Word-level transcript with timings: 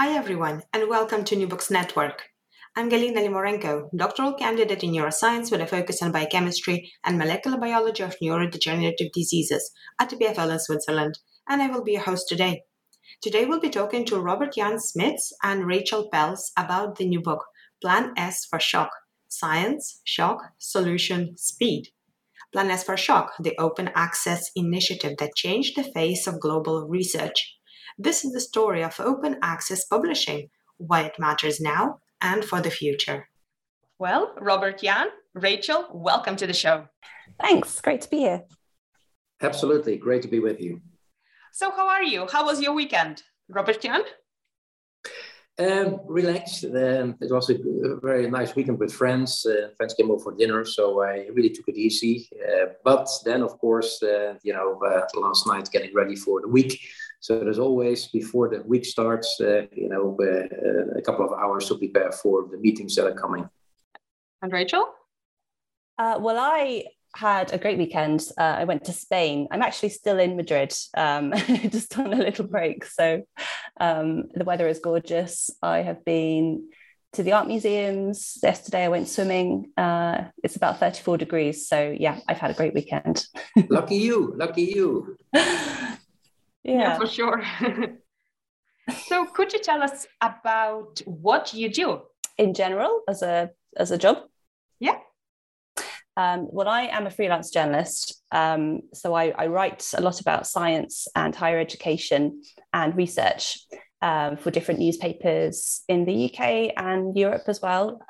Hi, 0.00 0.16
everyone, 0.16 0.62
and 0.72 0.88
welcome 0.88 1.24
to 1.24 1.34
New 1.34 1.48
Books 1.48 1.72
Network. 1.72 2.28
I'm 2.76 2.88
Galina 2.88 3.16
Limorenko, 3.16 3.88
doctoral 3.96 4.34
candidate 4.34 4.84
in 4.84 4.92
neuroscience 4.92 5.50
with 5.50 5.60
a 5.60 5.66
focus 5.66 6.00
on 6.00 6.12
biochemistry 6.12 6.92
and 7.04 7.18
molecular 7.18 7.58
biology 7.58 8.04
of 8.04 8.14
neurodegenerative 8.22 9.10
diseases 9.12 9.72
at 9.98 10.10
EPFL 10.10 10.52
in 10.52 10.60
Switzerland, 10.60 11.18
and 11.48 11.60
I 11.60 11.66
will 11.66 11.82
be 11.82 11.94
your 11.94 12.02
host 12.02 12.28
today. 12.28 12.62
Today, 13.20 13.44
we'll 13.44 13.58
be 13.58 13.70
talking 13.70 14.04
to 14.04 14.20
Robert 14.20 14.54
Jan 14.54 14.76
Smits 14.76 15.32
and 15.42 15.66
Rachel 15.66 16.08
Pells 16.12 16.52
about 16.56 16.94
the 16.94 17.08
new 17.08 17.20
book, 17.20 17.44
Plan 17.82 18.12
S 18.16 18.46
for 18.48 18.60
Shock 18.60 18.90
Science, 19.26 20.00
Shock, 20.04 20.38
Solution, 20.58 21.36
Speed. 21.36 21.88
Plan 22.52 22.70
S 22.70 22.84
for 22.84 22.96
Shock, 22.96 23.32
the 23.40 23.58
open 23.58 23.90
access 23.96 24.52
initiative 24.54 25.16
that 25.18 25.34
changed 25.34 25.76
the 25.76 25.82
face 25.82 26.28
of 26.28 26.38
global 26.38 26.86
research. 26.86 27.57
This 28.00 28.24
is 28.24 28.32
the 28.32 28.40
story 28.40 28.84
of 28.84 29.00
open 29.00 29.38
access 29.42 29.84
publishing, 29.84 30.50
why 30.76 31.02
it 31.02 31.18
matters 31.18 31.60
now 31.60 31.98
and 32.20 32.44
for 32.44 32.60
the 32.60 32.70
future. 32.70 33.28
Well, 33.98 34.36
Robert 34.40 34.80
Jan, 34.80 35.08
Rachel, 35.34 35.84
welcome 35.92 36.36
to 36.36 36.46
the 36.46 36.52
show. 36.52 36.86
Thanks. 37.40 37.80
Great 37.80 38.02
to 38.02 38.08
be 38.08 38.18
here. 38.18 38.44
Absolutely. 39.42 39.96
Great 39.96 40.22
to 40.22 40.28
be 40.28 40.38
with 40.38 40.60
you. 40.60 40.80
So, 41.52 41.72
how 41.72 41.88
are 41.88 42.04
you? 42.04 42.28
How 42.30 42.44
was 42.44 42.62
your 42.62 42.72
weekend, 42.72 43.24
Robert 43.48 43.80
Jan? 43.80 44.02
Um, 45.58 45.98
relaxed. 46.06 46.64
Um, 46.66 47.16
it 47.20 47.32
was 47.32 47.50
a 47.50 47.56
very 48.00 48.30
nice 48.30 48.54
weekend 48.54 48.78
with 48.78 48.92
friends. 48.92 49.44
Uh, 49.44 49.70
friends 49.76 49.94
came 49.94 50.08
over 50.08 50.22
for 50.22 50.36
dinner, 50.36 50.64
so 50.64 51.02
I 51.02 51.26
really 51.32 51.50
took 51.50 51.66
it 51.66 51.76
easy. 51.76 52.28
Uh, 52.32 52.66
but 52.84 53.08
then, 53.24 53.42
of 53.42 53.58
course, 53.58 54.00
uh, 54.04 54.34
you 54.44 54.52
know, 54.52 54.80
uh, 54.86 55.02
last 55.18 55.48
night 55.48 55.68
getting 55.72 55.92
ready 55.92 56.14
for 56.14 56.40
the 56.40 56.46
week. 56.46 56.80
So 57.20 57.40
there's 57.40 57.58
always 57.58 58.06
before 58.06 58.48
the 58.48 58.62
week 58.62 58.84
starts, 58.84 59.40
uh, 59.40 59.62
you 59.72 59.88
know, 59.88 60.16
uh, 60.20 60.98
a 60.98 61.02
couple 61.02 61.24
of 61.24 61.32
hours 61.32 61.66
to 61.68 61.76
prepare 61.76 62.12
for 62.12 62.46
the 62.50 62.58
meetings 62.58 62.94
that 62.94 63.06
are 63.06 63.14
coming. 63.14 63.48
And 64.42 64.52
Rachel? 64.52 64.86
well, 65.98 66.38
I 66.38 66.84
had 67.14 67.52
a 67.52 67.58
great 67.58 67.78
weekend. 67.78 68.28
Uh, 68.38 68.56
I 68.58 68.64
went 68.64 68.84
to 68.84 68.92
Spain. 68.92 69.48
I'm 69.50 69.62
actually 69.62 69.88
still 69.90 70.18
in 70.18 70.36
Madrid, 70.36 70.72
um, 70.96 71.32
just 71.68 71.98
on 71.98 72.12
a 72.12 72.16
little 72.16 72.46
break. 72.46 72.84
So 72.84 73.22
um, 73.80 74.24
the 74.34 74.44
weather 74.44 74.68
is 74.68 74.78
gorgeous. 74.78 75.50
I 75.62 75.78
have 75.78 76.04
been 76.04 76.68
to 77.14 77.22
the 77.22 77.32
art 77.32 77.48
museums. 77.48 78.38
Yesterday 78.42 78.84
I 78.84 78.88
went 78.88 79.08
swimming. 79.08 79.72
Uh, 79.76 80.24
it's 80.44 80.56
about 80.56 80.78
34 80.78 81.18
degrees. 81.18 81.66
So 81.68 81.94
yeah, 81.98 82.20
I've 82.28 82.38
had 82.38 82.50
a 82.50 82.54
great 82.54 82.74
weekend. 82.74 83.26
lucky 83.68 83.96
you. 83.96 84.34
Lucky 84.36 84.62
you. 84.62 85.16
yeah. 86.68 86.98
for 86.98 87.06
sure. 87.06 87.42
so 89.06 89.26
could 89.26 89.52
you 89.52 89.60
tell 89.60 89.82
us 89.82 90.06
about 90.20 91.00
what 91.06 91.54
you 91.54 91.68
do? 91.68 92.02
In 92.36 92.54
general, 92.54 93.02
as 93.08 93.22
a 93.22 93.50
as 93.76 93.90
a 93.90 93.98
job? 93.98 94.18
Yeah. 94.78 94.98
Um, 96.16 96.48
well, 96.50 96.68
I 96.68 96.82
am 96.82 97.06
a 97.06 97.10
freelance 97.10 97.50
journalist, 97.50 98.22
um, 98.32 98.82
so 98.92 99.14
I, 99.14 99.32
I, 99.38 99.46
write 99.46 99.86
a 99.96 100.00
lot 100.00 100.20
about 100.20 100.48
science 100.48 101.06
and 101.14 101.32
higher 101.32 101.60
education 101.60 102.42
and 102.72 102.96
research 102.96 103.60
um, 104.02 104.36
for 104.36 104.50
different 104.50 104.80
newspapers 104.80 105.82
in 105.88 106.04
the 106.04 106.24
UK 106.26 106.72
and 106.76 107.16
Europe 107.16 107.44
as 107.46 107.62
well. 107.62 108.00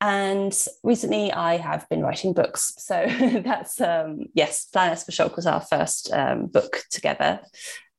Um, 0.00 0.08
and 0.10 0.66
recently, 0.82 1.32
I 1.32 1.56
have 1.56 1.88
been 1.88 2.02
writing 2.02 2.34
books. 2.34 2.74
So 2.78 3.06
that's 3.44 3.80
um, 3.80 4.26
yes, 4.34 4.66
Plan 4.66 4.90
S 4.92 5.04
for 5.04 5.12
Shock 5.12 5.36
was 5.36 5.46
our 5.46 5.60
first 5.60 6.12
um, 6.12 6.46
book 6.46 6.82
together, 6.90 7.40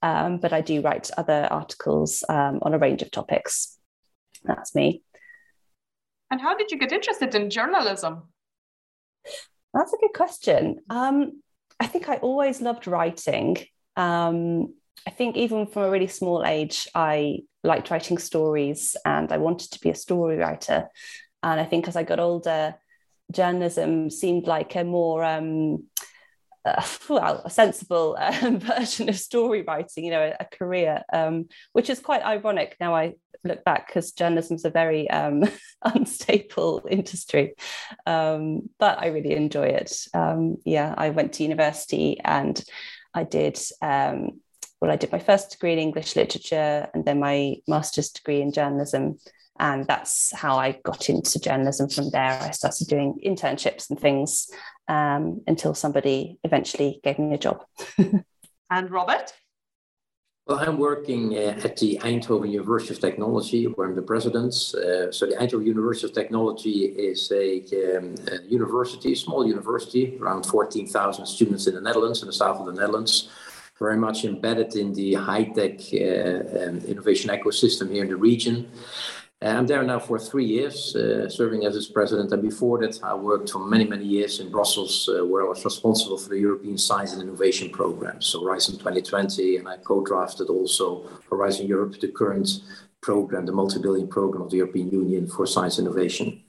Um, 0.02 0.38
but 0.38 0.54
I 0.54 0.62
do 0.62 0.82
write 0.82 1.10
other 1.18 1.48
articles 1.50 2.24
on 2.30 2.74
a 2.74 2.78
range 2.78 3.02
of 3.02 3.12
topics. 3.12 3.78
That's 4.44 4.76
me. 4.76 5.02
And 6.32 6.42
how 6.42 6.56
did 6.56 6.72
you 6.72 6.78
get 6.78 6.92
interested 6.92 7.34
in 7.36 7.50
journalism? 7.50 8.24
That's 9.74 9.94
a 9.94 9.98
good 9.98 10.14
question. 10.14 10.80
Um, 10.90 11.42
I 11.80 11.88
think 11.88 12.10
I 12.10 12.16
always 12.18 12.62
loved 12.62 12.88
writing. 12.88 13.58
Um, 13.96 14.74
I 15.08 15.12
think 15.12 15.36
even 15.38 15.68
from 15.68 15.84
a 15.84 15.90
really 15.90 16.08
small 16.08 16.46
age, 16.46 16.88
I 16.96 17.40
liked 17.64 17.92
writing 17.92 18.18
stories 18.18 18.96
and 19.06 19.32
I 19.32 19.38
wanted 19.38 19.72
to 19.72 19.80
be 19.80 19.90
a 19.90 19.96
story 19.96 20.38
writer. 20.38 20.90
And 21.46 21.60
I 21.60 21.66
think 21.66 21.88
as 21.88 21.96
I 21.96 22.04
got 22.04 22.20
older, 22.20 22.76
journalism 23.32 24.10
seemed 24.10 24.48
like 24.48 24.76
a 24.76 24.84
more 24.84 25.24
um, 25.24 25.86
uh, 26.66 26.84
well, 27.08 27.42
a 27.46 27.50
sensible 27.50 28.18
um, 28.42 28.60
version 28.60 29.08
of 29.08 29.18
story 29.18 29.62
writing, 29.62 30.04
you 30.04 30.12
know, 30.12 30.22
a, 30.22 30.36
a 30.40 30.46
career, 30.46 31.04
um, 31.14 31.48
which 31.74 31.90
is 31.90 32.00
quite 32.00 32.24
ironic 32.24 32.76
now 32.80 32.96
I 32.96 33.14
look 33.44 33.64
back 33.64 33.88
because 33.88 34.12
journalism 34.12 34.56
is 34.56 34.66
a 34.66 34.72
very 34.72 35.10
um, 35.10 35.44
unstable 35.84 36.86
industry. 36.90 37.54
Um, 38.06 38.70
but 38.80 39.00
I 39.00 39.08
really 39.08 39.36
enjoy 39.36 39.68
it. 39.68 40.08
Um, 40.14 40.58
yeah, 40.66 40.94
I 40.98 41.12
went 41.12 41.34
to 41.34 41.44
university 41.44 42.20
and 42.24 42.62
I 43.14 43.24
did. 43.24 43.60
Um, 43.82 44.42
well, 44.82 44.92
I 44.92 44.98
did 44.98 45.12
my 45.12 45.20
first 45.20 45.52
degree 45.52 45.74
in 45.74 45.80
English 45.80 46.16
literature 46.16 46.88
and 46.94 47.06
then 47.06 47.20
my 47.20 47.58
master's 47.68 48.10
degree 48.10 48.42
in 48.42 48.52
journalism. 48.52 49.20
And 49.60 49.88
that's 49.88 50.34
how 50.36 50.58
I 50.58 50.80
got 50.84 51.10
into 51.10 51.40
journalism 51.40 51.90
from 51.90 52.10
there. 52.10 52.40
I 52.42 52.52
started 52.52 52.88
doing 52.88 53.20
internships 53.26 53.90
and 53.90 54.00
things 54.00 54.50
um, 54.88 55.42
until 55.48 55.74
somebody 55.74 56.40
eventually 56.44 57.00
gave 57.04 57.20
me 57.20 57.34
a 57.34 57.38
job. 57.38 57.64
and 58.70 58.92
Robert? 58.92 59.34
Well, 60.48 60.60
I'm 60.60 60.78
working 60.78 61.36
uh, 61.36 61.60
at 61.64 61.78
the 61.78 62.00
Eindhoven 62.04 62.52
University 62.52 62.94
of 62.94 63.00
Technology, 63.00 63.66
where 63.66 63.88
I'm 63.88 63.96
the 63.96 64.04
president. 64.04 64.54
Uh, 64.54 65.12
so 65.12 65.26
the 65.26 65.36
Eindhoven 65.40 65.66
University 65.66 66.06
of 66.06 66.14
Technology 66.14 66.86
is 66.86 67.32
a, 67.32 67.98
um, 67.98 68.14
a 68.32 68.44
university, 68.44 69.14
a 69.14 69.16
small 69.16 69.48
university, 69.48 70.16
around 70.22 70.46
14,000 70.46 71.26
students 71.26 71.66
in 71.66 71.74
the 71.74 71.82
Netherlands, 71.82 72.22
in 72.22 72.28
the 72.28 72.34
south 72.34 72.60
of 72.60 72.68
the 72.68 72.80
Netherlands, 72.80 73.30
very 73.80 73.98
much 73.98 74.24
embedded 74.24 74.76
in 74.76 74.94
the 74.94 75.16
high-tech 75.16 75.80
uh, 75.94 76.70
um, 76.70 76.78
innovation 76.86 77.32
ecosystem 77.32 77.92
here 77.92 78.04
in 78.04 78.10
the 78.10 78.16
region. 78.16 78.70
Uh, 79.42 79.50
I'm 79.50 79.68
there 79.68 79.84
now 79.84 80.00
for 80.00 80.18
three 80.18 80.46
years, 80.46 80.96
uh, 80.96 81.28
serving 81.30 81.66
as 81.66 81.76
its 81.76 81.88
president. 81.88 82.32
And 82.32 82.42
before 82.42 82.80
that, 82.80 83.00
I 83.04 83.14
worked 83.14 83.50
for 83.52 83.60
many, 83.60 83.86
many 83.86 84.06
years 84.06 84.40
in 84.40 84.50
Brussels, 84.50 85.10
uh, 85.10 85.26
where 85.26 85.44
I 85.44 85.50
was 85.50 85.66
responsible 85.66 86.18
for 86.18 86.30
the 86.30 86.40
European 86.40 86.78
Science 86.78 87.12
and 87.14 87.22
Innovation 87.22 87.70
Program, 87.70 88.22
so 88.22 88.42
Horizon 88.42 88.78
2020. 88.78 89.58
And 89.58 89.68
I 89.68 89.78
co 89.78 90.04
drafted 90.04 90.50
also 90.50 91.10
Horizon 91.30 91.68
Europe, 91.68 92.00
the 92.00 92.08
current 92.08 92.48
program, 93.02 93.46
the 93.46 93.52
multi 93.52 93.80
billion 93.80 94.08
program 94.08 94.42
of 94.42 94.52
the 94.52 94.58
European 94.58 94.90
Union 94.90 95.28
for 95.28 95.46
science 95.46 95.80
innovation. 95.80 96.42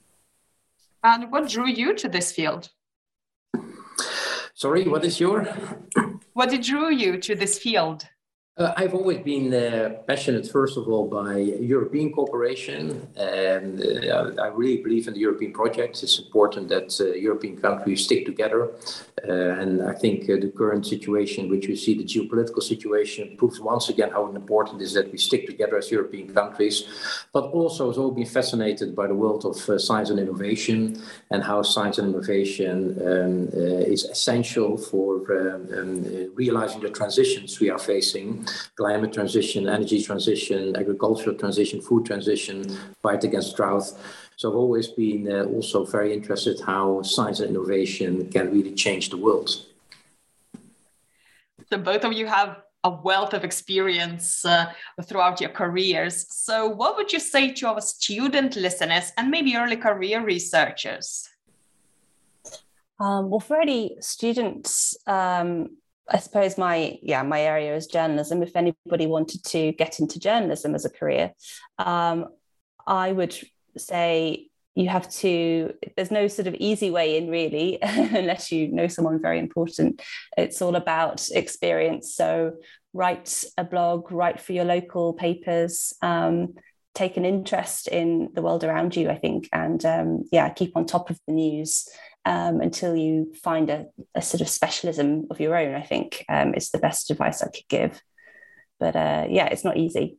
And 1.03 1.31
what 1.33 1.49
drew 1.49 1.69
you 1.69 1.93
to 1.95 2.09
this 2.09 2.31
field? 2.33 2.71
Sorry, 4.55 4.85
what 4.85 5.05
is 5.05 5.21
your? 5.21 5.45
What 6.35 6.51
drew 6.63 6.91
you 6.91 7.19
to 7.19 7.35
this 7.35 7.59
field? 7.59 8.09
Uh, 8.59 8.73
I've 8.75 8.95
always 8.95 9.19
been 9.19 9.53
uh, 9.53 9.91
passionate, 10.07 10.51
first 10.51 10.79
of 10.79 10.89
all, 10.89 11.07
by 11.07 11.37
European 11.37 12.11
cooperation. 12.11 13.07
And 13.15 13.83
uh, 13.83 14.33
I 14.43 14.47
really 14.47 14.79
believe 14.83 15.07
in 15.09 15.13
the 15.13 15.21
European 15.21 15.53
project. 15.53 16.03
It's 16.03 16.19
important 16.19 16.71
that 16.71 16.99
uh, 16.99 17.13
European 17.13 17.59
countries 17.59 18.05
stick 18.05 18.25
together. 18.25 18.71
Uh, 19.29 19.61
and 19.61 19.83
I 19.83 19.93
think 19.93 20.23
uh, 20.23 20.37
the 20.41 20.51
current 20.57 20.87
situation, 20.87 21.51
which 21.51 21.69
we 21.69 21.77
see, 21.77 21.99
the 21.99 22.05
geopolitical 22.05 22.63
situation, 22.63 23.37
proves 23.37 23.61
once 23.61 23.91
again 23.91 24.11
how 24.11 24.27
important 24.35 24.81
it 24.81 24.85
is 24.85 24.95
that 24.95 25.13
we 25.13 25.19
stick 25.19 25.45
together 25.45 25.77
as 25.77 25.91
European 25.91 26.33
countries. 26.33 26.85
But 27.35 27.45
also, 27.51 27.91
I've 27.91 27.99
always 27.99 28.15
been 28.15 28.33
fascinated 28.33 28.97
by 28.97 29.07
the 29.07 29.15
world 29.15 29.45
of 29.45 29.57
science 29.83 30.09
and 30.09 30.19
innovation 30.19 31.03
and 31.31 31.43
how 31.43 31.61
science 31.61 31.99
and 31.99 32.09
innovation 32.09 32.97
um, 33.03 33.49
is 33.53 34.05
essential 34.05 34.79
for 34.79 35.17
um, 35.31 35.69
um, 35.77 36.31
realizing 36.35 36.81
the 36.81 36.89
transitions 36.89 37.61
we 37.61 37.69
are 37.69 37.79
facing 37.79 38.46
climate 38.77 39.13
transition, 39.13 39.69
energy 39.69 40.03
transition, 40.03 40.77
agricultural 40.77 41.37
transition, 41.37 41.81
food 41.81 42.07
transition, 42.07 42.65
fight 43.03 43.25
against 43.25 43.57
drought. 43.57 43.93
So 44.37 44.51
I've 44.51 44.57
always 44.57 44.89
been 44.89 45.31
uh, 45.31 45.45
also 45.45 45.85
very 45.85 46.13
interested 46.13 46.61
how 46.61 47.03
science 47.03 47.41
and 47.41 47.51
innovation 47.51 48.31
can 48.31 48.51
really 48.51 48.75
change 48.75 49.11
the 49.11 49.17
world. 49.17 49.51
So 51.71 51.79
both 51.79 52.05
of 52.05 52.13
you 52.13 52.27
have 52.27 52.63
a 52.85 52.91
wealth 52.91 53.35
of 53.35 53.43
experience 53.43 54.45
uh, 54.45 54.67
throughout 55.03 55.41
your 55.41 55.51
careers. 55.51 56.27
So, 56.31 56.69
what 56.69 56.97
would 56.97 57.13
you 57.13 57.19
say 57.19 57.53
to 57.55 57.69
our 57.69 57.81
student 57.81 58.55
listeners 58.55 59.13
and 59.17 59.31
maybe 59.31 59.57
early 59.57 59.77
career 59.77 60.25
researchers? 60.25 61.29
Um, 63.01 63.29
well, 63.29 63.41
for 63.41 63.61
any 63.61 63.97
students, 64.01 64.97
um, 65.07 65.77
I 66.09 66.19
suppose 66.19 66.57
my 66.57 66.99
yeah 67.03 67.23
my 67.23 67.41
area 67.41 67.75
is 67.75 67.87
journalism. 67.87 68.43
If 68.43 68.55
anybody 68.55 69.07
wanted 69.07 69.45
to 69.45 69.73
get 69.73 69.99
into 70.01 70.21
journalism 70.21 70.75
as 70.75 70.85
a 70.85 70.91
career, 70.91 71.33
um, 71.79 72.27
I 72.87 73.13
would 73.13 73.37
say 73.77 74.49
you 74.77 74.89
have 74.89 75.09
to 75.09 75.73
there's 75.97 76.11
no 76.11 76.29
sort 76.29 76.47
of 76.47 76.55
easy 76.55 76.91
way 76.91 77.17
in 77.17 77.29
really 77.29 77.79
unless 77.83 78.53
you 78.53 78.69
know 78.69 78.87
someone 78.87 79.21
very 79.21 79.39
important 79.39 80.03
it's 80.37 80.63
all 80.63 80.77
about 80.77 81.27
experience 81.31 82.15
so 82.15 82.53
write 82.93 83.43
a 83.59 83.65
blog 83.65 84.13
write 84.13 84.39
for 84.41 84.53
your 84.53 84.65
local 84.65 85.15
papers 85.15 85.95
um, 86.03 86.55
take 86.97 87.19
an 87.19 87.27
interest 87.27 87.89
in 87.89 88.31
the 88.35 88.43
world 88.43 88.65
around 88.65 88.97
you 88.97 89.09
i 89.11 89.17
think. 89.17 89.49
And 89.53 89.85
um, 89.85 90.25
yeah 90.33 90.49
keep 90.49 90.77
on 90.77 90.87
top 90.87 91.11
of 91.11 91.21
the 91.27 91.35
news 91.35 91.89
um, 92.25 92.61
until 92.61 92.97
you 92.97 93.33
find 93.41 93.71
a, 93.71 93.87
a, 94.17 94.23
sort 94.23 94.41
of 94.41 94.49
specialism 94.49 95.27
of 95.31 95.39
your 95.39 95.57
own 95.57 95.75
i 95.75 95.83
think 95.83 96.25
um, 96.29 96.55
is 96.55 96.71
the 96.71 96.79
best 96.79 97.11
advice 97.11 97.43
i 97.43 97.47
could 97.47 97.69
give. 97.69 98.03
But 98.81 98.97
uh, 98.97 99.27
yeah 99.29 99.47
it's 99.47 99.65
not 99.65 99.77
easy. 99.77 100.19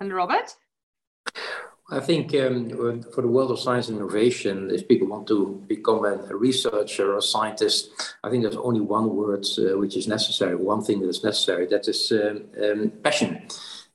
And 0.00 0.12
robert? 0.12 0.56
I 1.90 2.00
think 2.00 2.34
um, 2.34 3.02
for 3.14 3.20
the 3.20 3.28
world 3.28 3.50
of 3.50 3.60
science 3.60 3.88
and 3.88 3.98
innovation, 3.98 4.70
if 4.70 4.88
people 4.88 5.08
want 5.08 5.26
to 5.26 5.62
become 5.66 6.06
a, 6.06 6.14
a 6.30 6.34
researcher 6.34 7.12
or 7.12 7.18
a 7.18 7.22
scientist, 7.22 7.90
I 8.24 8.30
think 8.30 8.44
there's 8.44 8.56
only 8.56 8.80
one 8.80 9.14
word 9.14 9.44
uh, 9.58 9.76
which 9.76 9.94
is 9.98 10.08
necessary, 10.08 10.56
one 10.56 10.82
thing 10.82 11.00
that 11.00 11.08
is 11.08 11.22
necessary, 11.22 11.66
that 11.66 11.86
is 11.88 12.10
um, 12.12 12.44
um, 12.64 12.92
passion 13.04 13.46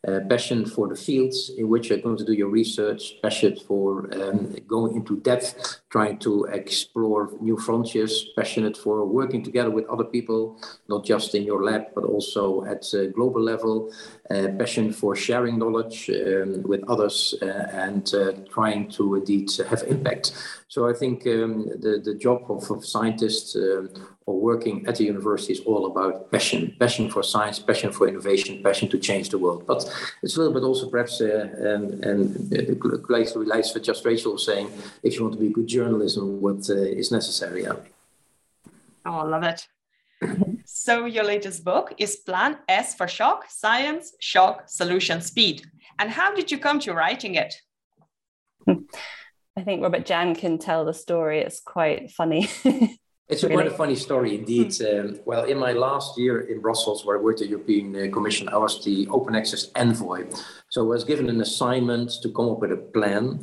uh, 0.07 0.21
passion 0.29 0.65
for 0.65 0.87
the 0.87 0.95
fields 0.95 1.51
in 1.57 1.67
which 1.67 1.89
you're 1.89 1.99
going 1.99 2.17
to 2.17 2.23
do 2.25 2.33
your 2.33 2.49
research, 2.49 3.15
passion 3.21 3.55
for 3.67 4.09
um, 4.13 4.55
going 4.67 4.95
into 4.95 5.17
depth, 5.17 5.81
trying 5.89 6.17
to 6.19 6.45
explore 6.45 7.31
new 7.41 7.57
frontiers, 7.57 8.29
passionate 8.35 8.77
for 8.77 9.05
working 9.05 9.43
together 9.43 9.69
with 9.69 9.85
other 9.87 10.03
people, 10.05 10.59
not 10.87 11.03
just 11.03 11.35
in 11.35 11.43
your 11.43 11.63
lab, 11.63 11.83
but 11.93 12.03
also 12.03 12.63
at 12.65 12.85
a 12.93 13.07
global 13.07 13.41
level, 13.41 13.91
uh, 14.29 14.47
passion 14.57 14.91
for 14.91 15.15
sharing 15.15 15.59
knowledge 15.59 16.09
um, 16.09 16.63
with 16.63 16.83
others 16.87 17.35
uh, 17.41 17.45
and 17.71 18.13
uh, 18.13 18.31
trying 18.49 18.89
to 18.89 19.15
indeed 19.15 19.49
have 19.69 19.83
impact. 19.83 20.31
So 20.69 20.89
I 20.89 20.93
think 20.93 21.25
um, 21.27 21.67
the, 21.79 22.01
the 22.03 22.13
job 22.13 22.43
of, 22.49 22.69
of 22.69 22.85
scientists 22.85 23.55
um, 23.55 23.89
or 24.25 24.37
working 24.39 24.85
at 24.85 24.97
the 24.97 25.05
university 25.05 25.53
is 25.53 25.61
all 25.61 25.85
about 25.85 26.29
passion, 26.29 26.75
passion 26.77 27.09
for 27.09 27.23
science, 27.23 27.57
passion 27.57 27.93
for 27.93 28.05
innovation, 28.05 28.61
passion 28.61 28.89
to 28.89 28.99
change 28.99 29.29
the 29.29 29.37
world. 29.37 29.65
But 29.65 29.85
it's 30.21 30.35
a 30.35 30.39
little 30.39 30.53
bit 30.53 30.63
also 30.63 30.89
perhaps, 30.89 31.21
uh, 31.21 31.47
um, 31.59 32.03
and 32.03 32.53
it 32.53 32.83
relates 32.83 33.71
to 33.71 33.79
just 33.79 34.03
Rachel 34.05 34.33
was 34.33 34.45
saying, 34.45 34.69
if 35.03 35.15
you 35.15 35.23
want 35.23 35.35
to 35.35 35.39
be 35.39 35.47
a 35.47 35.53
good 35.53 35.67
journalism, 35.67 36.41
what 36.41 36.69
uh, 36.69 36.73
is 36.73 37.13
necessary. 37.13 37.63
Yeah. 37.63 37.75
Oh, 39.05 39.19
I 39.19 39.23
love 39.23 39.43
it. 39.43 39.65
so 40.65 41.05
your 41.05 41.23
latest 41.23 41.63
book 41.63 41.93
is 41.97 42.17
Plan 42.17 42.57
S 42.67 42.93
for 42.93 43.07
Shock, 43.07 43.45
Science, 43.47 44.15
Shock, 44.19 44.63
Solution, 44.67 45.21
Speed. 45.21 45.65
And 45.97 46.09
how 46.09 46.35
did 46.35 46.51
you 46.51 46.57
come 46.57 46.79
to 46.81 46.93
writing 46.93 47.35
it? 47.35 47.55
I 49.57 49.63
think 49.63 49.81
Robert 49.81 50.05
Jan 50.05 50.35
can 50.35 50.59
tell 50.59 50.85
the 50.85 50.93
story. 50.93 51.39
It's 51.39 51.59
quite 51.59 52.11
funny. 52.11 52.47
It's 53.29 53.43
a 53.43 53.49
really? 53.49 53.63
quite 53.63 53.73
a 53.73 53.75
funny 53.75 53.95
story 53.95 54.35
indeed. 54.35 54.73
Hmm. 54.77 54.85
Um, 54.85 55.19
well, 55.25 55.43
in 55.43 55.57
my 55.57 55.73
last 55.73 56.17
year 56.17 56.39
in 56.39 56.61
Brussels, 56.61 57.03
where 57.03 57.19
I 57.19 57.21
worked 57.21 57.41
at 57.41 57.47
the 57.47 57.49
European 57.49 57.93
uh, 57.93 58.09
Commission, 58.09 58.47
I 58.47 58.55
was 58.55 58.81
the 58.85 59.05
open 59.09 59.35
access 59.35 59.69
envoy. 59.75 60.27
So 60.69 60.85
I 60.85 60.87
was 60.87 61.03
given 61.03 61.29
an 61.29 61.41
assignment 61.41 62.09
to 62.21 62.31
come 62.31 62.47
up 62.47 62.59
with 62.59 62.71
a 62.71 62.77
plan 62.77 63.41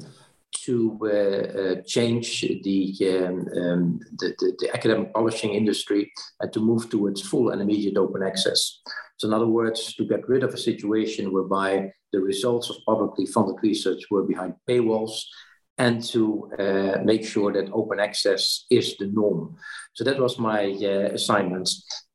to 0.64 0.98
uh, 1.02 1.60
uh, 1.60 1.82
change 1.82 2.40
the, 2.40 2.96
um, 3.10 3.36
um, 3.60 4.00
the, 4.20 4.28
the, 4.38 4.56
the, 4.60 4.70
academic 4.72 5.12
publishing 5.12 5.52
industry 5.52 6.10
and 6.40 6.50
to 6.54 6.60
move 6.60 6.88
towards 6.88 7.20
full 7.20 7.50
and 7.50 7.60
immediate 7.60 7.98
open 7.98 8.22
access. 8.22 8.80
So, 9.18 9.28
in 9.28 9.34
other 9.34 9.48
words, 9.48 9.94
to 9.96 10.06
get 10.06 10.26
rid 10.26 10.44
of 10.44 10.54
a 10.54 10.64
situation 10.70 11.30
whereby 11.30 11.92
the 12.10 12.20
results 12.20 12.70
of 12.70 12.76
publicly 12.86 13.26
funded 13.26 13.56
research 13.62 14.04
were 14.10 14.22
behind 14.22 14.54
paywalls 14.66 15.24
and 15.78 16.02
to 16.04 16.50
uh, 16.58 17.02
make 17.04 17.24
sure 17.24 17.52
that 17.52 17.72
open 17.72 17.98
access 17.98 18.64
is 18.70 18.96
the 18.96 19.06
norm. 19.06 19.56
So 19.94 20.04
that 20.04 20.18
was 20.18 20.38
my 20.38 20.72
uh, 20.72 21.14
assignment. 21.14 21.68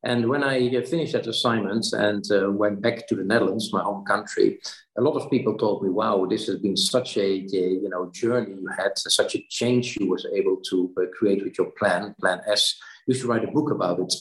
And 0.03 0.29
when 0.29 0.43
I 0.43 0.75
uh, 0.77 0.81
finished 0.85 1.13
that 1.13 1.27
assignment 1.27 1.85
and 1.91 2.23
uh, 2.31 2.51
went 2.51 2.81
back 2.81 3.05
to 3.07 3.15
the 3.15 3.23
Netherlands, 3.23 3.73
my 3.73 3.81
home 3.81 4.05
country, 4.05 4.59
a 4.97 5.01
lot 5.01 5.15
of 5.15 5.29
people 5.29 5.57
told 5.57 5.83
me, 5.83 5.89
"Wow, 5.89 6.25
this 6.25 6.47
has 6.47 6.59
been 6.59 6.77
such 6.77 7.17
a, 7.17 7.21
a 7.21 7.65
you 7.83 7.89
know 7.89 8.09
journey 8.13 8.51
you 8.51 8.67
had, 8.77 8.97
such 8.97 9.35
a 9.35 9.45
change 9.49 9.97
you 9.99 10.07
was 10.07 10.25
able 10.33 10.57
to 10.69 10.93
uh, 10.97 11.05
create 11.17 11.43
with 11.43 11.57
your 11.57 11.71
plan, 11.71 12.15
Plan 12.21 12.39
S. 12.47 12.75
You 13.07 13.13
should 13.13 13.27
write 13.27 13.43
a 13.43 13.51
book 13.51 13.71
about 13.71 13.99
it." 13.99 14.13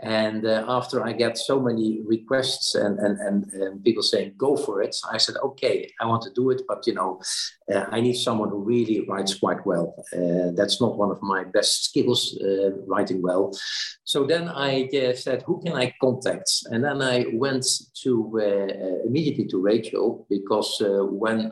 And 0.00 0.46
uh, 0.46 0.64
after 0.68 1.04
I 1.04 1.12
get 1.12 1.36
so 1.36 1.60
many 1.60 2.00
requests 2.04 2.76
and, 2.76 3.00
and, 3.00 3.18
and, 3.18 3.52
and, 3.52 3.84
people 3.84 4.02
saying, 4.02 4.34
go 4.36 4.56
for 4.56 4.80
it, 4.80 4.94
I 5.10 5.18
said, 5.18 5.34
okay, 5.42 5.90
I 6.00 6.06
want 6.06 6.22
to 6.22 6.30
do 6.34 6.50
it, 6.50 6.62
but 6.68 6.86
you 6.86 6.94
know, 6.94 7.20
uh, 7.72 7.84
I 7.90 8.00
need 8.00 8.14
someone 8.14 8.50
who 8.50 8.62
really 8.62 9.04
writes 9.08 9.34
quite 9.34 9.66
well. 9.66 9.96
Uh, 10.12 10.52
that's 10.54 10.80
not 10.80 10.96
one 10.96 11.10
of 11.10 11.20
my 11.20 11.42
best 11.42 11.86
skills, 11.86 12.38
uh, 12.40 12.70
writing 12.86 13.22
well. 13.22 13.52
So 14.04 14.24
then 14.24 14.48
I 14.48 14.84
uh, 14.84 15.14
said, 15.14 15.42
who 15.42 15.60
can 15.62 15.74
I 15.74 15.92
contact? 16.00 16.48
And 16.66 16.84
then 16.84 17.02
I 17.02 17.26
went 17.32 17.66
to 18.02 18.40
uh, 18.40 19.06
immediately 19.06 19.46
to 19.48 19.60
Rachel 19.60 20.26
because 20.30 20.80
when 21.10 21.50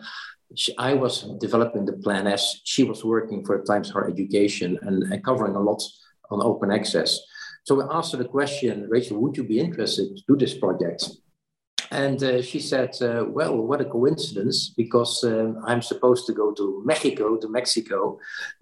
I 0.78 0.94
was 0.94 1.22
developing 1.40 1.84
the 1.84 1.94
Plan 1.94 2.28
S, 2.28 2.60
she 2.62 2.84
was 2.84 3.04
working 3.04 3.44
for 3.44 3.60
Times 3.62 3.90
Higher 3.90 4.08
Education 4.08 4.78
and, 4.82 5.02
and 5.02 5.25
covering 5.25 5.56
a 5.56 5.60
lot 5.60 5.82
on 6.31 6.40
open 6.43 6.70
access. 6.70 7.19
So 7.66 7.74
we 7.74 7.82
asked 7.90 8.12
her 8.12 8.18
the 8.18 8.28
question, 8.28 8.86
Rachel, 8.88 9.20
would 9.20 9.36
you 9.36 9.42
be 9.42 9.58
interested 9.58 10.16
to 10.16 10.22
do 10.28 10.36
this 10.36 10.54
project? 10.54 11.10
And 11.90 12.22
uh, 12.22 12.40
she 12.40 12.60
said, 12.60 12.90
uh, 13.02 13.24
well, 13.28 13.56
what 13.56 13.80
a 13.80 13.84
coincidence, 13.84 14.72
because 14.76 15.24
um, 15.24 15.58
I'm 15.66 15.82
supposed 15.82 16.26
to 16.26 16.32
go 16.32 16.52
to 16.52 16.82
Mexico, 16.84 17.36
to 17.36 17.48
Mexico, 17.48 18.20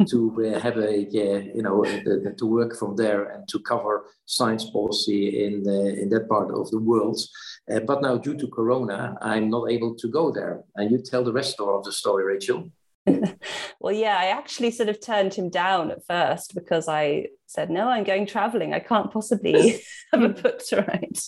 to 0.08 0.18
uh, 0.54 0.58
have 0.58 0.78
a, 0.78 1.00
you 1.00 1.62
know, 1.62 1.84
to 1.84 2.46
work 2.46 2.76
from 2.78 2.96
there 2.96 3.24
and 3.24 3.46
to 3.48 3.60
cover 3.60 4.06
science 4.24 4.70
policy 4.70 5.44
in, 5.44 5.68
in 6.00 6.08
that 6.08 6.26
part 6.26 6.50
of 6.50 6.70
the 6.70 6.78
world. 6.78 7.20
Uh, 7.70 7.80
but 7.80 8.00
now, 8.00 8.16
due 8.16 8.36
to 8.38 8.48
Corona, 8.48 9.18
I'm 9.20 9.50
not 9.50 9.70
able 9.70 9.94
to 9.96 10.08
go 10.08 10.30
there. 10.30 10.62
And 10.76 10.90
you 10.90 10.98
tell 10.98 11.24
the 11.24 11.32
rest 11.32 11.60
of 11.60 11.84
the 11.84 11.92
story, 11.92 12.24
Rachel. 12.24 12.70
well, 13.80 13.94
yeah, 13.94 14.16
I 14.18 14.26
actually 14.26 14.70
sort 14.70 14.88
of 14.88 15.00
turned 15.00 15.34
him 15.34 15.50
down 15.50 15.90
at 15.90 16.06
first 16.06 16.54
because 16.54 16.88
I 16.88 17.28
said, 17.46 17.70
no, 17.70 17.88
I'm 17.88 18.04
going 18.04 18.26
traveling. 18.26 18.72
I 18.72 18.80
can't 18.80 19.12
possibly 19.12 19.82
have 20.12 20.22
a 20.22 20.28
book 20.30 20.60
to 20.68 20.82
write. 20.82 21.20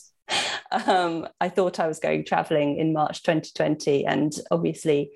Um, 0.72 1.28
I 1.40 1.48
thought 1.48 1.78
I 1.78 1.86
was 1.86 2.00
going 2.00 2.24
traveling 2.24 2.78
in 2.78 2.92
March 2.92 3.22
2020, 3.22 4.06
and 4.06 4.32
obviously 4.50 5.10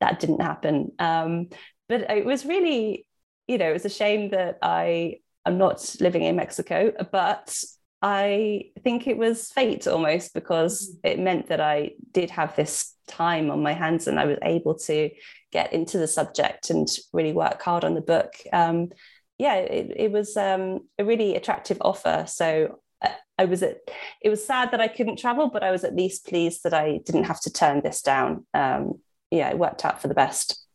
that 0.00 0.20
didn't 0.20 0.42
happen. 0.42 0.92
Um, 0.98 1.48
but 1.88 2.10
it 2.10 2.24
was 2.24 2.44
really, 2.44 3.06
you 3.46 3.58
know, 3.58 3.70
it 3.70 3.74
was 3.74 3.84
a 3.84 3.90
shame 3.90 4.30
that 4.30 4.58
I 4.62 5.16
am 5.46 5.58
not 5.58 5.96
living 6.00 6.22
in 6.22 6.36
Mexico, 6.36 6.92
but 7.10 7.62
I 8.02 8.70
think 8.82 9.06
it 9.06 9.16
was 9.16 9.50
fate 9.50 9.86
almost 9.86 10.32
because 10.34 10.88
mm. 10.88 11.10
it 11.10 11.18
meant 11.18 11.48
that 11.48 11.60
I 11.60 11.92
did 12.12 12.30
have 12.30 12.56
this 12.56 12.94
time 13.06 13.50
on 13.50 13.62
my 13.62 13.72
hands 13.72 14.06
and 14.06 14.18
I 14.18 14.24
was 14.24 14.38
able 14.42 14.74
to 14.76 15.10
get 15.52 15.72
into 15.72 15.98
the 15.98 16.08
subject 16.08 16.70
and 16.70 16.88
really 17.12 17.32
work 17.32 17.60
hard 17.62 17.84
on 17.84 17.94
the 17.94 18.00
book. 18.00 18.34
Um, 18.52 18.90
yeah, 19.38 19.54
it, 19.54 19.92
it 19.96 20.12
was 20.12 20.36
um, 20.36 20.80
a 20.98 21.04
really 21.04 21.34
attractive 21.34 21.78
offer. 21.80 22.24
So 22.28 22.80
uh, 23.02 23.08
I 23.38 23.46
was 23.46 23.62
at, 23.62 23.78
it 24.22 24.28
was 24.28 24.44
sad 24.44 24.70
that 24.72 24.80
I 24.80 24.88
couldn't 24.88 25.18
travel, 25.18 25.48
but 25.48 25.62
I 25.62 25.70
was 25.70 25.84
at 25.84 25.96
least 25.96 26.26
pleased 26.26 26.62
that 26.64 26.74
I 26.74 27.00
didn't 27.04 27.24
have 27.24 27.40
to 27.42 27.52
turn 27.52 27.80
this 27.82 28.02
down. 28.02 28.46
Um, 28.54 29.00
yeah, 29.30 29.48
it 29.48 29.58
worked 29.58 29.84
out 29.84 30.02
for 30.02 30.08
the 30.08 30.14
best. 30.14 30.66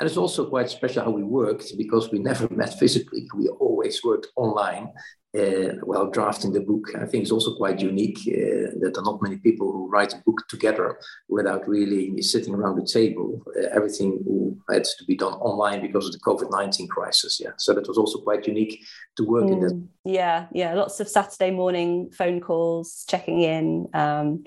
And 0.00 0.08
it's 0.08 0.16
also 0.16 0.48
quite 0.48 0.68
special 0.68 1.04
how 1.04 1.10
we 1.10 1.22
worked 1.22 1.76
because 1.76 2.10
we 2.10 2.18
never 2.18 2.48
met 2.50 2.78
physically. 2.78 3.28
We 3.34 3.48
always 3.48 4.02
worked 4.04 4.28
online 4.36 4.92
uh, 5.36 5.74
while 5.82 6.10
drafting 6.10 6.52
the 6.52 6.60
book. 6.60 6.88
I 6.94 7.04
think 7.04 7.22
it's 7.22 7.32
also 7.32 7.54
quite 7.54 7.80
unique 7.80 8.18
uh, 8.28 8.72
that 8.80 8.92
there 8.94 9.02
are 9.02 9.04
not 9.04 9.22
many 9.22 9.36
people 9.36 9.70
who 9.70 9.88
write 9.88 10.14
a 10.14 10.22
book 10.24 10.42
together 10.48 10.98
without 11.28 11.68
really 11.68 12.20
sitting 12.22 12.54
around 12.54 12.76
the 12.76 12.86
table. 12.86 13.42
Uh, 13.56 13.68
everything 13.72 14.58
had 14.72 14.84
to 14.84 15.04
be 15.06 15.16
done 15.16 15.34
online 15.34 15.82
because 15.82 16.06
of 16.06 16.12
the 16.12 16.20
COVID 16.20 16.50
19 16.50 16.88
crisis. 16.88 17.40
Yeah. 17.40 17.50
So 17.58 17.74
that 17.74 17.88
was 17.88 17.98
also 17.98 18.20
quite 18.20 18.46
unique 18.46 18.84
to 19.16 19.24
work 19.24 19.44
mm, 19.44 19.52
in 19.52 19.60
that. 19.60 19.88
Yeah. 20.04 20.46
Yeah. 20.52 20.74
Lots 20.74 21.00
of 21.00 21.08
Saturday 21.08 21.50
morning 21.50 22.10
phone 22.10 22.40
calls, 22.40 23.04
checking 23.08 23.42
in. 23.42 23.88
Um, 23.92 24.44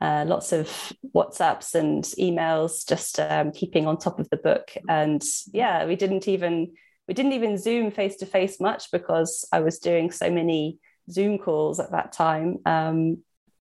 uh, 0.00 0.24
lots 0.26 0.52
of 0.52 0.66
WhatsApps 1.14 1.74
and 1.74 2.04
emails, 2.18 2.88
just 2.88 3.20
um, 3.20 3.52
keeping 3.52 3.86
on 3.86 3.98
top 3.98 4.18
of 4.18 4.30
the 4.30 4.38
book. 4.38 4.70
And 4.88 5.22
yeah, 5.52 5.84
we 5.84 5.94
didn't 5.94 6.26
even 6.26 6.72
we 7.10 7.14
didn't 7.14 7.32
even 7.32 7.58
Zoom 7.58 7.90
face 7.90 8.18
to 8.18 8.24
face 8.24 8.60
much 8.60 8.92
because 8.92 9.44
I 9.50 9.58
was 9.58 9.80
doing 9.80 10.12
so 10.12 10.30
many 10.30 10.78
Zoom 11.10 11.38
calls 11.38 11.80
at 11.80 11.90
that 11.90 12.12
time. 12.12 12.58
Um, 12.64 13.24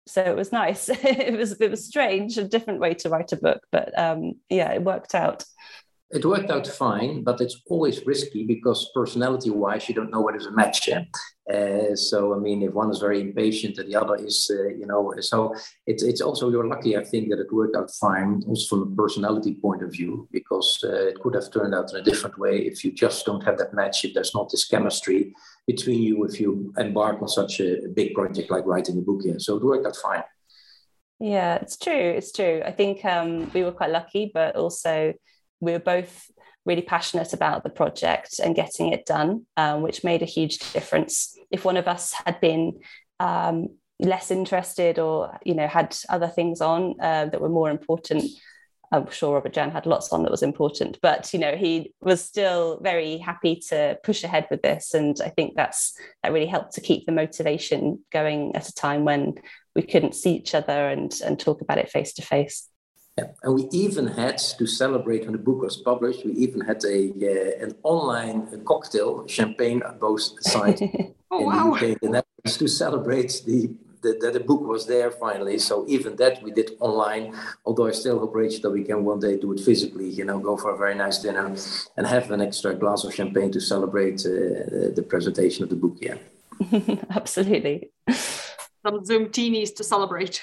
so 0.07 0.21
it 0.21 0.37
was 0.37 0.53
nice. 0.53 0.87
it 0.89 1.37
was 1.37 1.51
it 1.59 1.69
was 1.69 1.85
strange, 1.85 2.37
a 2.37 2.47
different 2.47 2.79
way 2.79 2.93
to 2.93 3.09
write 3.09 3.33
a 3.33 3.35
book, 3.35 3.59
but 3.69 3.99
um, 3.99 4.35
yeah, 4.47 4.71
it 4.71 4.81
worked 4.81 5.13
out. 5.13 5.43
It 6.13 6.25
worked 6.25 6.51
out 6.51 6.67
fine, 6.67 7.23
but 7.23 7.41
it's 7.41 7.59
always 7.67 8.05
risky 8.05 8.45
because 8.45 8.91
personality-wise, 8.93 9.89
you 9.89 9.95
don't 9.95 10.11
know 10.11 10.21
what 10.21 10.35
is 10.35 10.45
a 10.45 10.51
match. 10.51 10.87
Uh, 10.89 11.95
so 11.95 12.35
I 12.35 12.37
mean, 12.37 12.61
if 12.61 12.73
one 12.73 12.91
is 12.91 12.99
very 12.99 13.19
impatient 13.19 13.79
and 13.79 13.89
the 13.89 13.95
other 13.95 14.15
is, 14.15 14.49
uh, 14.53 14.69
you 14.69 14.85
know, 14.85 15.13
so 15.19 15.53
it's 15.87 16.03
it's 16.03 16.21
also 16.21 16.51
you're 16.51 16.67
lucky. 16.67 16.95
I 16.95 17.03
think 17.03 17.29
that 17.29 17.39
it 17.39 17.51
worked 17.51 17.75
out 17.75 17.89
fine, 17.99 18.43
also 18.47 18.65
from 18.69 18.93
a 18.93 18.95
personality 18.95 19.55
point 19.55 19.81
of 19.83 19.91
view, 19.91 20.27
because 20.31 20.79
uh, 20.83 21.07
it 21.11 21.19
could 21.19 21.33
have 21.33 21.51
turned 21.51 21.73
out 21.73 21.91
in 21.91 21.99
a 21.99 22.03
different 22.03 22.37
way 22.37 22.59
if 22.59 22.85
you 22.85 22.91
just 22.91 23.25
don't 23.25 23.43
have 23.43 23.57
that 23.57 23.73
match. 23.73 24.05
If 24.05 24.13
there's 24.13 24.35
not 24.35 24.49
this 24.49 24.65
chemistry 24.65 25.33
between 25.65 26.01
you, 26.03 26.23
if 26.25 26.39
you 26.39 26.73
embark 26.77 27.21
on 27.21 27.27
such 27.27 27.59
a 27.59 27.87
big 27.93 28.13
project 28.13 28.51
like 28.51 28.65
writing 28.67 28.97
a 28.99 29.01
book. 29.01 29.21
Yeah, 29.23 29.39
so 29.39 29.57
it 29.57 29.63
worked 29.63 29.87
out 29.87 29.95
fine. 29.95 30.23
Yeah, 31.19 31.55
it's 31.55 31.77
true. 31.77 31.93
It's 32.17 32.31
true. 32.31 32.61
I 32.65 32.71
think 32.71 33.03
um, 33.03 33.49
we 33.53 33.63
were 33.63 33.71
quite 33.71 33.91
lucky, 33.91 34.31
but 34.33 34.55
also 34.55 35.13
we 35.63 35.71
were 35.71 35.79
both 35.79 36.29
really 36.65 36.81
passionate 36.81 37.33
about 37.33 37.63
the 37.63 37.69
project 37.69 38.39
and 38.39 38.55
getting 38.55 38.91
it 38.93 39.05
done, 39.05 39.45
um, 39.57 39.81
which 39.81 40.03
made 40.03 40.21
a 40.21 40.25
huge 40.25 40.59
difference. 40.73 41.37
If 41.51 41.65
one 41.65 41.77
of 41.77 41.87
us 41.87 42.13
had 42.25 42.39
been 42.39 42.79
um, 43.19 43.69
less 43.99 44.31
interested 44.31 44.99
or 44.99 45.37
you 45.45 45.53
know 45.53 45.67
had 45.67 45.95
other 46.09 46.27
things 46.27 46.61
on 46.61 46.95
uh, 47.01 47.25
that 47.25 47.41
were 47.41 47.49
more 47.49 47.69
important, 47.69 48.23
I'm 48.91 49.09
sure 49.09 49.33
Robert 49.33 49.53
Jan 49.53 49.71
had 49.71 49.85
lots 49.85 50.11
on 50.11 50.23
that 50.23 50.31
was 50.31 50.43
important, 50.43 50.99
but 51.01 51.33
you 51.33 51.39
know 51.39 51.55
he 51.55 51.93
was 52.01 52.23
still 52.23 52.79
very 52.81 53.17
happy 53.17 53.61
to 53.69 53.97
push 54.03 54.23
ahead 54.23 54.47
with 54.49 54.61
this, 54.61 54.93
and 54.93 55.17
I 55.23 55.29
think 55.29 55.55
that's 55.55 55.97
that 56.23 56.33
really 56.33 56.47
helped 56.47 56.73
to 56.73 56.81
keep 56.81 57.05
the 57.05 57.11
motivation 57.11 57.99
going 58.11 58.55
at 58.55 58.69
a 58.69 58.73
time 58.73 59.03
when 59.03 59.35
we 59.75 59.81
couldn't 59.81 60.15
see 60.15 60.35
each 60.35 60.55
other 60.55 60.87
and 60.89 61.13
and 61.25 61.39
talk 61.39 61.61
about 61.61 61.77
it 61.77 61.89
face 61.89 62.13
to 62.13 62.21
face. 62.21 62.69
Yeah. 63.17 63.25
And 63.43 63.55
we 63.55 63.67
even 63.71 64.07
had 64.07 64.39
to 64.39 64.65
celebrate 64.65 65.23
when 65.23 65.33
the 65.33 65.37
book 65.37 65.61
was 65.61 65.77
published. 65.77 66.25
We 66.25 66.31
even 66.33 66.61
had 66.61 66.83
a 66.83 67.11
uh, 67.11 67.63
an 67.63 67.75
online 67.83 68.63
cocktail, 68.65 69.27
champagne 69.27 69.83
at 69.83 69.99
both 69.99 70.21
sides 70.41 70.81
oh, 71.31 71.39
in 71.39 71.45
wow. 71.45 71.75
the 71.75 71.93
UK 71.93 71.99
the 71.99 72.07
Netherlands 72.07 72.57
to 72.57 72.67
celebrate 72.67 73.43
the, 73.45 73.69
the, 74.01 74.17
that 74.19 74.33
the 74.33 74.39
book 74.39 74.61
was 74.61 74.87
there 74.87 75.11
finally. 75.11 75.59
So 75.59 75.85
even 75.87 76.15
that 76.15 76.41
we 76.41 76.51
did 76.51 76.71
online. 76.79 77.35
Although 77.65 77.85
I 77.85 77.91
still 77.91 78.17
hope, 78.17 78.33
Rachel, 78.33 78.61
that 78.63 78.71
we 78.71 78.83
can 78.83 79.05
one 79.05 79.19
day 79.19 79.37
do 79.37 79.53
it 79.53 79.59
physically. 79.59 80.09
You 80.09 80.25
know, 80.25 80.39
go 80.39 80.57
for 80.57 80.71
a 80.71 80.77
very 80.77 80.95
nice 80.95 81.19
dinner 81.19 81.55
and 81.97 82.07
have 82.07 82.31
an 82.31 82.41
extra 82.41 82.73
glass 82.73 83.03
of 83.03 83.13
champagne 83.13 83.51
to 83.51 83.61
celebrate 83.61 84.25
uh, 84.25 84.89
the 84.97 85.05
presentation 85.07 85.63
of 85.63 85.69
the 85.69 85.75
book. 85.75 85.97
Yeah, 86.01 86.17
absolutely. 87.11 87.91
Some 88.09 89.05
Zoom 89.05 89.27
teenies 89.27 89.75
to 89.75 89.83
celebrate. 89.83 90.41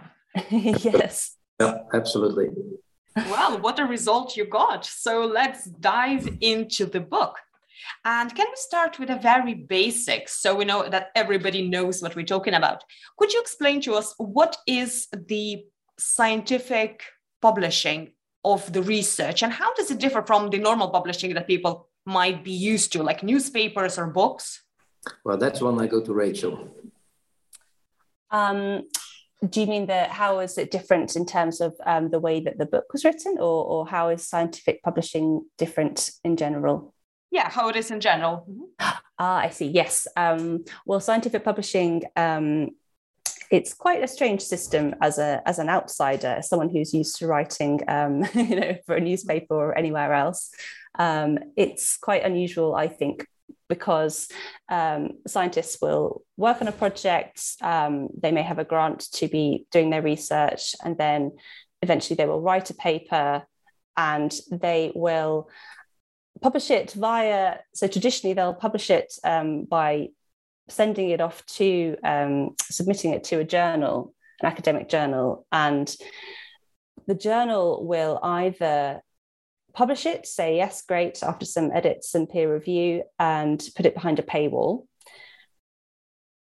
yes. 0.50 1.36
Yeah, 1.60 1.78
absolutely. 1.92 2.48
Well, 3.16 3.60
what 3.60 3.78
a 3.78 3.84
result 3.84 4.36
you 4.36 4.46
got. 4.46 4.86
So 4.86 5.24
let's 5.24 5.64
dive 5.64 6.28
into 6.40 6.86
the 6.86 7.00
book. 7.00 7.36
And 8.04 8.34
can 8.34 8.46
we 8.48 8.56
start 8.56 8.98
with 8.98 9.10
a 9.10 9.16
very 9.16 9.54
basic 9.54 10.28
so 10.28 10.54
we 10.54 10.64
know 10.64 10.88
that 10.88 11.10
everybody 11.14 11.68
knows 11.68 12.00
what 12.00 12.16
we're 12.16 12.24
talking 12.24 12.54
about? 12.54 12.84
Could 13.18 13.32
you 13.32 13.40
explain 13.40 13.80
to 13.82 13.94
us 13.94 14.14
what 14.18 14.56
is 14.66 15.08
the 15.12 15.64
scientific 15.98 17.04
publishing 17.42 18.12
of 18.44 18.72
the 18.72 18.82
research 18.82 19.42
and 19.42 19.52
how 19.52 19.74
does 19.74 19.90
it 19.90 19.98
differ 19.98 20.22
from 20.22 20.48
the 20.48 20.58
normal 20.58 20.88
publishing 20.88 21.34
that 21.34 21.46
people 21.46 21.88
might 22.06 22.42
be 22.42 22.52
used 22.52 22.92
to, 22.92 23.02
like 23.02 23.22
newspapers 23.22 23.98
or 23.98 24.06
books? 24.06 24.62
Well, 25.24 25.36
that's 25.36 25.60
one 25.60 25.80
I 25.80 25.86
go 25.86 26.02
to 26.02 26.12
Rachel. 26.12 26.74
Um, 28.30 28.84
do 29.48 29.60
you 29.60 29.66
mean 29.66 29.86
that 29.86 30.10
how 30.10 30.40
is 30.40 30.58
it 30.58 30.70
different 30.70 31.16
in 31.16 31.24
terms 31.24 31.60
of 31.60 31.74
um, 31.86 32.10
the 32.10 32.18
way 32.18 32.40
that 32.40 32.58
the 32.58 32.66
book 32.66 32.92
was 32.92 33.04
written 33.04 33.36
or, 33.38 33.64
or 33.64 33.86
how 33.86 34.08
is 34.08 34.26
scientific 34.26 34.82
publishing 34.82 35.46
different 35.56 36.10
in 36.24 36.36
general? 36.36 36.94
Yeah 37.30 37.48
how 37.48 37.68
it 37.68 37.76
is 37.76 37.90
in 37.90 38.00
general. 38.00 38.46
Ah 39.22 39.40
i 39.40 39.50
see. 39.50 39.66
Yes. 39.66 40.06
Um, 40.16 40.64
well 40.86 41.00
scientific 41.00 41.44
publishing 41.44 42.04
um, 42.16 42.70
it's 43.50 43.74
quite 43.74 44.02
a 44.02 44.08
strange 44.08 44.40
system 44.40 44.94
as 45.02 45.18
a 45.18 45.42
as 45.44 45.58
an 45.58 45.68
outsider 45.68 46.28
as 46.38 46.48
someone 46.48 46.70
who's 46.70 46.94
used 46.94 47.16
to 47.18 47.26
writing 47.26 47.80
um, 47.88 48.24
you 48.34 48.56
know 48.56 48.76
for 48.86 48.94
a 48.96 49.00
newspaper 49.00 49.54
or 49.54 49.76
anywhere 49.76 50.14
else. 50.14 50.50
Um, 50.98 51.38
it's 51.56 51.96
quite 51.96 52.24
unusual 52.24 52.74
i 52.74 52.88
think 52.88 53.24
because 53.70 54.28
um, 54.68 55.12
scientists 55.26 55.78
will 55.80 56.22
work 56.36 56.60
on 56.60 56.68
a 56.68 56.72
project, 56.72 57.42
um, 57.62 58.08
they 58.20 58.32
may 58.32 58.42
have 58.42 58.58
a 58.58 58.64
grant 58.64 59.10
to 59.12 59.28
be 59.28 59.64
doing 59.70 59.88
their 59.88 60.02
research, 60.02 60.74
and 60.84 60.98
then 60.98 61.32
eventually 61.80 62.16
they 62.16 62.26
will 62.26 62.42
write 62.42 62.68
a 62.68 62.74
paper 62.74 63.42
and 63.96 64.38
they 64.50 64.92
will 64.94 65.48
publish 66.42 66.70
it 66.70 66.92
via, 66.92 67.58
so 67.72 67.86
traditionally 67.86 68.34
they'll 68.34 68.54
publish 68.54 68.90
it 68.90 69.14
um, 69.24 69.64
by 69.64 70.08
sending 70.68 71.10
it 71.10 71.20
off 71.20 71.44
to, 71.46 71.96
um, 72.04 72.54
submitting 72.60 73.12
it 73.12 73.24
to 73.24 73.38
a 73.38 73.44
journal, 73.44 74.14
an 74.40 74.46
academic 74.46 74.88
journal, 74.88 75.46
and 75.52 75.96
the 77.06 77.14
journal 77.14 77.86
will 77.86 78.18
either 78.22 79.02
publish 79.72 80.06
it, 80.06 80.26
say, 80.26 80.56
yes, 80.56 80.82
great, 80.82 81.22
after 81.22 81.46
some 81.46 81.70
edits 81.72 82.14
and 82.14 82.28
peer 82.28 82.52
review, 82.52 83.02
and 83.18 83.62
put 83.76 83.86
it 83.86 83.94
behind 83.94 84.18
a 84.18 84.22
paywall. 84.22 84.86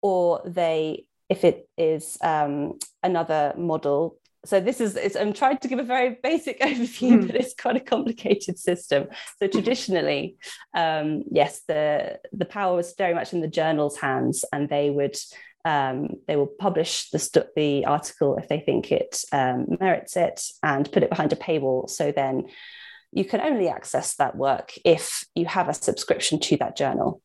Or 0.02 0.42
they, 0.46 1.06
if 1.30 1.44
it 1.44 1.68
is 1.78 2.18
um, 2.22 2.80
another 3.04 3.54
model, 3.58 4.18
so 4.46 4.62
this 4.62 4.80
is, 4.80 5.18
I'm 5.18 5.34
trying 5.34 5.58
to 5.58 5.68
give 5.68 5.80
a 5.80 5.84
very 5.84 6.18
basic 6.24 6.60
overview, 6.62 7.20
mm. 7.20 7.28
but 7.28 7.36
it's 7.36 7.54
quite 7.54 7.76
a 7.76 7.82
complicated 7.82 8.58
system. 8.58 9.08
So 9.38 9.48
traditionally, 9.48 10.38
um, 10.74 11.24
yes, 11.30 11.62
the, 11.68 12.20
the 12.32 12.46
power 12.46 12.76
was 12.76 12.94
very 12.98 13.14
much 13.14 13.34
in 13.34 13.42
the 13.42 13.48
journal's 13.48 13.98
hands, 13.98 14.46
and 14.54 14.70
they 14.70 14.90
would 14.90 15.18
um, 15.66 16.16
they 16.28 16.36
will 16.36 16.48
publish 16.48 17.10
the, 17.10 17.50
the 17.56 17.86
article 17.86 18.38
if 18.38 18.48
they 18.48 18.60
think 18.60 18.92
it 18.92 19.22
um, 19.32 19.66
merits 19.80 20.16
it 20.16 20.42
and 20.64 20.92
put 20.92 21.04
it 21.04 21.10
behind 21.10 21.34
a 21.34 21.36
paywall. 21.36 21.90
So 21.90 22.12
then 22.12 22.46
you 23.12 23.26
can 23.26 23.42
only 23.42 23.68
access 23.68 24.16
that 24.16 24.36
work 24.36 24.74
if 24.86 25.26
you 25.36 25.46
have 25.46 25.70
a 25.70 25.74
subscription 25.74 26.40
to 26.40 26.58
that 26.58 26.78
journal. 26.78 27.22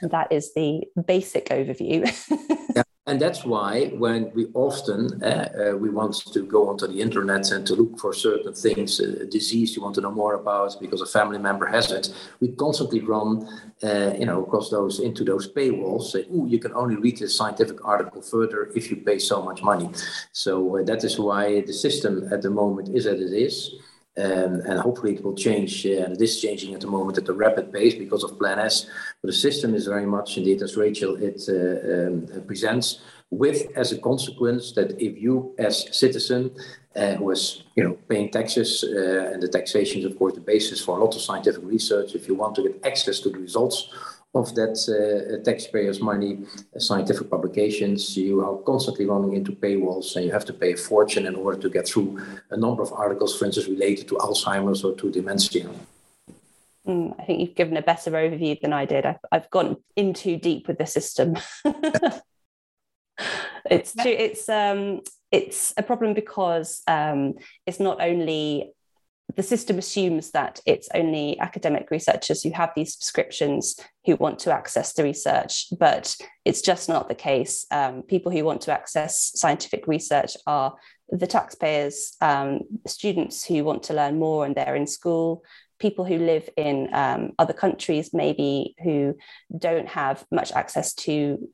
And 0.00 0.10
that 0.10 0.32
is 0.32 0.54
the 0.54 0.84
basic 1.06 1.46
overview. 1.46 2.00
yeah, 2.76 2.82
and 3.06 3.20
that's 3.20 3.44
why 3.44 3.86
when 3.98 4.32
we 4.32 4.46
often 4.54 5.22
uh, 5.22 5.72
uh, 5.72 5.76
we 5.76 5.90
want 5.90 6.14
to 6.32 6.46
go 6.46 6.68
onto 6.68 6.86
the 6.86 7.00
internet 7.00 7.50
and 7.50 7.66
to 7.66 7.74
look 7.74 7.98
for 8.00 8.12
certain 8.12 8.54
things, 8.54 9.00
uh, 9.00 9.22
a 9.22 9.26
disease 9.26 9.76
you 9.76 9.82
want 9.82 9.94
to 9.96 10.00
know 10.00 10.10
more 10.10 10.34
about 10.34 10.80
because 10.80 11.00
a 11.00 11.06
family 11.06 11.38
member 11.38 11.66
has 11.66 11.92
it, 11.92 12.12
we 12.40 12.48
constantly 12.48 13.00
run, 13.00 13.46
uh, 13.84 14.14
you 14.18 14.26
know, 14.26 14.42
across 14.42 14.70
those 14.70 14.98
into 14.98 15.24
those 15.24 15.52
paywalls. 15.52 16.10
Say, 16.10 16.26
oh, 16.32 16.46
you 16.46 16.58
can 16.58 16.72
only 16.74 16.96
read 16.96 17.18
this 17.18 17.36
scientific 17.36 17.84
article 17.84 18.22
further 18.22 18.70
if 18.74 18.90
you 18.90 18.96
pay 18.96 19.18
so 19.18 19.42
much 19.42 19.62
money. 19.62 19.90
So 20.32 20.82
that 20.84 21.04
is 21.04 21.18
why 21.18 21.60
the 21.60 21.72
system 21.72 22.28
at 22.32 22.42
the 22.42 22.50
moment 22.50 22.88
is 22.88 23.06
as 23.06 23.20
it 23.20 23.32
is. 23.32 23.74
Um, 24.18 24.60
and 24.68 24.78
hopefully 24.78 25.14
it 25.14 25.24
will 25.24 25.34
change. 25.34 25.86
Uh, 25.86 26.04
and 26.04 26.12
it 26.12 26.20
is 26.20 26.38
changing 26.40 26.74
at 26.74 26.80
the 26.80 26.86
moment 26.86 27.16
at 27.16 27.28
a 27.28 27.32
rapid 27.32 27.72
pace 27.72 27.94
because 27.94 28.22
of 28.24 28.38
Plan 28.38 28.58
S. 28.58 28.86
But 29.22 29.28
the 29.28 29.32
system 29.32 29.74
is 29.74 29.86
very 29.86 30.04
much 30.04 30.36
indeed, 30.36 30.60
as 30.60 30.76
Rachel 30.76 31.16
it 31.16 31.40
uh, 31.48 32.08
um, 32.08 32.44
presents, 32.46 33.00
with 33.30 33.74
as 33.74 33.92
a 33.92 33.98
consequence 33.98 34.72
that 34.72 35.00
if 35.00 35.16
you, 35.18 35.54
as 35.58 35.88
citizen, 35.96 36.54
uh, 36.94 37.14
who 37.14 37.30
is 37.30 37.62
you 37.74 37.82
know 37.84 37.94
paying 38.06 38.30
taxes, 38.30 38.84
uh, 38.84 39.30
and 39.32 39.42
the 39.42 39.48
taxation 39.48 40.00
is 40.00 40.04
of 40.04 40.18
course 40.18 40.34
the 40.34 40.40
basis 40.40 40.84
for 40.84 40.98
a 40.98 41.02
lot 41.02 41.14
of 41.14 41.22
scientific 41.22 41.64
research, 41.64 42.14
if 42.14 42.28
you 42.28 42.34
want 42.34 42.54
to 42.56 42.62
get 42.64 42.84
access 42.84 43.18
to 43.20 43.30
the 43.30 43.38
results 43.38 43.88
of 44.34 44.54
that 44.54 44.76
uh, 44.88 45.42
taxpayers' 45.44 46.00
money, 46.00 46.38
uh, 46.74 46.78
scientific 46.78 47.28
publications, 47.28 48.16
you 48.16 48.40
are 48.44 48.56
constantly 48.62 49.04
running 49.04 49.34
into 49.34 49.52
paywalls 49.52 50.16
and 50.16 50.24
you 50.24 50.32
have 50.32 50.46
to 50.46 50.52
pay 50.52 50.72
a 50.72 50.76
fortune 50.76 51.26
in 51.26 51.34
order 51.34 51.58
to 51.60 51.68
get 51.68 51.86
through 51.86 52.20
a 52.50 52.56
number 52.56 52.82
of 52.82 52.92
articles, 52.92 53.38
for 53.38 53.44
instance, 53.44 53.68
related 53.68 54.08
to 54.08 54.14
Alzheimer's 54.16 54.84
or 54.84 54.94
to 54.94 55.10
dementia. 55.10 55.68
Mm, 56.86 57.14
I 57.20 57.24
think 57.24 57.40
you've 57.40 57.54
given 57.54 57.76
a 57.76 57.82
better 57.82 58.10
overview 58.10 58.58
than 58.60 58.72
I 58.72 58.86
did. 58.86 59.04
I've, 59.06 59.20
I've 59.30 59.50
gone 59.50 59.76
in 59.96 60.14
too 60.14 60.36
deep 60.36 60.66
with 60.66 60.78
the 60.78 60.86
system. 60.86 61.36
it's 63.70 63.92
too, 63.92 64.08
it's 64.08 64.48
um, 64.48 65.02
it's 65.30 65.74
a 65.76 65.82
problem 65.82 66.14
because 66.14 66.82
um, 66.88 67.34
it's 67.66 67.78
not 67.80 68.00
only 68.00 68.72
the 69.36 69.42
system 69.42 69.78
assumes 69.78 70.30
that 70.32 70.60
it's 70.66 70.88
only 70.94 71.38
academic 71.38 71.90
researchers 71.90 72.42
who 72.42 72.50
have 72.50 72.70
these 72.74 72.94
subscriptions 72.94 73.78
who 74.04 74.16
want 74.16 74.38
to 74.40 74.52
access 74.52 74.92
the 74.92 75.02
research, 75.02 75.66
but 75.78 76.16
it's 76.44 76.62
just 76.62 76.88
not 76.88 77.08
the 77.08 77.14
case. 77.14 77.66
Um, 77.70 78.02
people 78.02 78.32
who 78.32 78.44
want 78.44 78.62
to 78.62 78.72
access 78.72 79.32
scientific 79.38 79.86
research 79.86 80.36
are 80.46 80.76
the 81.08 81.26
taxpayers, 81.26 82.16
um, 82.20 82.60
students 82.86 83.44
who 83.44 83.64
want 83.64 83.84
to 83.84 83.94
learn 83.94 84.18
more 84.18 84.44
and 84.44 84.54
they're 84.54 84.76
in 84.76 84.86
school, 84.86 85.44
people 85.78 86.04
who 86.04 86.18
live 86.18 86.48
in 86.56 86.88
um, 86.92 87.32
other 87.38 87.52
countries, 87.52 88.12
maybe 88.12 88.74
who 88.82 89.16
don't 89.56 89.88
have 89.88 90.24
much 90.30 90.52
access 90.52 90.94
to 90.94 91.48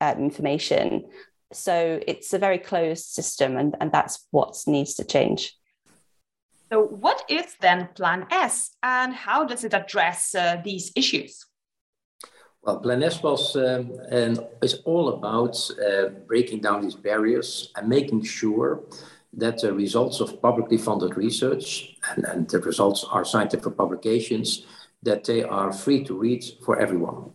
uh, 0.00 0.14
information 0.18 1.04
so 1.54 2.00
it's 2.06 2.32
a 2.32 2.38
very 2.38 2.58
closed 2.58 3.06
system, 3.06 3.56
and, 3.56 3.76
and 3.80 3.92
that's 3.92 4.26
what 4.30 4.56
needs 4.66 4.94
to 4.94 5.04
change. 5.04 5.56
So, 6.74 6.82
what 6.82 7.22
is 7.28 7.54
then 7.60 7.88
Plan 7.94 8.26
S, 8.32 8.70
and 8.82 9.14
how 9.14 9.44
does 9.44 9.62
it 9.62 9.74
address 9.74 10.34
uh, 10.34 10.60
these 10.64 10.90
issues? 10.96 11.46
Well, 12.62 12.80
Plan 12.80 13.04
S 13.04 13.22
was 13.22 13.54
um, 13.54 13.92
and 14.10 14.44
is 14.60 14.82
all 14.84 15.10
about 15.10 15.54
uh, 15.78 16.08
breaking 16.26 16.62
down 16.62 16.82
these 16.82 16.96
barriers 16.96 17.70
and 17.76 17.88
making 17.88 18.24
sure 18.24 18.80
that 19.34 19.60
the 19.60 19.72
results 19.72 20.18
of 20.18 20.42
publicly 20.42 20.76
funded 20.76 21.16
research 21.16 21.96
and, 22.10 22.24
and 22.24 22.48
the 22.48 22.58
results 22.58 23.04
are 23.08 23.24
scientific 23.24 23.76
publications 23.76 24.66
that 25.04 25.22
they 25.22 25.44
are 25.44 25.72
free 25.72 26.02
to 26.02 26.18
read 26.18 26.42
for 26.64 26.80
everyone. 26.80 27.30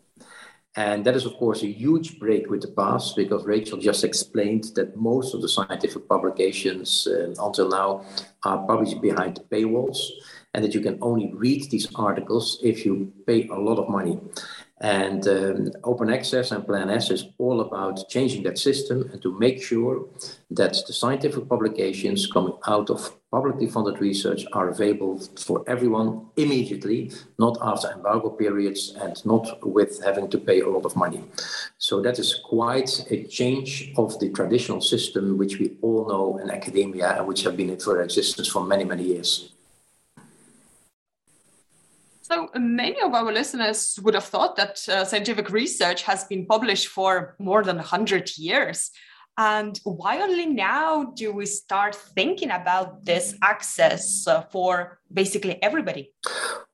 And 0.80 1.04
that 1.04 1.14
is, 1.14 1.26
of 1.26 1.34
course, 1.34 1.62
a 1.62 1.68
huge 1.68 2.20
break 2.20 2.50
with 2.50 2.62
the 2.62 2.70
past 2.70 3.18
because 3.18 3.44
Rachel 3.44 3.78
just 3.78 4.06
explained 4.06 4.72
that 4.76 4.96
most 4.96 5.34
of 5.34 5.42
the 5.42 5.50
scientific 5.50 6.08
publications 6.08 7.06
uh, 7.06 7.34
until 7.38 7.68
now 7.68 8.06
are 8.46 8.66
published 8.66 9.02
behind 9.02 9.42
paywalls 9.52 9.98
and 10.54 10.64
that 10.64 10.74
you 10.74 10.80
can 10.80 10.98
only 11.02 11.34
read 11.34 11.70
these 11.70 11.94
articles 11.96 12.60
if 12.64 12.86
you 12.86 13.12
pay 13.28 13.50
a 13.50 13.56
lot 13.56 13.78
of 13.78 13.90
money. 13.90 14.22
And 14.82 15.28
um, 15.28 15.72
open 15.84 16.10
access 16.10 16.52
and 16.52 16.66
Plan 16.66 16.90
S 16.90 17.12
is 17.12 17.26
all 17.38 17.60
about 17.60 18.08
changing 18.08 18.44
that 18.44 18.58
system 18.58 19.10
and 19.12 19.22
to 19.22 19.38
make 19.38 19.62
sure 19.62 20.06
that 20.52 20.74
the 20.88 20.94
scientific 20.94 21.50
publications 21.50 22.32
coming 22.32 22.54
out 22.66 22.90
of 22.90 23.14
publicly 23.30 23.68
funded 23.68 24.00
research 24.00 24.46
are 24.54 24.70
available 24.70 25.20
for 25.38 25.64
everyone 25.68 26.26
immediately, 26.38 27.12
not 27.38 27.58
after 27.62 27.92
embargo 27.92 28.30
periods 28.30 28.96
and 29.02 29.24
not 29.26 29.46
with 29.68 30.02
having 30.04 30.30
to 30.30 30.38
pay 30.38 30.62
a 30.62 30.70
lot 30.70 30.86
of 30.86 30.96
money. 30.96 31.24
So 31.78 32.02
that 32.02 32.18
is 32.18 32.40
quite 32.46 33.06
a 33.12 33.26
change 33.26 33.92
of 33.98 34.18
the 34.20 34.30
traditional 34.30 34.82
system 34.82 35.38
which 35.38 35.60
we 35.60 35.78
all 35.82 36.08
know 36.08 36.38
in 36.38 36.50
academia 36.50 37.18
and 37.18 37.28
which 37.28 37.44
have 37.44 37.58
been 37.58 37.70
in 37.70 37.80
for 37.80 38.02
existence 38.02 38.48
for 38.48 38.66
many, 38.66 38.86
many 38.86 39.04
years. 39.04 39.52
So 42.32 42.48
many 42.56 43.02
of 43.02 43.14
our 43.16 43.32
listeners 43.32 43.98
would 44.04 44.14
have 44.14 44.26
thought 44.26 44.56
that 44.58 44.88
uh, 44.88 45.04
scientific 45.04 45.50
research 45.50 46.04
has 46.04 46.26
been 46.26 46.46
published 46.46 46.88
for 46.88 47.36
more 47.40 47.64
than 47.64 47.78
100 47.78 48.38
years. 48.38 48.92
And 49.36 49.80
why 49.84 50.22
only 50.22 50.46
now 50.46 51.06
do 51.16 51.32
we 51.32 51.46
start 51.48 51.96
thinking 51.96 52.52
about 52.52 53.04
this 53.06 53.36
access 53.42 54.28
uh, 54.28 54.42
for 54.52 55.00
basically 55.12 55.58
everybody? 55.64 56.14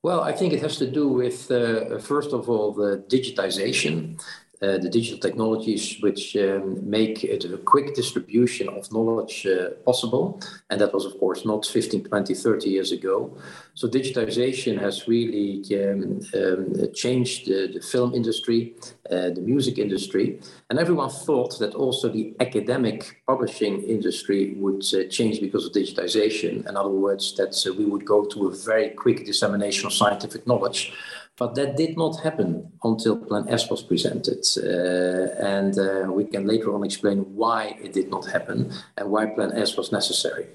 Well, 0.03 0.21
I 0.21 0.33
think 0.33 0.51
it 0.51 0.61
has 0.61 0.75
to 0.77 0.89
do 0.89 1.07
with, 1.07 1.49
uh, 1.49 1.99
first 1.99 2.33
of 2.33 2.49
all, 2.49 2.73
the 2.73 3.05
digitization 3.07 4.21
uh, 4.61 4.77
the 4.77 4.89
digital 4.89 5.19
technologies 5.19 5.97
which 6.01 6.35
um, 6.37 6.77
make 6.89 7.23
it 7.23 7.43
a 7.43 7.57
quick 7.57 7.93
distribution 7.93 8.69
of 8.69 8.91
knowledge 8.91 9.45
uh, 9.45 9.71
possible. 9.85 10.39
And 10.69 10.79
that 10.79 10.93
was, 10.93 11.05
of 11.05 11.19
course, 11.19 11.45
not 11.45 11.65
15, 11.65 12.05
20, 12.05 12.33
30 12.33 12.69
years 12.69 12.91
ago. 12.91 13.37
So 13.73 13.89
digitization 13.89 14.79
has 14.79 15.07
really 15.07 15.61
um, 15.75 16.21
um, 16.33 16.93
changed 16.93 17.47
the, 17.47 17.67
the, 17.73 17.81
film 17.81 18.13
industry, 18.13 18.75
uh, 19.11 19.31
the 19.31 19.41
music 19.41 19.77
industry. 19.77 20.39
And 20.69 20.79
everyone 20.79 21.09
thought 21.09 21.59
that 21.59 21.75
also 21.75 22.07
the 22.07 22.33
academic 22.39 23.21
publishing 23.27 23.83
industry 23.83 24.53
would 24.55 24.83
uh, 24.93 25.09
change 25.09 25.41
because 25.41 25.65
of 25.65 25.73
digitization. 25.73 26.67
In 26.69 26.77
other 26.77 26.89
words, 26.89 27.35
that 27.35 27.61
uh, 27.67 27.73
we 27.73 27.83
would 27.83 28.05
go 28.05 28.23
to 28.23 28.47
a 28.47 28.55
very 28.55 28.91
quick 28.91 29.25
dissemination 29.25 29.85
of 29.87 29.93
scientific 29.93 30.47
knowledge. 30.47 30.93
But 31.37 31.55
that 31.55 31.75
did 31.75 31.97
not 31.97 32.21
happen 32.21 32.71
until 32.83 33.17
Plan 33.17 33.49
S 33.49 33.69
was 33.69 33.83
presented. 33.83 34.45
Uh, 34.57 35.35
and 35.43 35.77
uh, 35.77 36.11
we 36.11 36.23
can 36.25 36.47
later 36.47 36.73
on 36.73 36.85
explain 36.85 37.19
why 37.35 37.77
it 37.81 37.91
did 37.91 38.09
not 38.09 38.25
happen 38.25 38.71
and 38.97 39.11
why 39.11 39.25
Plan 39.25 39.51
S 39.51 39.75
was 39.75 39.91
necessary. 39.91 40.47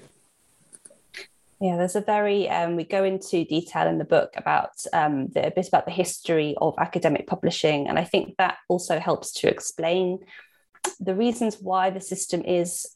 Yeah, 1.59 1.77
there's 1.77 1.95
a 1.95 2.01
very, 2.01 2.49
um, 2.49 2.75
we 2.75 2.83
go 2.83 3.03
into 3.03 3.45
detail 3.45 3.87
in 3.87 3.99
the 3.99 4.03
book 4.03 4.31
about 4.35 4.83
um, 4.93 5.27
the, 5.27 5.45
a 5.45 5.51
bit 5.51 5.67
about 5.67 5.85
the 5.85 5.91
history 5.91 6.55
of 6.59 6.73
academic 6.79 7.27
publishing. 7.27 7.87
And 7.87 7.99
I 7.99 8.03
think 8.03 8.35
that 8.37 8.57
also 8.67 8.97
helps 8.97 9.31
to 9.33 9.47
explain 9.47 10.25
the 10.99 11.13
reasons 11.13 11.57
why 11.61 11.91
the 11.91 12.01
system 12.01 12.41
is 12.41 12.87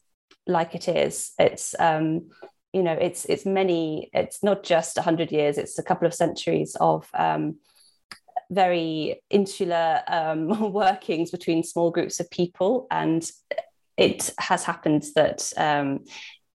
like 0.48 0.74
it 0.74 0.88
is. 0.88 1.32
It's, 1.38 1.76
um, 1.78 2.30
you 2.72 2.82
know, 2.82 2.94
it's, 3.00 3.24
it's 3.26 3.46
many, 3.46 4.10
it's 4.12 4.42
not 4.42 4.64
just 4.64 4.96
100 4.96 5.30
years, 5.30 5.58
it's 5.58 5.78
a 5.78 5.84
couple 5.84 6.08
of 6.08 6.14
centuries 6.14 6.76
of 6.80 7.08
um, 7.14 7.58
very 8.50 9.22
insular 9.30 10.02
um, 10.06 10.72
workings 10.72 11.30
between 11.30 11.62
small 11.62 11.90
groups 11.90 12.20
of 12.20 12.30
people. 12.30 12.86
And 12.90 13.28
it 13.96 14.32
has 14.38 14.64
happened 14.64 15.04
that, 15.14 15.52
um, 15.56 16.04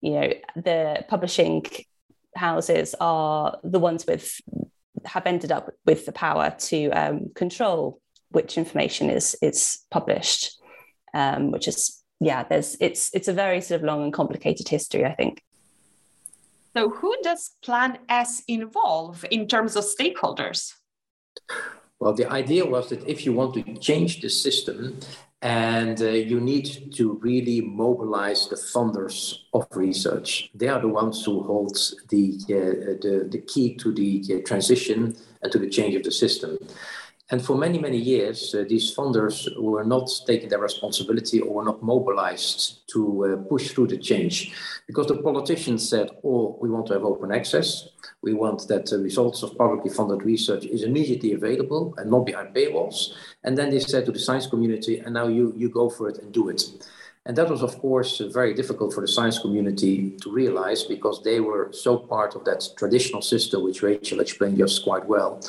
you 0.01 0.11
know, 0.11 0.33
the 0.55 1.05
publishing 1.07 1.65
houses 2.35 2.95
are 2.99 3.57
the 3.63 3.79
ones 3.79 4.05
with 4.05 4.39
have 5.05 5.25
ended 5.25 5.51
up 5.51 5.71
with 5.85 6.05
the 6.05 6.11
power 6.11 6.53
to 6.57 6.89
um, 6.89 7.29
control 7.35 7.99
which 8.29 8.57
information 8.57 9.09
is 9.09 9.35
is 9.41 9.79
published, 9.89 10.59
um, 11.13 11.51
which 11.51 11.67
is 11.67 12.03
yeah, 12.19 12.43
there's 12.43 12.75
it's 12.79 13.09
it's 13.13 13.27
a 13.27 13.33
very 13.33 13.61
sort 13.61 13.81
of 13.81 13.85
long 13.85 14.03
and 14.03 14.13
complicated 14.13 14.67
history, 14.67 15.05
I 15.05 15.13
think. 15.13 15.43
So, 16.75 16.89
who 16.89 17.15
does 17.23 17.55
Plan 17.63 17.97
S 18.09 18.43
involve 18.47 19.25
in 19.31 19.47
terms 19.47 19.75
of 19.75 19.83
stakeholders? 19.83 20.73
Well, 21.99 22.13
the 22.13 22.29
idea 22.31 22.65
was 22.65 22.89
that 22.89 23.07
if 23.07 23.25
you 23.25 23.33
want 23.33 23.53
to 23.55 23.63
change 23.77 24.21
the 24.21 24.29
system, 24.29 24.99
and 25.41 26.01
uh, 26.01 26.09
you 26.09 26.39
need 26.39 26.91
to 26.95 27.19
really 27.21 27.61
mobilize 27.61 28.47
the 28.47 28.55
funders 28.55 29.35
of 29.53 29.67
research. 29.75 30.49
They 30.55 30.67
are 30.67 30.81
the 30.81 30.87
ones 30.87 31.23
who 31.23 31.43
hold 31.43 31.77
the, 32.09 32.39
uh, 32.45 32.97
the, 33.01 33.27
the 33.29 33.39
key 33.39 33.75
to 33.75 33.93
the 33.93 34.23
uh, 34.31 34.47
transition 34.47 35.15
and 35.43 35.51
to 35.51 35.59
the 35.59 35.69
change 35.69 35.95
of 35.95 36.03
the 36.03 36.11
system. 36.11 36.57
And 37.29 37.43
for 37.43 37.57
many, 37.57 37.77
many 37.77 37.97
years, 37.97 38.55
uh, 38.55 38.63
these 38.67 38.95
funders 38.95 39.49
were 39.61 39.83
not 39.83 40.09
taking 40.25 40.47
their 40.47 40.59
responsibility 40.59 41.41
or 41.41 41.55
were 41.55 41.65
not 41.65 41.83
mobilized 41.83 42.89
to 42.93 43.25
uh, 43.25 43.49
push 43.49 43.71
through 43.71 43.87
the 43.87 43.97
change 43.97 44.55
because 44.87 45.07
the 45.07 45.17
politicians 45.17 45.87
said, 45.89 46.09
oh, 46.23 46.57
we 46.61 46.69
want 46.69 46.87
to 46.87 46.93
have 46.93 47.03
open 47.03 47.33
access. 47.33 47.89
We 48.21 48.33
want 48.33 48.67
that 48.69 48.85
the 48.85 48.99
results 48.99 49.43
of 49.43 49.57
publicly 49.57 49.91
funded 49.91 50.23
research 50.23 50.65
is 50.65 50.83
immediately 50.83 51.33
available 51.33 51.93
and 51.97 52.09
not 52.09 52.25
behind 52.25 52.55
paywalls. 52.55 53.11
And 53.43 53.57
then 53.57 53.71
they 53.71 53.79
said 53.79 54.05
to 54.05 54.13
the 54.13 54.19
science 54.19 54.47
community, 54.47 54.99
and 54.99 55.13
now 55.13 55.27
you, 55.27 55.53
you 55.57 55.67
go 55.67 55.89
for 55.89 56.07
it 56.07 56.19
and 56.19 56.33
do 56.33 56.47
it. 56.47 56.63
And 57.27 57.37
that 57.37 57.49
was, 57.49 57.61
of 57.61 57.77
course, 57.79 58.21
very 58.33 58.53
difficult 58.53 58.93
for 58.93 59.01
the 59.01 59.07
science 59.07 59.37
community 59.37 60.11
to 60.21 60.31
realize 60.31 60.83
because 60.83 61.21
they 61.21 61.41
were 61.41 61.69
so 61.73 61.97
part 61.97 62.35
of 62.35 62.45
that 62.45 62.65
traditional 62.77 63.21
system, 63.21 63.65
which 63.65 63.83
Rachel 63.83 64.21
explained 64.21 64.57
just 64.57 64.81
quite 64.81 65.05
well, 65.05 65.41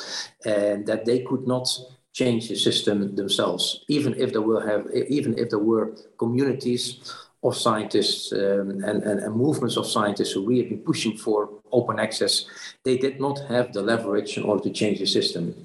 and 0.45 0.85
that 0.87 1.05
they 1.05 1.19
could 1.19 1.47
not 1.47 1.69
change 2.11 2.49
the 2.49 2.57
system 2.57 3.15
themselves, 3.15 3.85
even 3.87 4.13
if 4.15 4.33
there 4.33 4.41
were 4.41 4.61
have, 4.67 4.83
even 5.07 5.39
if 5.39 5.49
there 5.51 5.65
were 5.71 5.95
communities 6.17 6.83
of 7.43 7.55
scientists 7.55 8.33
um, 8.33 8.83
and, 8.83 9.01
and, 9.09 9.21
and, 9.23 9.33
movements 9.33 9.77
of 9.77 9.87
scientists 9.87 10.33
who 10.33 10.45
really 10.45 10.67
been 10.71 10.79
pushing 10.79 11.15
for 11.15 11.49
open 11.71 11.97
access, 11.97 12.45
they 12.83 12.97
did 12.97 13.21
not 13.21 13.39
have 13.47 13.71
the 13.71 13.81
leverage 13.81 14.37
in 14.37 14.43
order 14.43 14.63
to 14.63 14.71
change 14.71 14.99
the 14.99 15.07
system. 15.07 15.55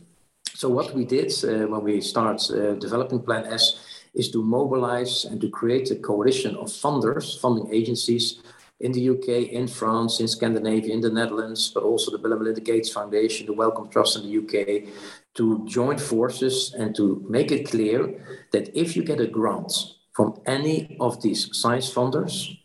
So 0.54 0.68
what 0.68 0.94
we 0.94 1.04
did 1.04 1.32
uh, 1.42 1.66
when 1.66 1.82
we 1.82 2.00
started 2.00 2.42
uh, 2.52 2.74
developing 2.74 3.20
Plan 3.22 3.46
S 3.46 3.93
is 4.14 4.30
to 4.30 4.42
mobilize 4.42 5.24
and 5.24 5.40
to 5.40 5.48
create 5.48 5.90
a 5.90 5.96
coalition 5.96 6.56
of 6.56 6.68
funders, 6.68 7.38
funding 7.40 7.72
agencies 7.72 8.40
in 8.80 8.92
the 8.92 9.10
UK, 9.10 9.28
in 9.52 9.66
France, 9.66 10.20
in 10.20 10.28
Scandinavia, 10.28 10.92
in 10.92 11.00
the 11.00 11.10
Netherlands, 11.10 11.70
but 11.72 11.82
also 11.82 12.10
the 12.10 12.18
Bill 12.18 12.32
and 12.32 12.40
Melinda 12.40 12.60
Gates 12.60 12.90
Foundation, 12.90 13.46
the 13.46 13.52
Wellcome 13.52 13.88
Trust 13.88 14.16
in 14.16 14.22
the 14.22 14.38
UK, 14.38 14.92
to 15.36 15.64
join 15.66 15.98
forces 15.98 16.74
and 16.78 16.94
to 16.94 17.24
make 17.28 17.50
it 17.50 17.70
clear 17.70 18.44
that 18.52 18.76
if 18.78 18.96
you 18.96 19.02
get 19.02 19.20
a 19.20 19.26
grant 19.26 19.72
from 20.12 20.34
any 20.46 20.96
of 21.00 21.22
these 21.22 21.56
science 21.56 21.92
funders, 21.92 22.56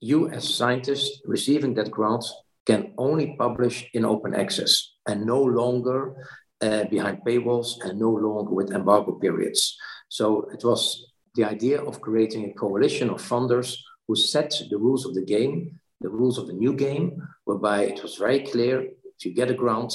you 0.00 0.28
as 0.30 0.54
scientists 0.54 1.20
receiving 1.26 1.74
that 1.74 1.90
grant 1.90 2.24
can 2.66 2.92
only 2.98 3.36
publish 3.38 3.88
in 3.94 4.04
open 4.04 4.34
access 4.34 4.92
and 5.06 5.24
no 5.24 5.42
longer 5.42 6.14
uh, 6.60 6.84
behind 6.84 7.18
paywalls 7.26 7.82
and 7.84 7.98
no 7.98 8.10
longer 8.10 8.52
with 8.52 8.72
embargo 8.72 9.12
periods. 9.12 9.78
So 10.10 10.50
it 10.52 10.64
was 10.64 11.06
the 11.36 11.44
idea 11.44 11.80
of 11.80 12.00
creating 12.00 12.44
a 12.44 12.52
coalition 12.54 13.10
of 13.10 13.22
funders 13.22 13.76
who 14.06 14.16
set 14.16 14.52
the 14.68 14.76
rules 14.76 15.06
of 15.06 15.14
the 15.14 15.24
game, 15.24 15.78
the 16.00 16.10
rules 16.10 16.36
of 16.36 16.48
the 16.48 16.52
new 16.52 16.74
game, 16.74 17.22
whereby 17.44 17.84
it 17.84 18.02
was 18.02 18.16
very 18.16 18.40
clear 18.40 18.82
if 18.82 19.24
you 19.24 19.32
get 19.32 19.52
a 19.52 19.54
grant, 19.54 19.92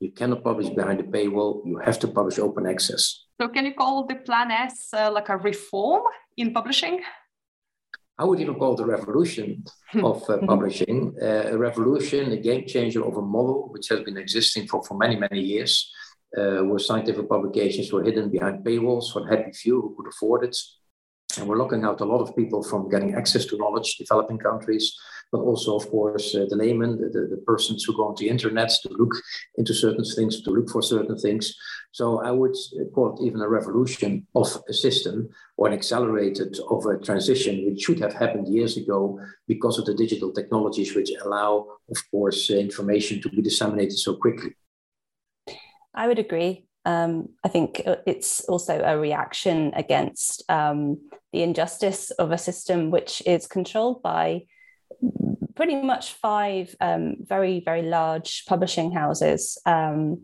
you 0.00 0.10
cannot 0.10 0.42
publish 0.42 0.70
behind 0.70 1.00
the 1.00 1.04
paywall, 1.04 1.60
you 1.66 1.76
have 1.78 1.98
to 1.98 2.08
publish 2.08 2.38
open 2.38 2.66
access. 2.66 3.26
So, 3.40 3.48
can 3.48 3.66
you 3.66 3.74
call 3.74 4.06
the 4.06 4.14
Plan 4.14 4.50
S 4.50 4.88
uh, 4.94 5.10
like 5.12 5.28
a 5.28 5.36
reform 5.36 6.02
in 6.38 6.54
publishing? 6.54 7.02
I 8.16 8.24
would 8.24 8.40
even 8.40 8.54
call 8.54 8.72
it 8.74 8.80
a 8.80 8.86
revolution 8.86 9.64
of 10.02 10.22
uh, 10.30 10.38
publishing, 10.46 11.14
uh, 11.20 11.54
a 11.54 11.58
revolution, 11.58 12.32
a 12.32 12.38
game 12.38 12.66
changer 12.66 13.04
of 13.04 13.16
a 13.18 13.22
model 13.22 13.68
which 13.70 13.88
has 13.88 14.00
been 14.00 14.16
existing 14.16 14.66
for, 14.66 14.82
for 14.82 14.96
many, 14.96 15.16
many 15.16 15.40
years 15.40 15.92
uh, 16.36 16.60
where 16.64 16.78
scientific 16.78 17.28
publications 17.28 17.92
were 17.92 18.04
hidden 18.04 18.30
behind 18.30 18.64
paywalls 18.64 19.12
for 19.12 19.26
happy 19.26 19.52
few 19.52 19.80
who 19.80 19.94
could 19.96 20.08
afford 20.08 20.44
it. 20.44 20.56
And 21.38 21.46
we're 21.46 21.56
locking 21.56 21.84
out 21.84 22.00
a 22.00 22.04
lot 22.04 22.20
of 22.20 22.34
people 22.34 22.62
from 22.62 22.88
getting 22.88 23.14
access 23.14 23.44
to 23.46 23.58
knowledge, 23.58 23.96
developing 23.96 24.38
countries, 24.38 24.96
but 25.30 25.40
also, 25.40 25.76
of 25.76 25.88
course, 25.90 26.34
uh, 26.34 26.46
the 26.48 26.56
layman, 26.56 26.98
the, 27.00 27.08
the, 27.08 27.26
the, 27.28 27.42
persons 27.46 27.84
who 27.84 27.94
go 27.94 28.08
on 28.08 28.14
the 28.18 28.28
internet 28.28 28.70
to 28.82 28.88
look 28.88 29.14
into 29.56 29.74
certain 29.74 30.04
things, 30.04 30.40
to 30.40 30.50
look 30.50 30.70
for 30.70 30.82
certain 30.82 31.18
things. 31.18 31.54
So 31.92 32.22
I 32.22 32.30
would 32.30 32.56
call 32.94 33.14
it 33.14 33.24
even 33.24 33.42
a 33.42 33.48
revolution 33.48 34.26
of 34.34 34.48
a 34.68 34.72
system 34.72 35.28
or 35.56 35.68
an 35.68 35.74
accelerated 35.74 36.58
of 36.70 36.86
a 36.86 36.98
transition, 36.98 37.66
which 37.66 37.82
should 37.82 38.00
have 38.00 38.14
happened 38.14 38.48
years 38.48 38.76
ago 38.76 39.20
because 39.46 39.78
of 39.78 39.84
the 39.84 39.94
digital 39.94 40.32
technologies 40.32 40.94
which 40.94 41.10
allow, 41.22 41.66
of 41.90 42.10
course, 42.10 42.50
information 42.50 43.20
to 43.20 43.28
be 43.28 43.42
disseminated 43.42 43.98
so 43.98 44.16
quickly. 44.16 44.54
I 45.94 46.06
would 46.06 46.18
agree. 46.18 46.66
Um, 46.84 47.30
I 47.44 47.48
think 47.48 47.82
it's 48.06 48.40
also 48.44 48.80
a 48.82 48.98
reaction 48.98 49.72
against 49.74 50.42
um, 50.48 51.10
the 51.32 51.42
injustice 51.42 52.10
of 52.12 52.30
a 52.30 52.38
system 52.38 52.90
which 52.90 53.22
is 53.26 53.46
controlled 53.46 54.02
by 54.02 54.44
pretty 55.54 55.74
much 55.74 56.12
five 56.14 56.74
um, 56.80 57.16
very, 57.20 57.60
very 57.60 57.82
large 57.82 58.44
publishing 58.46 58.92
houses. 58.92 59.60
Um, 59.66 60.22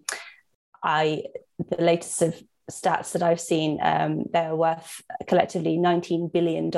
I 0.83 1.25
the 1.71 1.83
latest 1.83 2.23
of 2.23 2.43
stats 2.71 3.13
that 3.13 3.23
I've 3.23 3.41
seen, 3.41 3.79
um, 3.83 4.25
they're 4.33 4.57
worth 4.57 5.03
collectively 5.27 5.77
$19 5.77 6.33
billion. 6.33 6.71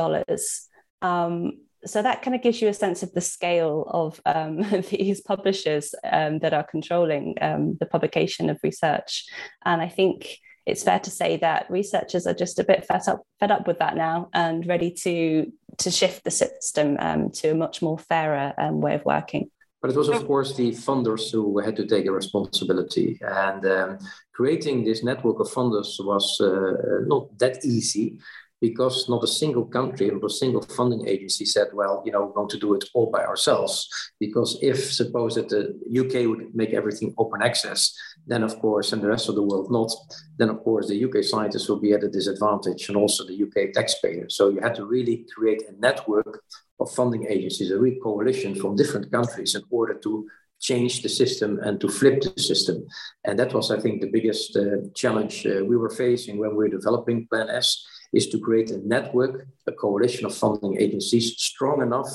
Um, 1.03 1.59
so 1.87 2.03
that 2.03 2.22
kind 2.22 2.35
of 2.35 2.42
gives 2.42 2.61
you 2.61 2.68
a 2.68 2.75
sense 2.75 3.03
of 3.03 3.12
the 3.12 3.20
scale 3.20 3.87
of 3.88 4.20
um, 4.27 4.59
these 4.90 5.20
publishers 5.20 5.94
um, 6.05 6.40
that 6.40 6.53
are 6.53 6.64
controlling 6.64 7.35
um, 7.40 7.77
the 7.81 7.87
publication 7.87 8.51
of 8.51 8.59
research. 8.62 9.25
And 9.64 9.81
I 9.81 9.88
think 9.88 10.38
it's 10.66 10.83
fair 10.83 10.99
to 10.99 11.11
say 11.11 11.37
that 11.38 11.70
researchers 11.70 12.27
are 12.27 12.35
just 12.35 12.59
a 12.59 12.64
bit 12.64 12.85
fed 12.85 13.03
up, 13.09 13.22
fed 13.38 13.53
up 13.53 13.66
with 13.66 13.79
that 13.79 13.96
now 13.96 14.29
and 14.35 14.66
ready 14.66 14.90
to, 14.90 15.53
to 15.79 15.90
shift 15.90 16.25
the 16.25 16.31
system 16.31 16.96
um, 16.99 17.31
to 17.31 17.51
a 17.51 17.55
much 17.55 17.83
more 17.83 17.99
fairer 17.99 18.53
um, 18.59 18.81
way 18.81 18.94
of 18.94 19.05
working. 19.05 19.51
But 19.81 19.90
it 19.90 19.96
was, 19.96 20.09
of 20.09 20.27
course, 20.27 20.57
the 20.57 20.72
funders 20.72 21.31
who 21.31 21.59
had 21.59 21.77
to 21.77 21.87
take 21.87 22.07
a 22.07 22.11
responsibility. 22.12 23.20
And 23.22 23.64
um, 23.66 23.99
creating 24.33 24.83
this 24.83 25.05
network 25.05 25.38
of 25.38 25.49
funders 25.49 25.94
was 26.05 26.40
uh, 26.40 27.05
not 27.07 27.38
that 27.38 27.64
easy 27.64 28.18
because 28.61 29.09
not 29.09 29.23
a 29.23 29.27
single 29.27 29.64
country, 29.66 30.11
not 30.11 30.25
a 30.25 30.31
single 30.31 30.62
funding 30.62 31.07
agency 31.07 31.45
said, 31.45 31.69
well, 31.75 32.03
you 32.07 32.12
know, 32.12 32.25
we're 32.25 32.33
going 32.33 32.49
to 32.49 32.59
do 32.59 32.75
it 32.75 32.85
all 32.95 33.11
by 33.11 33.25
ourselves. 33.25 33.88
Because 34.19 34.59
if 34.62 34.92
suppose 34.92 35.35
that 35.35 35.49
the 35.49 35.75
UK 36.01 36.29
would 36.29 36.55
make 36.55 36.73
everything 36.73 37.14
open 37.19 37.42
access, 37.42 37.95
then 38.27 38.42
of 38.42 38.59
course, 38.61 38.92
and 38.92 39.03
the 39.03 39.09
rest 39.09 39.29
of 39.29 39.35
the 39.35 39.42
world 39.42 39.71
not, 39.71 39.90
then 40.38 40.49
of 40.49 40.62
course 40.64 40.88
the 40.88 41.05
UK 41.05 41.23
scientists 41.23 41.69
will 41.69 41.81
be 41.81 41.92
at 41.92 42.05
a 42.05 42.09
disadvantage 42.09 42.88
and 42.88 42.97
also 42.97 43.27
the 43.27 43.42
UK 43.42 43.73
taxpayers. 43.73 44.37
So 44.37 44.49
you 44.49 44.61
had 44.61 44.75
to 44.77 44.87
really 44.87 45.27
create 45.35 45.62
a 45.69 45.79
network 45.79 46.42
of 46.81 46.90
funding 46.92 47.27
agencies, 47.29 47.71
a 47.71 47.79
real 47.79 48.01
coalition 48.03 48.55
from 48.55 48.77
different 48.77 49.11
countries 49.12 49.55
in 49.55 49.62
order 49.71 49.95
to 49.95 50.27
change 50.61 51.03
the 51.03 51.09
system 51.09 51.59
and 51.62 51.81
to 51.81 51.88
flip 51.88 52.23
the 52.23 52.40
system. 52.40 52.87
And 53.25 53.38
that 53.38 53.53
was, 53.53 53.71
I 53.71 53.79
think, 53.79 54.01
the 54.01 54.11
biggest 54.11 54.57
uh, 54.57 54.88
challenge 54.95 55.47
uh, 55.47 55.64
we 55.64 55.77
were 55.77 55.90
facing 55.90 56.38
when 56.38 56.51
we 56.51 56.57
were 56.57 56.69
developing 56.69 57.27
Plan 57.27 57.51
S 57.51 57.85
is 58.16 58.26
to 58.29 58.38
create 58.38 58.70
a 58.70 58.79
network, 58.79 59.46
a 59.66 59.72
coalition 59.72 60.24
of 60.26 60.35
funding 60.35 60.81
agencies 60.81 61.35
strong 61.37 61.83
enough 61.83 62.11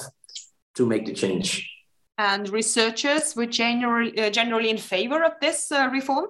to 0.76 0.86
make 0.86 1.06
the 1.06 1.14
change. 1.14 1.70
And 2.18 2.50
researchers 2.50 3.36
were 3.36 3.46
generally, 3.46 4.12
uh, 4.20 4.30
generally 4.30 4.70
in 4.70 4.78
favor 4.78 5.24
of 5.24 5.34
this 5.42 5.72
uh, 5.72 5.90
reform? 5.92 6.28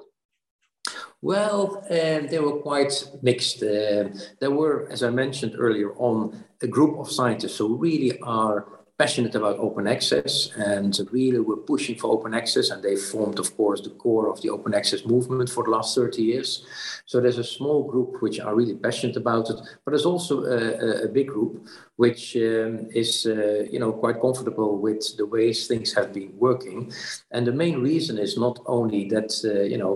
Well, 1.22 1.84
uh, 1.90 2.28
they 2.32 2.40
were 2.40 2.60
quite 2.62 2.94
mixed. 3.22 3.62
Uh, 3.62 4.10
there 4.40 4.52
were, 4.52 4.88
as 4.90 5.04
I 5.04 5.10
mentioned 5.10 5.56
earlier 5.58 5.94
on, 5.96 6.44
a 6.62 6.68
group 6.68 6.98
of 6.98 7.12
scientists 7.12 7.58
who 7.58 7.76
really 7.76 8.20
are 8.22 8.81
passionate 9.02 9.34
about 9.34 9.58
open 9.68 9.88
access 9.88 10.34
and 10.72 10.92
really 11.12 11.40
were 11.40 11.62
pushing 11.72 11.96
for 11.96 12.12
open 12.12 12.34
access. 12.42 12.70
And 12.70 12.84
they 12.84 12.96
formed, 12.96 13.40
of 13.40 13.50
course, 13.58 13.82
the 13.82 13.94
core 14.04 14.28
of 14.30 14.42
the 14.42 14.52
open 14.52 14.74
access 14.76 15.02
movement 15.06 15.50
for 15.50 15.64
the 15.64 15.72
last 15.72 15.96
30 15.96 16.22
years. 16.22 16.50
So 17.06 17.20
there's 17.20 17.40
a 17.40 17.54
small 17.58 17.80
group 17.92 18.22
which 18.22 18.40
are 18.40 18.54
really 18.54 18.76
passionate 18.76 19.18
about 19.18 19.50
it, 19.50 19.58
but 19.84 19.92
there's 19.92 20.06
also 20.14 20.44
a, 20.44 21.06
a 21.06 21.08
big 21.08 21.28
group 21.28 21.68
which 22.02 22.36
um, 22.36 22.90
is, 23.04 23.28
uh, 23.28 23.64
you 23.74 23.80
know, 23.80 23.92
quite 24.04 24.20
comfortable 24.20 24.72
with 24.86 25.04
the 25.18 25.26
ways 25.36 25.68
things 25.68 25.94
have 25.94 26.12
been 26.12 26.34
working. 26.48 26.92
And 27.30 27.46
the 27.46 27.58
main 27.64 27.78
reason 27.92 28.18
is 28.18 28.40
not 28.46 28.58
only 28.66 29.02
that, 29.10 29.32
uh, 29.46 29.62
you 29.74 29.78
know, 29.78 29.94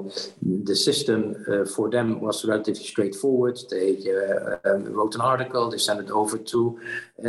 the 0.69 0.75
system 0.75 1.19
uh, 1.51 1.65
for 1.75 1.89
them 1.89 2.07
was 2.21 2.45
relatively 2.45 2.85
straightforward. 2.93 3.57
They 3.71 3.89
uh, 4.17 4.69
um, 4.69 4.83
wrote 4.97 5.15
an 5.15 5.21
article, 5.21 5.63
they 5.71 5.79
sent 5.79 5.99
it 6.05 6.11
over 6.11 6.37
to 6.53 6.59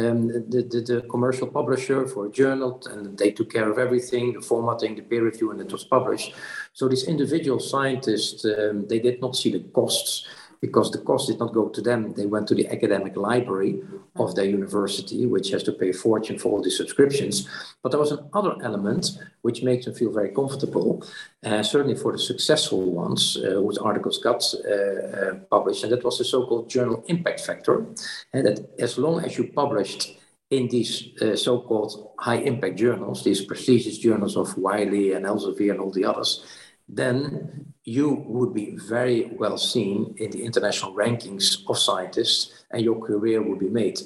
um, 0.01 0.19
the, 0.53 0.61
the, 0.73 0.81
the 0.91 1.01
commercial 1.09 1.49
publisher 1.59 2.07
for 2.07 2.27
a 2.27 2.31
journal, 2.43 2.83
and 2.91 3.17
they 3.17 3.31
took 3.31 3.51
care 3.57 3.71
of 3.71 3.79
everything, 3.79 4.35
the 4.35 4.43
formatting, 4.43 4.95
the 4.95 5.07
peer 5.09 5.25
review, 5.25 5.53
and 5.53 5.61
it 5.63 5.73
was 5.73 5.85
published. 5.85 6.35
So 6.75 6.87
these 6.87 7.09
individual 7.15 7.61
scientists, 7.61 8.45
um, 8.45 8.87
they 8.91 8.99
did 8.99 9.23
not 9.23 9.37
see 9.37 9.53
the 9.53 9.65
costs 9.79 10.27
because 10.61 10.91
the 10.91 10.99
cost 10.99 11.29
did 11.29 11.39
not 11.39 11.53
go 11.53 11.69
to 11.69 11.81
them. 11.81 12.13
They 12.15 12.27
went 12.27 12.49
to 12.49 12.55
the 12.55 12.69
academic 12.69 13.17
library 13.17 13.83
of 14.17 14.35
their 14.35 14.45
university, 14.45 15.27
which 15.27 15.51
has 15.51 15.63
to 15.65 15.73
pay 15.73 15.91
a 15.91 15.93
fortune 15.93 16.39
for 16.39 16.53
all 16.53 16.63
the 16.63 16.71
subscriptions. 16.71 17.49
But 17.83 17.91
there 17.91 18.01
was 18.01 18.13
another 18.13 18.57
element 18.63 19.11
which 19.43 19.63
makes 19.63 19.85
them 19.85 19.95
feel 19.95 20.13
very 20.13 20.31
comfortable, 20.31 21.07
uh, 21.45 21.63
certainly 21.63 21.97
for 21.97 22.13
the 22.13 22.19
successful 22.19 22.91
ones 22.93 23.37
uh, 23.37 23.51
whose 23.51 23.79
articles 23.79 24.19
got 24.19 24.43
uh, 24.55 24.73
uh 24.73 25.35
published, 25.51 25.85
and 25.85 25.93
that 25.93 26.05
was 26.05 26.19
the 26.19 26.25
so-called 26.25 26.69
journal 26.69 27.05
impact 27.09 27.41
factor. 27.41 27.87
And 28.33 28.47
that 28.47 28.59
as 28.79 28.99
long 28.99 29.25
as 29.25 29.37
you 29.37 29.53
published 29.53 30.19
in 30.51 30.69
these 30.69 31.09
uh, 31.21 31.35
so-called 31.35 32.13
high-impact 32.21 32.77
journals, 32.77 33.25
these 33.25 33.45
prestigious 33.45 33.99
journals 33.99 34.37
of 34.37 34.57
Wiley 34.57 35.13
and 35.13 35.27
Elsevier 35.27 35.73
and 35.73 35.81
all 35.81 35.91
the 35.91 36.05
others, 36.05 36.45
then 36.89 37.75
you 37.87 38.25
would 38.27 38.53
be 38.53 38.77
very 38.89 39.31
well 39.39 39.57
seen 39.57 40.13
in 40.19 40.29
the 40.33 40.45
international 40.45 40.93
rankings 40.93 41.65
of 41.69 41.79
scientists 41.79 42.65
and 42.73 42.83
your 42.83 43.01
career 43.01 43.41
would 43.41 43.61
be 43.61 43.69
made. 43.69 44.01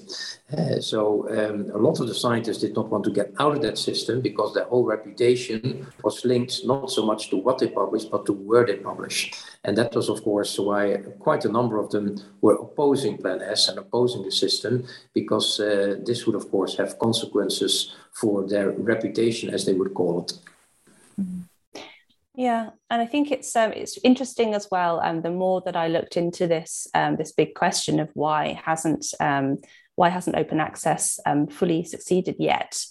Uh, 0.57 0.79
so 0.81 1.27
um, 1.31 1.71
a 1.75 1.79
lot 1.79 1.99
of 1.99 2.07
the 2.07 2.15
scientists 2.15 2.59
did 2.59 2.75
not 2.75 2.91
want 2.91 3.03
to 3.05 3.11
get 3.11 3.33
out 3.39 3.57
of 3.57 3.63
that 3.63 3.79
system 3.79 4.21
because 4.21 4.53
their 4.53 4.65
whole 4.65 4.85
reputation 4.85 5.87
was 6.05 6.27
linked 6.27 6.61
not 6.67 6.91
so 6.91 7.07
much 7.07 7.31
to 7.31 7.39
what 7.39 7.59
they 7.59 7.69
published, 7.69 8.11
but 8.11 8.27
to 8.27 8.35
where 8.35 8.67
they 8.67 8.77
publish. 8.77 9.33
And 9.65 9.79
that 9.79 9.95
was, 9.95 10.11
of 10.11 10.23
course, 10.23 10.59
why 10.59 10.99
quite 11.19 11.47
a 11.47 11.53
number 11.53 11.79
of 11.79 11.91
them 11.91 12.21
were 12.43 12.57
opposing 12.57 13.17
Plan 13.17 13.41
S 13.41 13.69
and 13.69 13.79
opposing 13.79 14.23
the 14.25 14.33
system, 14.33 14.85
because 15.15 15.59
uh, 15.59 15.97
this 16.05 16.27
would, 16.27 16.37
of 16.37 16.51
course, 16.51 16.77
have 16.77 16.99
consequences 16.99 17.95
for 18.13 18.47
their 18.47 18.73
reputation, 18.73 19.49
as 19.49 19.65
they 19.65 19.73
would 19.73 19.95
call 19.95 20.25
it. 20.25 20.33
Mm-hmm. 21.19 21.50
Yeah, 22.35 22.71
and 22.89 23.03
I 23.03 23.07
think 23.07 23.33
it's 23.33 23.55
um, 23.57 23.73
it's 23.73 23.99
interesting 24.05 24.55
as 24.55 24.69
well. 24.71 25.01
And 25.01 25.19
um, 25.19 25.23
the 25.23 25.31
more 25.31 25.63
that 25.67 25.77
I 25.77 25.89
looked 25.89 26.17
into 26.17 26.47
this 26.47 26.87
um, 26.95 27.17
this 27.17 27.33
big 27.33 27.55
question 27.55 27.99
of 27.99 28.09
why 28.15 28.61
hasn't 28.65 29.07
um, 29.19 29.59
why 29.97 30.11
hasn't 30.11 30.37
open 30.37 30.61
access 30.61 31.19
um, 31.27 31.49
fully 31.49 31.85
succeeded 31.85 32.37
yet, 32.39 32.83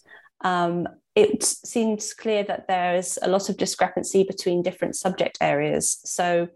um, 0.42 0.88
it 1.16 1.44
seems 1.44 2.14
clear 2.14 2.44
that 2.44 2.68
there 2.68 2.96
is 2.96 3.18
a 3.22 3.30
lot 3.30 3.50
of 3.50 3.58
discrepancy 3.58 4.24
between 4.24 4.62
different 4.62 4.96
subject 4.96 5.38
areas. 5.40 6.02
So 6.04 6.50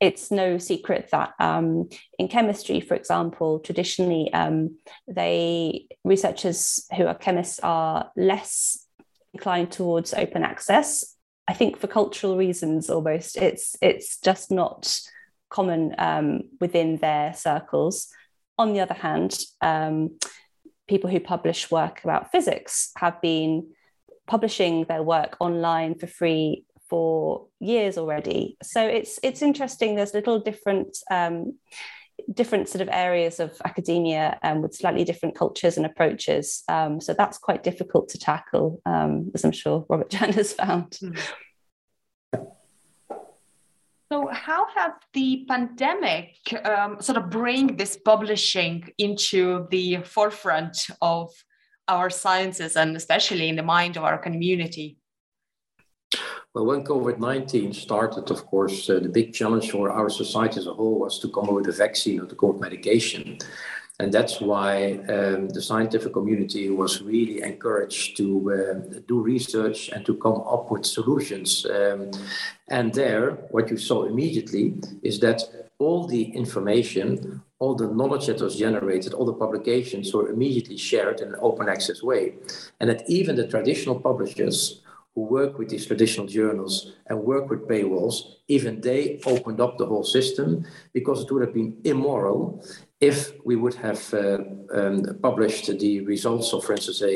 it's 0.00 0.30
no 0.30 0.58
secret 0.58 1.08
that 1.12 1.34
um, 1.38 1.88
in 2.18 2.28
chemistry, 2.28 2.80
for 2.80 2.94
example, 2.94 3.60
traditionally, 3.60 4.32
um, 4.32 4.76
they 5.06 5.86
researchers 6.04 6.84
who 6.96 7.06
are 7.06 7.14
chemists 7.14 7.60
are 7.60 8.10
less 8.16 8.86
inclined 9.32 9.70
towards 9.70 10.14
open 10.14 10.42
access 10.42 11.14
I 11.48 11.54
think 11.54 11.78
for 11.78 11.86
cultural 11.86 12.36
reasons, 12.36 12.90
almost 12.90 13.38
it's 13.38 13.76
it's 13.80 14.20
just 14.20 14.50
not 14.50 15.00
common 15.48 15.94
um, 15.98 16.42
within 16.60 16.98
their 16.98 17.32
circles. 17.32 18.08
On 18.58 18.74
the 18.74 18.80
other 18.80 18.94
hand, 18.94 19.38
um, 19.62 20.18
people 20.88 21.08
who 21.08 21.20
publish 21.20 21.70
work 21.70 22.04
about 22.04 22.30
physics 22.30 22.92
have 22.96 23.20
been 23.22 23.68
publishing 24.26 24.84
their 24.84 25.02
work 25.02 25.36
online 25.40 25.94
for 25.94 26.06
free 26.06 26.64
for 26.90 27.46
years 27.60 27.96
already. 27.96 28.56
So 28.62 28.86
it's 28.86 29.18
it's 29.22 29.40
interesting. 29.40 29.94
There's 29.94 30.14
little 30.14 30.40
different 30.40 30.98
um, 31.10 31.54
different 32.34 32.68
sort 32.68 32.82
of 32.82 32.88
areas 32.90 33.40
of 33.40 33.60
academia 33.64 34.38
um, 34.42 34.62
with 34.62 34.74
slightly 34.74 35.04
different 35.04 35.34
cultures 35.34 35.76
and 35.76 35.86
approaches. 35.86 36.62
Um, 36.68 37.00
so 37.00 37.14
that's 37.14 37.38
quite 37.38 37.62
difficult 37.62 38.08
to 38.10 38.18
tackle, 38.18 38.80
um, 38.86 39.30
as 39.34 39.44
I'm 39.44 39.52
sure 39.52 39.86
Robert 39.88 40.10
Jan 40.14 40.32
has 40.32 40.52
found. 40.52 40.90
Mm-hmm. 40.92 41.18
So, 44.10 44.26
how 44.32 44.66
have 44.74 44.92
the 45.12 45.44
pandemic 45.46 46.38
um, 46.64 46.96
sort 47.00 47.18
of 47.18 47.28
bring 47.28 47.76
this 47.76 47.98
publishing 48.02 48.88
into 48.96 49.66
the 49.70 49.98
forefront 49.98 50.78
of 51.02 51.30
our 51.88 52.08
sciences 52.08 52.76
and 52.76 52.96
especially 52.96 53.50
in 53.50 53.56
the 53.56 53.62
mind 53.62 53.98
of 53.98 54.04
our 54.04 54.16
community? 54.16 54.96
Well, 56.58 56.66
when 56.66 56.82
COVID 56.82 57.20
19 57.20 57.72
started, 57.72 58.32
of 58.32 58.44
course, 58.46 58.90
uh, 58.90 58.98
the 58.98 59.08
big 59.08 59.32
challenge 59.32 59.70
for 59.70 59.92
our 59.92 60.10
society 60.10 60.58
as 60.58 60.66
a 60.66 60.74
whole 60.74 60.98
was 60.98 61.20
to 61.20 61.28
come 61.28 61.44
up 61.44 61.54
with 61.54 61.68
a 61.68 61.72
vaccine 61.72 62.20
or 62.20 62.26
to 62.26 62.34
come 62.34 62.48
up 62.48 62.54
with 62.56 62.62
medication. 62.62 63.38
And 64.00 64.12
that's 64.12 64.40
why 64.40 64.94
um, 65.08 65.48
the 65.50 65.62
scientific 65.62 66.12
community 66.12 66.68
was 66.70 67.00
really 67.00 67.42
encouraged 67.42 68.16
to 68.16 68.26
uh, 68.52 69.00
do 69.06 69.20
research 69.20 69.88
and 69.90 70.04
to 70.06 70.16
come 70.16 70.40
up 70.40 70.70
with 70.72 70.84
solutions. 70.84 71.64
Um, 71.66 72.10
and 72.66 72.92
there, 72.92 73.32
what 73.50 73.70
you 73.70 73.76
saw 73.76 74.04
immediately 74.04 74.74
is 75.02 75.20
that 75.20 75.42
all 75.78 76.08
the 76.08 76.24
information, 76.24 77.40
all 77.60 77.76
the 77.76 77.88
knowledge 77.88 78.26
that 78.26 78.40
was 78.40 78.56
generated, 78.56 79.14
all 79.14 79.26
the 79.26 79.32
publications 79.44 80.12
were 80.12 80.28
immediately 80.28 80.76
shared 80.76 81.20
in 81.20 81.28
an 81.28 81.36
open 81.40 81.68
access 81.68 82.02
way. 82.02 82.34
And 82.80 82.90
that 82.90 83.02
even 83.08 83.36
the 83.36 83.46
traditional 83.46 84.00
publishers 84.00 84.80
who 85.18 85.24
work 85.24 85.58
with 85.58 85.68
these 85.68 85.84
traditional 85.84 86.26
journals 86.26 86.92
and 87.08 87.18
work 87.18 87.50
with 87.50 87.66
paywalls, 87.66 88.16
even 88.46 88.80
they 88.80 89.20
opened 89.26 89.60
up 89.60 89.76
the 89.76 89.84
whole 89.84 90.04
system 90.04 90.64
because 90.94 91.22
it 91.22 91.32
would 91.32 91.42
have 91.42 91.52
been 91.52 91.76
immoral 91.82 92.64
if 93.00 93.32
we 93.44 93.56
would 93.56 93.74
have 93.74 94.02
uh, 94.14 94.38
um, 94.72 95.18
published 95.20 95.66
the 95.78 96.00
results 96.02 96.52
of, 96.52 96.64
for 96.64 96.74
instance, 96.74 97.02
a, 97.02 97.14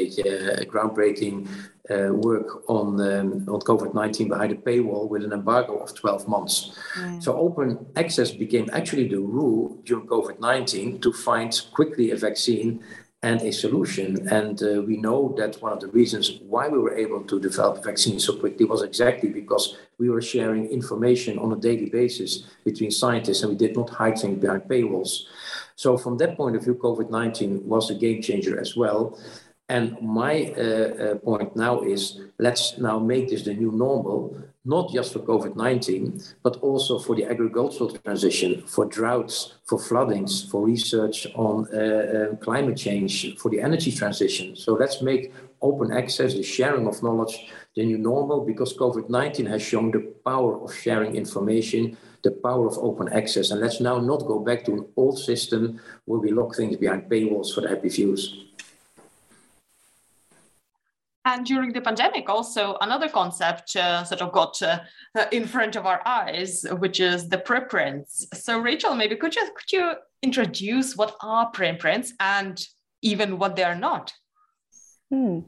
a 0.62 0.66
groundbreaking 0.66 1.48
uh, 1.90 2.12
work 2.12 2.48
on 2.68 2.86
um, 3.00 3.28
on 3.48 3.60
COVID-19 3.70 4.28
behind 4.28 4.52
a 4.52 4.56
paywall 4.56 5.08
with 5.08 5.22
an 5.24 5.32
embargo 5.32 5.78
of 5.78 5.94
12 5.94 6.28
months. 6.28 6.78
Mm. 6.96 7.22
So 7.22 7.36
open 7.36 7.86
access 7.96 8.30
became 8.30 8.68
actually 8.72 9.08
the 9.08 9.18
rule 9.18 9.80
during 9.84 10.06
COVID-19 10.06 11.02
to 11.02 11.12
find 11.12 11.50
quickly 11.72 12.10
a 12.10 12.16
vaccine 12.16 12.82
and 13.22 13.40
a 13.42 13.52
solution. 13.52 14.28
And 14.28 14.60
uh, 14.62 14.82
we 14.82 14.96
know 14.96 15.34
that 15.38 15.62
one 15.62 15.72
of 15.72 15.80
the 15.80 15.88
reasons 15.88 16.40
why 16.48 16.68
we 16.68 16.78
were 16.78 16.96
able 16.96 17.22
to 17.22 17.38
develop 17.38 17.84
vaccines 17.84 18.24
so 18.24 18.36
quickly 18.36 18.66
was 18.66 18.82
exactly 18.82 19.28
because 19.28 19.76
we 19.98 20.10
were 20.10 20.22
sharing 20.22 20.66
information 20.66 21.38
on 21.38 21.52
a 21.52 21.56
daily 21.56 21.88
basis 21.88 22.44
between 22.64 22.90
scientists 22.90 23.42
and 23.42 23.50
we 23.50 23.56
did 23.56 23.76
not 23.76 23.90
hide 23.90 24.18
things 24.18 24.40
behind 24.40 24.62
paywalls. 24.62 25.22
So, 25.76 25.96
from 25.96 26.18
that 26.18 26.36
point 26.36 26.56
of 26.56 26.64
view, 26.64 26.74
COVID 26.74 27.10
19 27.10 27.66
was 27.66 27.90
a 27.90 27.94
game 27.94 28.20
changer 28.20 28.60
as 28.60 28.76
well. 28.76 29.18
And 29.68 29.96
my 30.02 30.52
uh, 30.56 30.62
uh, 30.62 31.14
point 31.16 31.56
now 31.56 31.80
is 31.80 32.20
let's 32.38 32.78
now 32.78 32.98
make 32.98 33.30
this 33.30 33.44
the 33.44 33.54
new 33.54 33.72
normal, 33.72 34.36
not 34.64 34.92
just 34.92 35.12
for 35.12 35.20
COVID 35.20 35.56
19, 35.56 36.20
but 36.42 36.56
also 36.56 36.98
for 36.98 37.16
the 37.16 37.24
agricultural 37.24 37.90
transition, 37.90 38.62
for 38.66 38.84
droughts, 38.84 39.54
for 39.66 39.78
floodings, 39.78 40.44
for 40.50 40.62
research 40.66 41.26
on 41.34 41.66
uh, 41.72 41.78
uh, 41.78 42.36
climate 42.36 42.76
change, 42.76 43.36
for 43.38 43.50
the 43.50 43.60
energy 43.60 43.92
transition. 43.92 44.56
So 44.56 44.74
let's 44.74 45.00
make 45.00 45.32
open 45.62 45.92
access, 45.92 46.34
the 46.34 46.42
sharing 46.42 46.86
of 46.86 47.02
knowledge, 47.02 47.46
the 47.76 47.84
new 47.84 47.98
normal, 47.98 48.44
because 48.44 48.76
COVID 48.76 49.08
19 49.08 49.46
has 49.46 49.62
shown 49.62 49.90
the 49.90 50.00
power 50.24 50.60
of 50.62 50.74
sharing 50.74 51.16
information 51.16 51.96
the 52.22 52.30
power 52.30 52.66
of 52.66 52.78
open 52.78 53.12
access. 53.12 53.50
And 53.50 53.60
let's 53.60 53.80
now 53.80 53.98
not 53.98 54.26
go 54.26 54.38
back 54.38 54.64
to 54.66 54.72
an 54.72 54.86
old 54.96 55.18
system 55.18 55.80
where 56.04 56.20
we 56.20 56.30
lock 56.30 56.54
things 56.54 56.76
behind 56.76 57.10
paywalls 57.10 57.52
for 57.52 57.62
the 57.62 57.68
happy 57.68 57.88
fews. 57.88 58.44
And 61.24 61.46
during 61.46 61.72
the 61.72 61.80
pandemic, 61.80 62.28
also 62.28 62.76
another 62.80 63.08
concept 63.08 63.76
uh, 63.76 64.02
sort 64.04 64.22
of 64.22 64.32
got 64.32 64.60
uh, 64.60 64.80
in 65.30 65.46
front 65.46 65.76
of 65.76 65.86
our 65.86 66.00
eyes, 66.06 66.64
which 66.78 66.98
is 66.98 67.28
the 67.28 67.38
preprints. 67.38 68.26
So, 68.34 68.58
Rachel, 68.58 68.94
maybe 68.94 69.14
could 69.16 69.36
you 69.36 69.48
could 69.54 69.72
you 69.72 69.92
introduce 70.22 70.96
what 70.96 71.16
are 71.22 71.50
preprints 71.50 72.12
and 72.18 72.60
even 73.02 73.38
what 73.38 73.54
they 73.54 73.62
are 73.62 73.76
not? 73.76 74.12
Hmm. 75.10 75.40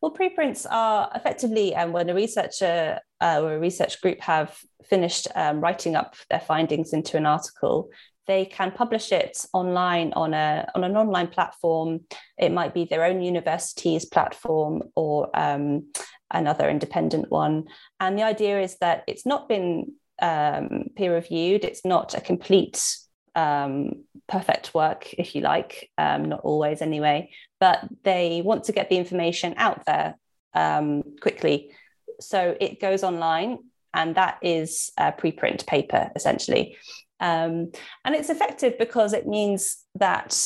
Well, 0.00 0.12
preprints 0.12 0.66
are 0.66 1.10
effectively 1.14 1.74
um, 1.74 1.92
when 1.92 2.08
a 2.10 2.14
researcher 2.14 3.00
uh, 3.20 3.40
or 3.42 3.54
a 3.54 3.58
research 3.58 4.00
group 4.00 4.20
have 4.20 4.56
finished 4.84 5.28
um, 5.34 5.60
writing 5.60 5.96
up 5.96 6.14
their 6.28 6.40
findings 6.40 6.92
into 6.92 7.16
an 7.16 7.26
article, 7.26 7.90
they 8.30 8.44
can 8.44 8.70
publish 8.70 9.10
it 9.10 9.44
online 9.52 10.12
on 10.14 10.32
a 10.34 10.70
on 10.76 10.84
an 10.84 10.96
online 10.96 11.26
platform. 11.26 12.00
It 12.38 12.52
might 12.52 12.72
be 12.72 12.84
their 12.84 13.04
own 13.04 13.20
university's 13.22 14.04
platform 14.04 14.84
or 14.94 15.28
um, 15.34 15.90
another 16.30 16.70
independent 16.70 17.28
one. 17.28 17.64
And 17.98 18.16
the 18.16 18.22
idea 18.22 18.62
is 18.62 18.76
that 18.78 19.02
it's 19.08 19.26
not 19.26 19.48
been 19.48 19.94
um, 20.22 20.84
peer 20.94 21.12
reviewed. 21.12 21.64
It's 21.64 21.84
not 21.84 22.14
a 22.14 22.20
complete 22.20 22.78
um, 23.34 24.04
perfect 24.28 24.74
work, 24.74 25.12
if 25.14 25.34
you 25.34 25.40
like, 25.40 25.90
um, 25.98 26.26
not 26.26 26.40
always 26.44 26.82
anyway, 26.82 27.30
but 27.58 27.80
they 28.04 28.42
want 28.44 28.62
to 28.64 28.72
get 28.72 28.88
the 28.88 28.96
information 28.96 29.54
out 29.56 29.84
there 29.86 30.14
um, 30.54 31.02
quickly. 31.20 31.72
So 32.20 32.56
it 32.60 32.80
goes 32.80 33.02
online, 33.02 33.58
and 33.92 34.14
that 34.14 34.38
is 34.40 34.92
a 34.96 35.10
preprint 35.10 35.66
paper 35.66 36.12
essentially. 36.14 36.76
Um, 37.20 37.72
and 38.04 38.14
it's 38.14 38.30
effective 38.30 38.78
because 38.78 39.12
it 39.12 39.26
means 39.26 39.84
that 39.96 40.40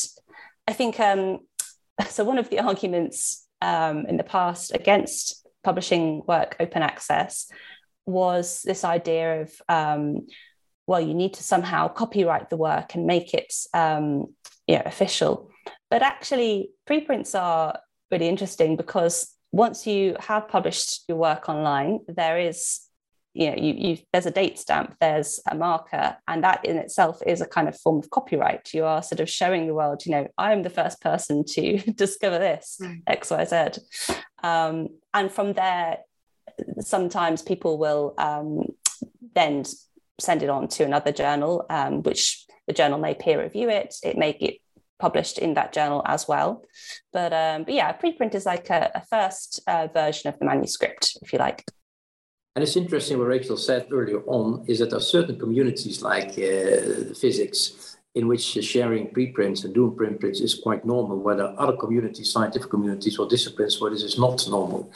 I 0.67 0.73
think 0.73 0.99
um, 0.99 1.39
so. 2.09 2.23
One 2.23 2.37
of 2.37 2.49
the 2.49 2.59
arguments 2.59 3.47
um, 3.61 4.05
in 4.07 4.17
the 4.17 4.23
past 4.23 4.73
against 4.73 5.47
publishing 5.63 6.21
work 6.27 6.55
open 6.59 6.81
access 6.83 7.47
was 8.05 8.61
this 8.63 8.83
idea 8.83 9.41
of 9.41 9.51
um, 9.69 10.27
well, 10.87 11.01
you 11.01 11.13
need 11.13 11.33
to 11.33 11.43
somehow 11.43 11.87
copyright 11.87 12.49
the 12.49 12.57
work 12.57 12.95
and 12.95 13.07
make 13.07 13.33
it 13.33 13.53
um, 13.73 14.27
you 14.67 14.75
know, 14.75 14.83
official. 14.85 15.49
But 15.89 16.03
actually, 16.03 16.71
preprints 16.85 17.33
are 17.35 17.79
really 18.11 18.27
interesting 18.27 18.75
because 18.75 19.33
once 19.51 19.87
you 19.87 20.15
have 20.19 20.47
published 20.47 21.03
your 21.07 21.17
work 21.17 21.49
online, 21.49 21.99
there 22.07 22.37
is, 22.39 22.81
you 23.35 23.51
know, 23.51 23.57
you, 23.57 23.73
you, 23.73 23.97
there's 24.13 24.25
a 24.25 24.31
date 24.31 24.57
stamp, 24.57 24.95
there's 25.01 25.41
a 25.51 25.55
marker, 25.55 26.15
and 26.25 26.43
that 26.45 26.63
in 26.63 26.77
itself 26.77 27.19
is 27.27 27.41
a 27.41 27.45
kind 27.45 27.67
of 27.67 27.77
form 27.77 27.99
of 27.99 28.09
copyright. 28.09 28.73
You 28.73 28.85
are 28.85 29.03
sort 29.03 29.19
of 29.19 29.29
showing 29.29 29.67
the 29.67 29.73
world, 29.73 30.05
you 30.05 30.13
know, 30.13 30.27
I'm 30.37 30.63
the 30.63 30.69
first 30.69 31.01
person 31.01 31.43
to 31.49 31.77
discover 31.95 32.39
this 32.39 32.79
mm. 32.81 33.01
X, 33.05 33.29
Y, 33.29 33.43
Z, 33.43 33.81
um, 34.41 34.87
and 35.13 35.29
from 35.29 35.51
there, 35.53 35.97
sometimes 36.79 37.41
people 37.41 37.77
will 37.77 38.13
um, 38.17 38.67
then 39.35 39.65
send 40.19 40.41
it 40.41 40.49
on 40.49 40.69
to 40.69 40.85
another 40.85 41.11
journal, 41.11 41.65
um, 41.69 42.03
which 42.03 42.45
the 42.67 42.73
journal 42.73 42.99
may 42.99 43.15
peer 43.15 43.41
review 43.43 43.69
it. 43.69 43.95
It 44.01 44.17
may 44.17 44.31
get 44.31 44.55
published 44.97 45.39
in 45.39 45.55
that 45.55 45.73
journal 45.73 46.01
as 46.05 46.25
well. 46.25 46.63
But, 47.11 47.33
um, 47.33 47.65
but 47.65 47.73
yeah, 47.73 47.91
preprint 47.97 48.33
is 48.33 48.45
like 48.45 48.69
a, 48.69 48.91
a 48.95 49.05
first 49.05 49.61
uh, 49.67 49.87
version 49.93 50.29
of 50.29 50.39
the 50.39 50.45
manuscript, 50.45 51.17
if 51.21 51.33
you 51.33 51.39
like. 51.39 51.65
And 52.55 52.63
it's 52.63 52.77
interesting 52.77 53.17
what 53.17 53.27
Rachel 53.27 53.57
said 53.57 53.87
earlier 53.91 54.21
on 54.27 54.63
is 54.65 54.79
that 54.79 54.89
there 54.89 54.99
are 54.99 55.01
certain 55.01 55.37
communities 55.37 56.01
like 56.01 56.29
uh, 56.37 57.13
physics 57.13 57.94
in 58.15 58.27
which 58.29 58.43
sharing 58.43 59.07
preprints 59.11 59.65
and 59.65 59.73
doing 59.73 59.93
preprints 59.93 60.39
is 60.39 60.55
quite 60.55 60.85
normal, 60.85 61.19
are 61.29 61.53
other 61.59 61.75
communities, 61.75 62.31
scientific 62.31 62.69
communities 62.69 63.19
or 63.19 63.27
disciplines 63.27 63.79
where 63.79 63.91
this 63.91 64.03
is 64.03 64.17
not 64.17 64.47
normal. 64.47 64.89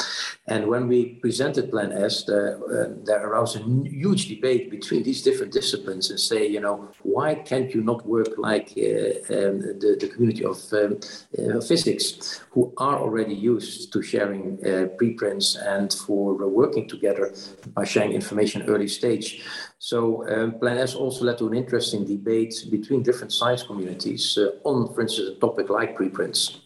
And 0.47 0.67
when 0.67 0.87
we 0.87 1.15
presented 1.15 1.69
Plan 1.69 1.91
S, 1.91 2.23
there, 2.23 2.57
uh, 2.57 2.93
there 3.03 3.27
arose 3.27 3.57
a 3.57 3.59
huge 3.59 4.29
debate 4.29 4.71
between 4.71 5.03
these 5.03 5.21
different 5.21 5.51
disciplines 5.51 6.09
and 6.09 6.19
say, 6.19 6.47
you 6.47 6.61
know, 6.61 6.89
why 7.03 7.35
can't 7.35 7.75
you 7.75 7.81
not 7.81 8.05
work 8.07 8.29
like 8.37 8.69
uh, 8.77 9.35
um, 9.35 9.55
the, 9.81 9.97
the 9.99 10.07
community 10.07 10.45
of 10.45 10.57
um, 10.71 10.99
uh, 11.37 11.59
physics, 11.59 12.41
who 12.51 12.73
are 12.77 12.99
already 12.99 13.35
used 13.35 13.91
to 13.91 14.01
sharing 14.01 14.65
uh, 14.65 14.87
preprints 14.97 15.57
and 15.57 15.93
for 15.93 16.35
working 16.47 16.87
together 16.87 17.33
by 17.73 17.83
sharing 17.83 18.13
information 18.13 18.61
early 18.63 18.87
stage. 18.87 19.43
So 19.81 20.27
um, 20.29 20.59
Plan 20.59 20.77
S 20.77 20.93
also 20.93 21.23
led 21.23 21.37
to 21.37 21.47
an 21.47 21.55
interesting 21.55 22.05
debate 22.05 22.53
between 22.69 23.01
different 23.01 23.31
science 23.31 23.63
communities 23.63 24.37
uh, 24.37 24.51
on, 24.65 24.93
for 24.93 25.01
instance, 25.01 25.29
a 25.37 25.39
topic 25.39 25.69
like 25.69 25.95
preprints. 25.95 26.59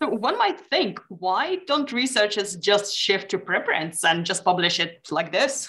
One 0.00 0.38
might 0.38 0.60
think, 0.60 1.00
why 1.08 1.58
don't 1.66 1.92
researchers 1.92 2.56
just 2.56 2.96
shift 2.96 3.30
to 3.30 3.38
preprints 3.38 4.04
and 4.04 4.24
just 4.24 4.44
publish 4.44 4.80
it 4.80 5.06
like 5.10 5.32
this? 5.32 5.68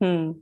Hmm. 0.00 0.32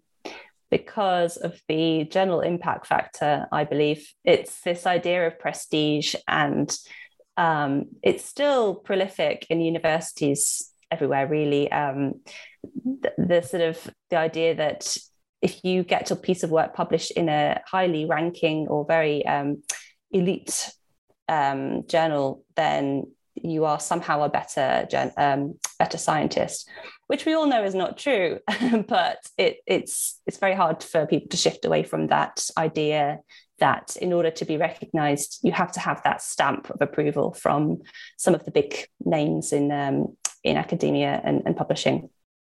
Because 0.71 1.37
of 1.37 1.61
the 1.69 2.05
journal 2.05 2.41
impact 2.41 2.87
factor, 2.87 3.47
I 3.51 3.65
believe 3.65 4.09
it's 4.25 4.61
this 4.61 4.87
idea 4.87 5.27
of 5.27 5.39
prestige, 5.39 6.15
and 6.29 6.77
um, 7.37 7.87
it's 8.03 8.25
still 8.25 8.75
prolific 8.75 9.47
in 9.51 9.61
universities 9.61 10.73
everywhere, 10.91 11.27
really. 11.27 11.73
Um, 11.73 12.21
the, 12.63 13.13
the 13.19 13.43
sort 13.43 13.63
of 13.63 13.91
the 14.11 14.17
idea 14.17 14.55
that 14.55 14.97
if 15.41 15.65
you 15.65 15.83
get 15.83 16.11
a 16.11 16.17
piece 16.17 16.43
of 16.43 16.51
work 16.51 16.75
published 16.75 17.13
in 17.13 17.29
a 17.29 17.61
highly 17.67 18.05
ranking 18.05 18.67
or 18.69 18.85
very 18.85 19.25
um, 19.27 19.63
elite 20.11 20.73
um, 21.29 21.87
journal, 21.87 22.43
then 22.57 23.05
you 23.35 23.65
are 23.65 23.79
somehow 23.79 24.23
a 24.23 24.29
better 24.29 24.87
um, 25.17 25.55
better 25.79 25.99
scientist, 25.99 26.69
which 27.07 27.25
we 27.25 27.35
all 27.35 27.47
know 27.47 27.65
is 27.65 27.75
not 27.75 27.99
true. 27.99 28.41
but 28.89 29.19
it, 29.37 29.59
it's 29.67 30.21
it's 30.27 30.39
very 30.39 30.55
hard 30.55 30.83
for 30.83 31.07
people 31.07 31.29
to 31.29 31.37
shift 31.37 31.65
away 31.65 31.83
from 31.83 32.09
that 32.09 32.49
idea 32.57 33.21
that 33.61 33.97
in 34.01 34.13
order 34.13 34.31
to 34.31 34.45
be 34.45 34.57
recognized, 34.57 35.41
you 35.43 35.53
have 35.53 35.73
to 35.73 35.81
have 35.81 36.03
that 36.05 36.23
stamp 36.23 36.71
of 36.71 36.81
approval 36.81 37.33
from 37.33 37.83
some 38.17 38.35
of 38.35 38.45
the 38.45 38.51
big 38.51 38.87
names 39.05 39.53
in 39.53 39.71
um, 39.71 40.17
in 40.43 40.57
academia 40.57 41.21
and, 41.25 41.43
and 41.47 41.57
publishing. 41.57 42.09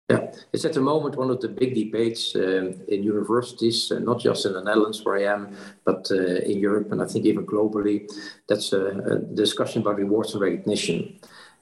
Yeah, 0.10 0.34
it's 0.52 0.66
at 0.66 0.74
the 0.74 0.82
moment 0.82 1.16
one 1.16 1.30
of 1.30 1.40
the 1.40 1.48
big 1.48 1.76
debates 1.76 2.36
um, 2.36 2.82
in 2.90 3.04
universities, 3.04 3.90
uh, 3.90 4.00
not 4.00 4.20
just 4.20 4.46
in 4.46 4.52
the 4.52 4.62
Netherlands 4.62 5.04
where 5.04 5.18
I 5.18 5.34
am, 5.34 5.56
but 5.86 6.12
uh, 6.12 6.42
in 6.52 6.60
Europe 6.60 6.92
and 6.92 7.02
I 7.02 7.06
think 7.06 7.26
even 7.26 7.46
globally. 7.46 8.12
That's 8.50 8.74
a, 8.74 8.86
a, 8.86 9.20
discussion 9.20 9.82
about 9.82 9.98
rewards 9.98 10.34
and 10.34 10.42
recognition. 10.42 11.20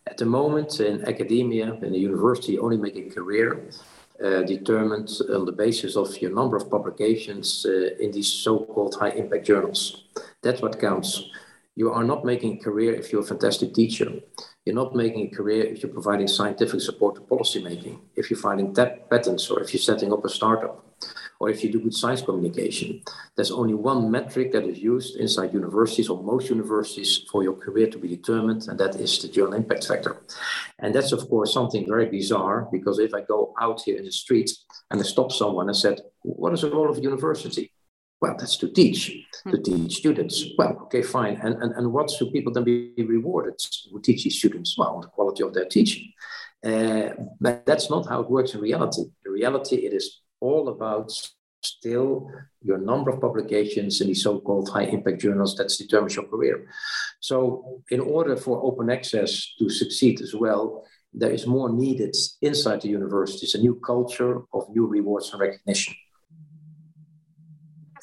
At 0.07 0.17
the 0.17 0.25
moment, 0.25 0.79
in 0.79 1.07
academia, 1.07 1.73
in 1.73 1.91
the 1.91 1.99
university, 1.99 2.57
only 2.57 2.77
make 2.77 2.97
a 2.97 3.13
career 3.13 3.69
uh, 4.23 4.41
determined 4.41 5.09
on 5.31 5.45
the 5.45 5.51
basis 5.51 5.95
of 5.95 6.19
your 6.19 6.33
number 6.33 6.57
of 6.57 6.69
publications 6.69 7.63
uh, 7.67 7.95
in 7.99 8.11
these 8.11 8.27
so-called 8.27 8.95
high-impact 8.95 9.45
journals. 9.45 10.05
That's 10.41 10.63
what 10.63 10.79
counts. 10.79 11.29
You 11.75 11.91
are 11.91 12.03
not 12.03 12.25
making 12.25 12.57
a 12.57 12.63
career 12.63 12.93
if 12.95 13.11
you're 13.11 13.21
a 13.21 13.33
fantastic 13.33 13.75
teacher. 13.75 14.11
You're 14.65 14.75
not 14.75 14.95
making 14.95 15.25
a 15.25 15.35
career 15.35 15.63
if 15.63 15.81
you're 15.81 15.91
providing 15.91 16.27
scientific 16.27 16.81
support 16.81 17.15
to 17.15 17.21
policymaking, 17.21 17.99
if 18.15 18.29
you're 18.29 18.39
finding 18.39 18.75
patents, 18.75 19.49
or 19.49 19.59
if 19.59 19.73
you're 19.73 19.81
setting 19.81 20.13
up 20.13 20.23
a 20.23 20.29
startup, 20.29 20.85
or 21.39 21.49
if 21.49 21.63
you 21.63 21.71
do 21.71 21.79
good 21.79 21.95
science 21.95 22.21
communication. 22.21 23.01
There's 23.35 23.49
only 23.49 23.73
one 23.73 24.11
metric 24.11 24.51
that 24.51 24.65
is 24.65 24.77
used 24.77 25.15
inside 25.15 25.53
universities 25.53 26.09
or 26.09 26.21
most 26.21 26.49
universities 26.49 27.25
for 27.31 27.41
your 27.41 27.53
career 27.53 27.87
to 27.87 27.97
be 27.97 28.07
determined, 28.07 28.67
and 28.67 28.79
that 28.79 28.95
is 28.97 29.19
the 29.19 29.29
journal 29.29 29.53
impact 29.53 29.87
factor. 29.87 30.21
And 30.77 30.93
that's, 30.93 31.11
of 31.11 31.27
course, 31.27 31.51
something 31.51 31.87
very 31.87 32.05
bizarre 32.05 32.67
because 32.71 32.99
if 32.99 33.15
I 33.15 33.21
go 33.21 33.55
out 33.59 33.81
here 33.81 33.97
in 33.97 34.05
the 34.05 34.11
street 34.11 34.51
and 34.91 34.99
I 34.99 35.03
stop 35.03 35.31
someone 35.31 35.69
and 35.69 35.75
said, 35.75 36.01
What 36.21 36.53
is 36.53 36.61
the 36.61 36.69
role 36.69 36.91
of 36.91 36.99
a 36.99 37.01
university? 37.01 37.71
Well, 38.21 38.35
that's 38.37 38.57
to 38.57 38.69
teach, 38.69 39.07
to 39.49 39.57
hmm. 39.57 39.63
teach 39.63 39.95
students. 39.95 40.45
Well, 40.57 40.77
okay, 40.83 41.01
fine. 41.01 41.39
And, 41.41 41.55
and, 41.55 41.73
and 41.73 41.91
what 41.91 42.11
should 42.11 42.31
people 42.31 42.53
then 42.53 42.63
be 42.63 42.93
rewarded 42.97 43.55
who 43.91 43.99
teach 43.99 44.23
these 44.23 44.37
students? 44.37 44.77
Well, 44.77 45.01
the 45.01 45.07
quality 45.07 45.43
of 45.43 45.53
their 45.55 45.65
teaching. 45.65 46.13
Uh, 46.63 47.09
but 47.39 47.65
that's 47.65 47.89
not 47.89 48.07
how 48.07 48.21
it 48.21 48.29
works 48.29 48.53
in 48.53 48.61
reality. 48.61 49.01
In 49.25 49.31
reality, 49.31 49.77
it 49.77 49.93
is 49.93 50.21
all 50.39 50.69
about 50.69 51.11
still 51.63 52.29
your 52.61 52.77
number 52.77 53.09
of 53.09 53.19
publications 53.19 54.01
in 54.01 54.07
these 54.07 54.23
so-called 54.23 54.69
high 54.69 54.83
impact 54.83 55.21
journals 55.21 55.55
that 55.55 55.73
determines 55.75 56.15
your 56.15 56.25
career. 56.25 56.67
So 57.19 57.81
in 57.89 57.99
order 57.99 58.37
for 58.37 58.63
open 58.63 58.91
access 58.91 59.55
to 59.57 59.69
succeed 59.69 60.21
as 60.21 60.35
well, 60.35 60.85
there 61.13 61.31
is 61.31 61.47
more 61.47 61.71
needed 61.71 62.15
inside 62.41 62.81
the 62.81 62.89
universities, 62.89 63.55
a 63.55 63.59
new 63.59 63.75
culture 63.83 64.41
of 64.53 64.69
new 64.69 64.85
rewards 64.85 65.31
and 65.31 65.41
recognition 65.41 65.95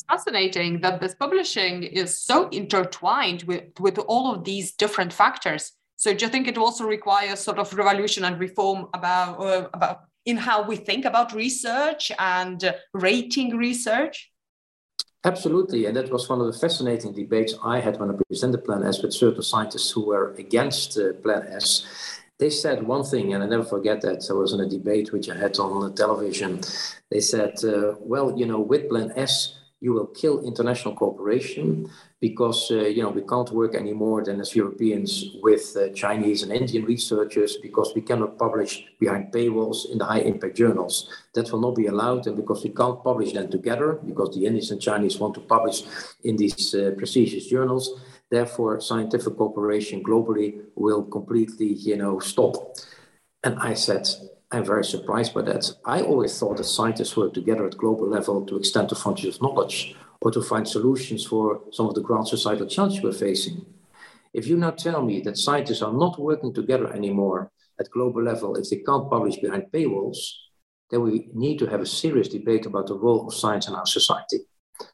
fascinating 0.09 0.81
that 0.81 1.01
this 1.01 1.15
publishing 1.15 1.83
is 1.83 2.19
so 2.19 2.49
intertwined 2.49 3.43
with, 3.45 3.65
with 3.79 3.99
all 3.99 4.35
of 4.35 4.45
these 4.45 4.73
different 4.73 5.13
factors. 5.13 5.73
So 5.97 6.15
do 6.15 6.25
you 6.25 6.31
think 6.31 6.49
it 6.49 6.57
also 6.57 6.85
requires 6.85 7.41
sort 7.41 7.59
of 7.59 7.73
revolution 7.75 8.25
and 8.25 8.39
reform 8.39 8.87
about, 8.95 9.41
uh, 9.41 9.69
about 9.75 10.01
in 10.25 10.37
how 10.37 10.63
we 10.63 10.77
think 10.77 11.05
about 11.05 11.35
research 11.35 12.13
and 12.19 12.75
rating 12.93 13.57
research? 13.57 14.31
Absolutely, 15.25 15.87
and 15.87 15.97
that 15.97 16.11
was 16.11 16.29
one 16.29 16.41
of 16.41 16.47
the 16.47 16.59
fascinating 16.59 17.13
debates 17.13 17.55
I 17.65 17.81
had 17.81 17.99
when 17.99 18.11
I 18.11 18.15
presented 18.29 18.65
Plan 18.65 18.85
S 18.85 19.03
with 19.03 19.13
certain 19.13 19.43
scientists 19.43 19.91
who 19.91 20.07
were 20.07 20.35
against 20.35 20.97
uh, 20.99 21.15
Plan 21.25 21.43
S. 21.49 21.85
They 22.39 22.51
said 22.51 22.87
one 22.87 23.03
thing, 23.03 23.35
and 23.35 23.43
I 23.43 23.47
never 23.47 23.65
forget 23.65 24.01
that. 24.03 24.23
So, 24.23 24.37
I 24.37 24.41
was 24.41 24.53
in 24.53 24.61
a 24.61 24.69
debate 24.69 25.13
which 25.13 25.29
I 25.29 25.37
had 25.37 25.59
on 25.59 25.81
the 25.81 25.91
television. 25.91 26.61
They 27.11 27.21
said, 27.21 27.55
uh, 27.65 27.95
"Well, 27.99 28.39
you 28.39 28.47
know, 28.47 28.61
with 28.61 28.89
Plan 28.89 29.13
S, 29.17 29.58
you 29.81 29.93
will 29.93 30.07
kill 30.07 30.43
international 30.45 30.95
cooperation 30.95 31.89
because 32.21 32.71
uh, 32.71 32.81
you 32.81 33.03
know 33.03 33.11
we 33.11 33.23
can't 33.23 33.51
work 33.53 33.75
anymore 33.75 34.25
than 34.25 34.41
as 34.41 34.57
Europeans 34.57 35.37
with 35.43 35.77
uh, 35.77 35.89
Chinese 35.95 36.43
and 36.43 36.53
Indian 36.53 36.85
researchers 36.85 37.57
because 37.63 37.93
we 37.95 38.01
cannot 38.01 38.39
publish 38.39 38.85
behind 38.99 39.33
paywalls 39.33 39.91
in 39.91 39.99
the 39.99 40.05
high 40.05 40.21
impact 40.21 40.57
journals. 40.57 41.09
That 41.35 41.51
will 41.53 41.61
not 41.61 41.77
be 41.77 41.87
allowed, 41.87 42.27
and 42.27 42.37
because 42.37 42.65
we 42.65 42.71
can't 42.71 43.03
publish 43.05 43.33
them 43.33 43.51
together 43.51 44.01
because 44.05 44.35
the 44.35 44.47
Indians 44.47 44.71
and 44.73 44.81
Chinese 44.81 45.19
want 45.19 45.35
to 45.35 45.41
publish 45.41 45.83
in 46.25 46.37
these 46.37 46.75
uh, 46.75 46.93
prestigious 46.97 47.47
journals. 47.47 48.01
Therefore, 48.31 48.81
scientific 48.81 49.37
cooperation 49.37 50.03
globally 50.03 50.61
will 50.75 51.05
completely, 51.05 51.73
you 51.73 51.97
know, 51.97 52.19
stop. 52.19 52.77
And 53.43 53.59
I 53.59 53.73
said, 53.73 54.07
I'm 54.51 54.65
very 54.65 54.85
surprised 54.85 55.35
by 55.35 55.43
that. 55.43 55.71
I 55.85 56.01
always 56.01 56.39
thought 56.39 56.57
that 56.57 56.65
scientists 56.65 57.17
work 57.17 57.35
together 57.35 57.67
at 57.67 57.77
global 57.77 58.09
level 58.09 58.47
to 58.47 58.57
extend 58.57 58.89
the 58.89 58.95
frontiers 58.95 59.37
of 59.37 59.43
knowledge 59.43 59.95
or 60.23 60.31
to 60.31 60.41
find 60.41 60.67
solutions 60.67 61.27
for 61.27 61.61
some 61.71 61.87
of 61.87 61.95
the 61.95 62.01
grand 62.01 62.29
societal 62.29 62.67
challenges 62.67 63.03
we're 63.03 63.13
facing. 63.13 63.67
If 64.33 64.47
you 64.47 64.57
now 64.57 64.71
tell 64.71 65.03
me 65.03 65.21
that 65.21 65.37
scientists 65.37 65.83
are 65.83 65.93
not 65.93 66.19
working 66.19 66.55
together 66.55 66.93
anymore 66.93 67.51
at 67.79 67.91
global 67.91 68.23
level 68.23 68.57
if 68.57 68.71
they 68.71 68.77
can't 68.77 69.11
publish 69.11 69.37
behind 69.37 69.65
paywalls, 69.73 70.17
then 70.91 71.03
we 71.03 71.29
need 71.35 71.59
to 71.59 71.67
have 71.67 71.81
a 71.81 71.87
serious 71.87 72.29
debate 72.29 72.65
about 72.65 72.87
the 72.87 72.99
role 72.99 73.27
of 73.27 73.35
science 73.35 73.69
in 73.69 73.75
our 73.75 73.87
society. 73.87 74.41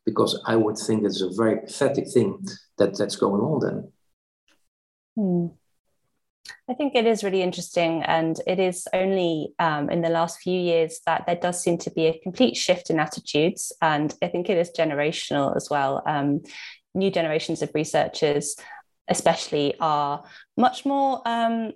Because 0.04 0.40
I 0.46 0.56
would 0.56 0.78
think 0.78 1.04
it's 1.04 1.20
a 1.20 1.30
very 1.30 1.60
pathetic 1.60 2.08
thing 2.12 2.44
that 2.78 2.96
that's 2.98 3.16
going 3.16 3.40
on 3.40 3.60
then. 3.60 3.92
Hmm. 5.16 5.46
I 6.68 6.74
think 6.74 6.94
it 6.94 7.06
is 7.06 7.24
really 7.24 7.42
interesting, 7.42 8.02
and 8.02 8.38
it 8.46 8.58
is 8.58 8.86
only 8.92 9.54
um, 9.58 9.90
in 9.90 10.02
the 10.02 10.08
last 10.08 10.40
few 10.40 10.58
years 10.58 11.00
that 11.06 11.24
there 11.26 11.36
does 11.36 11.62
seem 11.62 11.78
to 11.78 11.90
be 11.90 12.06
a 12.06 12.18
complete 12.18 12.56
shift 12.56 12.90
in 12.90 13.00
attitudes, 13.00 13.72
and 13.80 14.14
I 14.22 14.28
think 14.28 14.48
it 14.48 14.58
is 14.58 14.70
generational 14.70 15.56
as 15.56 15.68
well. 15.70 16.02
Um, 16.06 16.42
new 16.94 17.10
generations 17.10 17.62
of 17.62 17.70
researchers, 17.74 18.56
especially, 19.08 19.74
are 19.80 20.24
much 20.56 20.84
more. 20.84 21.22
Um, 21.26 21.72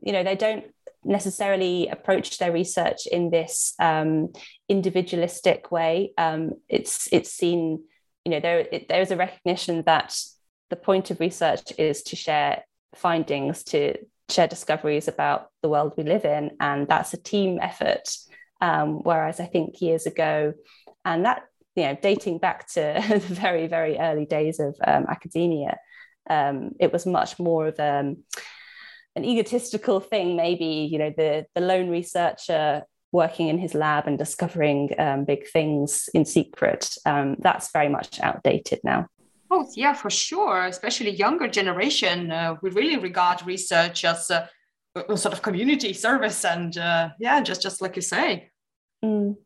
you 0.00 0.12
know, 0.12 0.24
they 0.24 0.36
don't 0.36 0.64
necessarily 1.04 1.88
approach 1.88 2.38
their 2.38 2.52
research 2.52 3.06
in 3.06 3.30
this 3.30 3.74
um, 3.78 4.32
individualistic 4.68 5.70
way. 5.70 6.12
Um, 6.18 6.52
it's 6.68 7.08
it's 7.12 7.32
seen. 7.32 7.84
You 8.24 8.32
know, 8.32 8.40
there 8.40 8.60
it, 8.72 8.88
there 8.88 9.02
is 9.02 9.10
a 9.10 9.16
recognition 9.16 9.82
that 9.86 10.18
the 10.70 10.76
point 10.76 11.10
of 11.10 11.20
research 11.20 11.72
is 11.78 12.02
to 12.04 12.16
share 12.16 12.64
findings 12.96 13.62
to 13.64 13.96
share 14.28 14.48
discoveries 14.48 15.08
about 15.08 15.48
the 15.62 15.68
world 15.68 15.94
we 15.96 16.04
live 16.04 16.24
in 16.24 16.50
and 16.60 16.88
that's 16.88 17.12
a 17.12 17.18
team 17.18 17.58
effort 17.60 18.16
um, 18.60 19.02
whereas 19.02 19.40
i 19.40 19.46
think 19.46 19.80
years 19.80 20.06
ago 20.06 20.54
and 21.04 21.24
that 21.24 21.42
you 21.76 21.84
know 21.84 21.96
dating 22.02 22.38
back 22.38 22.66
to 22.68 22.80
the 23.08 23.18
very 23.18 23.66
very 23.66 23.98
early 23.98 24.24
days 24.26 24.60
of 24.60 24.74
um, 24.86 25.06
academia 25.08 25.78
um, 26.30 26.70
it 26.80 26.90
was 26.90 27.04
much 27.04 27.38
more 27.38 27.66
of 27.66 27.78
a, 27.78 28.00
um, 28.00 28.16
an 29.14 29.24
egotistical 29.24 30.00
thing 30.00 30.36
maybe 30.36 30.88
you 30.90 30.98
know 30.98 31.12
the 31.16 31.46
the 31.54 31.60
lone 31.60 31.90
researcher 31.90 32.84
working 33.14 33.48
in 33.48 33.58
his 33.58 33.74
lab 33.74 34.08
and 34.08 34.18
discovering 34.18 34.90
um, 34.98 35.24
big 35.24 35.46
things 35.46 36.08
in 36.14 36.24
secret. 36.24 36.96
Um, 37.06 37.36
that's 37.38 37.70
very 37.70 37.88
much 37.88 38.18
outdated 38.20 38.80
now 38.82 39.06
Oh, 39.50 39.66
yeah, 39.76 39.92
for 39.92 40.10
sure. 40.10 40.64
Especially 40.66 41.10
younger 41.10 41.48
generation, 41.48 42.30
uh, 42.30 42.56
we 42.62 42.70
really 42.70 42.96
regard 42.96 43.46
research 43.46 44.04
as 44.04 44.30
a, 44.30 44.48
a, 44.96 45.16
sort 45.16 45.34
of 45.34 45.42
community 45.42 45.92
service, 45.92 46.44
and 46.44 46.76
uh, 46.78 47.10
yeah, 47.20 47.40
just 47.42 47.62
just 47.62 47.82
like 47.82 47.96
you 47.96 48.02
say. 48.02 48.50
Mm. 49.04 49.36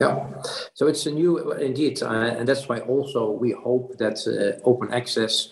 Yeah, 0.00 0.28
so 0.74 0.88
it's 0.88 1.06
a 1.06 1.10
new, 1.12 1.52
indeed, 1.52 2.02
uh, 2.02 2.10
and 2.10 2.48
that's 2.48 2.68
why 2.68 2.80
also 2.80 3.30
we 3.30 3.52
hope 3.52 3.96
that 3.98 4.18
uh, 4.26 4.60
open 4.68 4.92
access, 4.92 5.50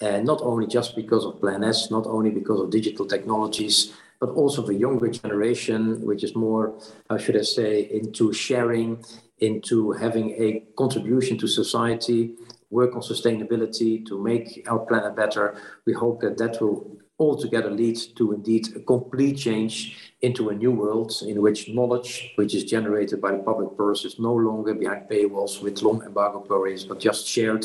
uh, 0.00 0.18
not 0.18 0.40
only 0.42 0.66
just 0.66 0.96
because 0.96 1.24
of 1.24 1.40
Plan 1.40 1.62
S, 1.62 1.90
not 1.92 2.06
only 2.06 2.30
because 2.30 2.60
of 2.60 2.70
digital 2.70 3.06
technologies, 3.06 3.94
but 4.20 4.30
also 4.30 4.62
the 4.62 4.74
younger 4.74 5.08
generation, 5.08 6.00
which 6.04 6.24
is 6.24 6.34
more, 6.34 6.74
how 7.08 7.18
should 7.18 7.36
I 7.36 7.42
say, 7.42 7.82
into 7.82 8.32
sharing, 8.32 9.04
into 9.38 9.92
having 9.92 10.30
a 10.30 10.64
contribution 10.76 11.38
to 11.38 11.46
society, 11.46 12.34
work 12.74 12.94
on 12.96 13.02
sustainability 13.02 14.04
to 14.08 14.14
make 14.30 14.46
our 14.70 14.80
planet 14.80 15.14
better. 15.14 15.56
We 15.86 15.92
hope 15.92 16.20
that 16.22 16.36
that 16.38 16.60
will 16.60 16.98
altogether 17.18 17.70
lead 17.70 17.98
to 18.16 18.32
indeed 18.32 18.64
a 18.76 18.80
complete 18.80 19.36
change 19.46 20.12
into 20.20 20.48
a 20.48 20.54
new 20.54 20.72
world 20.72 21.12
in 21.30 21.40
which 21.40 21.68
knowledge, 21.68 22.32
which 22.34 22.52
is 22.54 22.64
generated 22.64 23.20
by 23.20 23.30
the 23.32 23.42
public 23.50 23.76
purse, 23.76 24.04
is 24.04 24.18
no 24.18 24.34
longer 24.34 24.74
behind 24.74 25.08
paywalls 25.08 25.62
with 25.62 25.82
long 25.82 26.02
embargo 26.02 26.40
periods, 26.40 26.84
but 26.84 26.98
just 26.98 27.26
shared 27.26 27.64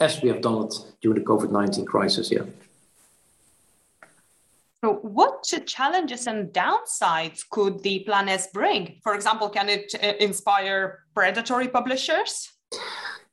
as 0.00 0.20
we 0.22 0.28
have 0.28 0.40
done 0.40 0.64
it 0.66 0.74
during 1.00 1.18
the 1.20 1.24
COVID 1.24 1.50
19 1.52 1.84
crisis 1.84 2.28
here. 2.28 2.46
So, 4.82 4.94
what 5.18 5.44
challenges 5.66 6.26
and 6.26 6.48
downsides 6.52 7.44
could 7.50 7.82
the 7.82 8.00
Plan 8.00 8.28
S 8.30 8.48
bring? 8.52 8.98
For 9.02 9.14
example, 9.14 9.50
can 9.50 9.68
it 9.68 9.94
uh, 9.94 10.14
inspire 10.18 11.00
predatory 11.14 11.68
publishers? 11.68 12.50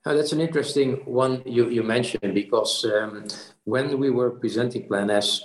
Uh, 0.07 0.13
that's 0.13 0.31
an 0.31 0.39
interesting 0.39 0.93
one 1.03 1.41
you, 1.45 1.67
you 1.67 1.83
mentioned 1.83 2.33
because 2.33 2.85
um, 2.85 3.27
when 3.65 3.99
we 3.99 4.09
were 4.09 4.31
presenting 4.31 4.87
Plan 4.87 5.09
S, 5.09 5.41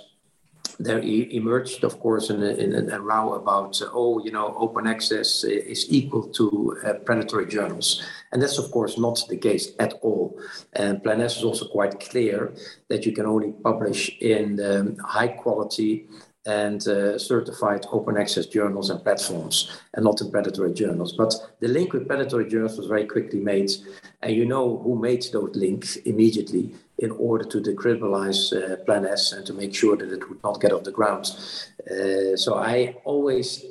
there 0.79 0.99
emerged, 0.99 1.83
of 1.83 1.99
course, 1.99 2.29
in 2.29 2.41
a, 2.41 2.47
in 2.47 2.89
a 2.89 3.01
row 3.01 3.33
about, 3.33 3.81
uh, 3.81 3.89
oh, 3.91 4.23
you 4.23 4.31
know, 4.31 4.55
open 4.57 4.87
access 4.87 5.43
is 5.43 5.91
equal 5.91 6.29
to 6.29 6.77
uh, 6.85 6.93
predatory 6.93 7.45
journals. 7.45 8.01
And 8.31 8.41
that's, 8.41 8.57
of 8.57 8.71
course, 8.71 8.97
not 8.97 9.21
the 9.27 9.35
case 9.35 9.73
at 9.79 9.95
all. 10.01 10.39
And 10.71 11.03
Plan 11.03 11.19
S 11.19 11.35
is 11.39 11.43
also 11.43 11.67
quite 11.67 11.99
clear 11.99 12.53
that 12.87 13.05
you 13.05 13.11
can 13.11 13.25
only 13.25 13.51
publish 13.51 14.17
in 14.21 14.61
um, 14.63 14.95
high 14.99 15.27
quality 15.27 16.07
and 16.45 16.85
uh, 16.87 17.17
certified 17.17 17.85
open 17.91 18.17
access 18.17 18.45
journals 18.45 18.89
and 18.89 19.03
platforms 19.03 19.79
and 19.93 20.03
not 20.03 20.19
in 20.21 20.29
predatory 20.29 20.73
journals. 20.73 21.13
But 21.13 21.33
the 21.59 21.67
link 21.67 21.93
with 21.93 22.07
predatory 22.07 22.49
journals 22.49 22.77
was 22.77 22.87
very 22.87 23.05
quickly 23.05 23.39
made. 23.39 23.71
And 24.21 24.35
you 24.35 24.45
know 24.45 24.77
who 24.77 24.99
made 24.99 25.25
those 25.31 25.55
links 25.55 25.95
immediately 25.97 26.75
in 26.99 27.11
order 27.11 27.45
to 27.45 27.61
decriminalize 27.61 28.51
uh, 28.53 28.75
Plan 28.83 29.05
S 29.05 29.31
and 29.31 29.45
to 29.45 29.53
make 29.53 29.73
sure 29.73 29.95
that 29.95 30.11
it 30.11 30.29
would 30.29 30.43
not 30.43 30.61
get 30.61 30.71
off 30.71 30.83
the 30.83 30.91
ground. 30.91 31.31
Uh, 31.89 32.35
so 32.35 32.55
I 32.55 32.95
always 33.05 33.65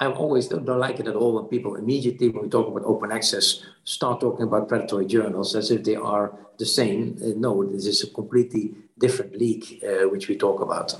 I 0.00 0.06
always 0.06 0.46
don't, 0.46 0.64
don't, 0.64 0.78
like 0.78 1.00
it 1.00 1.08
at 1.08 1.16
all 1.16 1.34
when 1.34 1.46
people 1.46 1.74
immediately, 1.74 2.28
when 2.28 2.44
we 2.44 2.48
talk 2.48 2.68
about 2.68 2.84
open 2.84 3.10
access, 3.10 3.64
start 3.82 4.20
talking 4.20 4.44
about 4.44 4.68
predatory 4.68 5.06
journals 5.06 5.56
as 5.56 5.72
if 5.72 5.82
they 5.82 5.96
are 5.96 6.38
the 6.56 6.66
same. 6.66 7.18
Uh, 7.20 7.30
no, 7.36 7.64
this 7.64 7.84
is 7.84 8.04
a 8.04 8.10
completely 8.14 8.74
different 8.96 9.36
league 9.36 9.82
uh, 9.82 10.08
which 10.08 10.28
we 10.28 10.36
talk 10.36 10.60
about. 10.60 10.94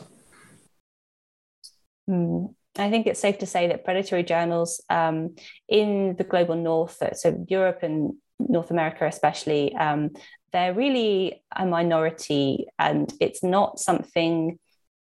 Mm. 2.09 2.55
I 2.77 2.91
think 2.91 3.07
it's 3.07 3.21
safe 3.21 3.39
to 3.39 3.47
say 3.47 3.67
that 3.69 3.85
predatory 3.85 4.23
journals 4.23 4.81
um, 4.89 5.35
in 5.69 6.15
the 6.17 6.25
global 6.25 6.55
north, 6.55 7.03
so 7.15 7.45
Europe 7.49 7.81
and 7.83 8.15
North 8.39 8.71
America 8.71 9.05
especially, 9.07 9.75
um, 9.75 10.11
they're 10.53 10.75
really 10.75 11.43
a 11.55 11.67
minority 11.67 12.67
and 12.79 13.13
it's 13.21 13.43
not 13.43 13.81
something 13.81 14.59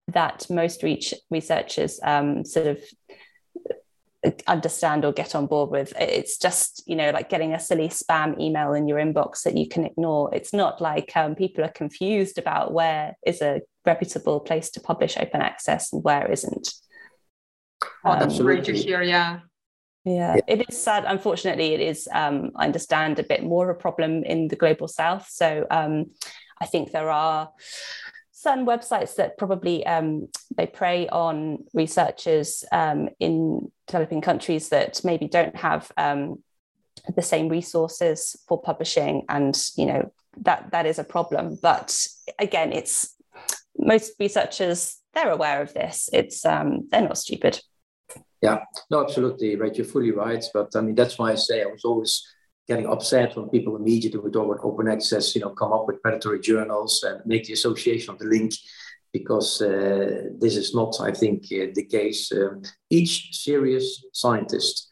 that 0.08 0.47
most 0.49 0.84
researchers 1.30 1.99
um, 2.03 2.43
sort 2.43 2.68
of 2.68 2.80
understand 4.47 5.05
or 5.05 5.12
get 5.12 5.36
on 5.36 5.45
board 5.45 5.70
with. 5.70 5.93
It's 5.99 6.38
just, 6.38 6.84
you 6.86 6.95
know, 6.95 7.12
like 7.12 7.30
getting 7.30 7.53
a 7.53 7.60
silly 7.60 7.89
spam 7.89 8.39
email 8.39 8.74
in 8.74 8.88
your 8.88 8.97
inbox 8.97 9.43
that 9.43 9.58
you 9.58 9.68
can 9.68 9.86
ignore. 9.86 10.34
It's 10.34 10.53
not 10.53 10.82
like 10.82 11.16
um, 11.16 11.36
people 11.36 11.64
are 11.64 11.70
confused 11.70 12.38
about 12.38 12.74
where 12.74 13.16
is 13.26 13.41
a 13.41 13.62
reputable 13.86 14.39
place 14.39 14.70
to 14.72 14.82
publish 14.82 15.18
open 15.18 15.41
access 15.41 15.93
and 15.93 16.03
where 16.03 16.30
isn't. 16.32 16.70
Oh, 18.08 18.20
that's 18.20 18.39
um, 18.39 18.45
great 18.45 18.64
to 18.66 18.74
hear. 18.74 19.01
Yeah. 19.01 19.39
Yeah, 20.05 20.36
yeah, 20.36 20.41
it 20.47 20.70
is 20.70 20.82
sad. 20.82 21.03
Unfortunately, 21.05 21.74
it 21.74 21.82
is, 21.82 22.08
um, 22.14 22.51
I 22.55 22.64
understand, 22.64 23.20
a 23.20 23.24
bit 23.24 23.43
more 23.43 23.70
of 23.70 23.76
a 23.76 23.80
problem 23.80 24.24
in 24.24 24.47
the 24.47 24.55
global 24.55 24.88
south. 24.88 25.28
So 25.30 25.68
um, 25.70 26.12
I 26.62 26.66
think 26.66 26.91
there 26.91 27.10
are 27.10 27.51
certain 28.32 28.66
websites 28.66 29.16
that 29.16 29.38
probably 29.38 29.86
um, 29.86 30.30
they 30.55 30.66
prey 30.66 31.10
on 31.10 31.66
researchers 31.74 32.64
um, 32.72 33.10
in 33.20 33.70
developing 33.88 34.22
countries 34.22 34.70
that 34.70 35.01
maybe 35.03 35.28
don't 35.28 35.58
have 35.58 35.91
um, 35.97 36.41
the 37.16 37.22
same 37.22 37.49
resources 37.49 38.38
for 38.47 38.62
publishing, 38.62 39.26
and 39.28 39.58
you 39.76 39.88
know 39.88 40.12
that 40.43 40.72
that 40.72 40.86
is 40.86 40.99
a 40.99 41.03
problem. 41.03 41.58
But 41.62 42.08
again, 42.39 42.72
it's 42.72 43.14
most 43.78 44.14
researchers 44.20 44.97
they're 45.14 45.32
aware 45.32 45.62
of 45.62 45.74
this. 45.74 46.10
It's 46.14 46.45
um, 46.45 46.88
they're 46.91 47.01
not 47.01 47.18
stupid. 47.18 47.60
Yeah, 48.41 48.59
no, 48.91 49.03
absolutely 49.03 49.55
right. 49.55 49.75
You're 49.75 49.85
fully 49.85 50.11
right. 50.11 50.43
But 50.53 50.75
I 50.75 50.81
mean, 50.81 50.95
that's 50.95 51.17
why 51.17 51.31
I 51.31 51.35
say 51.35 51.63
I 51.63 51.65
was 51.65 51.85
always 51.85 52.23
getting 52.67 52.88
upset 52.88 53.35
when 53.35 53.49
people 53.49 53.75
immediately 53.75 54.19
would 54.19 54.35
about 54.35 54.59
open 54.61 54.88
access, 54.89 55.33
you 55.33 55.41
know, 55.41 55.51
come 55.51 55.73
up 55.73 55.88
with 55.88 56.01
predatory 56.01 56.39
journals 56.39 57.03
and 57.03 57.21
make 57.25 57.45
the 57.45 57.53
association 57.53 58.13
of 58.13 58.19
the 58.19 58.25
link, 58.25 58.53
because 59.13 59.61
uh, 59.61 60.23
this 60.38 60.55
is 60.57 60.75
not, 60.75 60.99
I 61.01 61.11
think, 61.11 61.45
uh, 61.45 61.67
the 61.73 61.85
case. 61.89 62.31
Um, 62.31 62.61
each 62.89 63.35
serious 63.35 64.03
scientist 64.13 64.89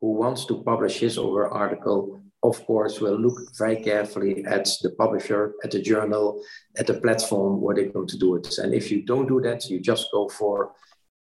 who 0.00 0.12
wants 0.12 0.44
to 0.46 0.62
publish 0.62 0.98
his 0.98 1.16
or 1.16 1.34
her 1.38 1.48
article, 1.48 2.20
of 2.42 2.64
course, 2.66 3.00
will 3.00 3.18
look 3.18 3.38
very 3.56 3.76
carefully 3.76 4.44
at 4.44 4.68
the 4.82 4.90
publisher, 4.90 5.54
at 5.64 5.70
the 5.70 5.80
journal, 5.80 6.44
at 6.76 6.86
the 6.86 7.00
platform 7.00 7.60
where 7.60 7.74
they're 7.74 7.88
going 7.88 8.06
to 8.08 8.18
do 8.18 8.36
it. 8.36 8.58
And 8.58 8.74
if 8.74 8.90
you 8.92 9.02
don't 9.02 9.26
do 9.26 9.40
that, 9.40 9.64
you 9.70 9.80
just 9.80 10.12
go 10.12 10.28
for 10.28 10.72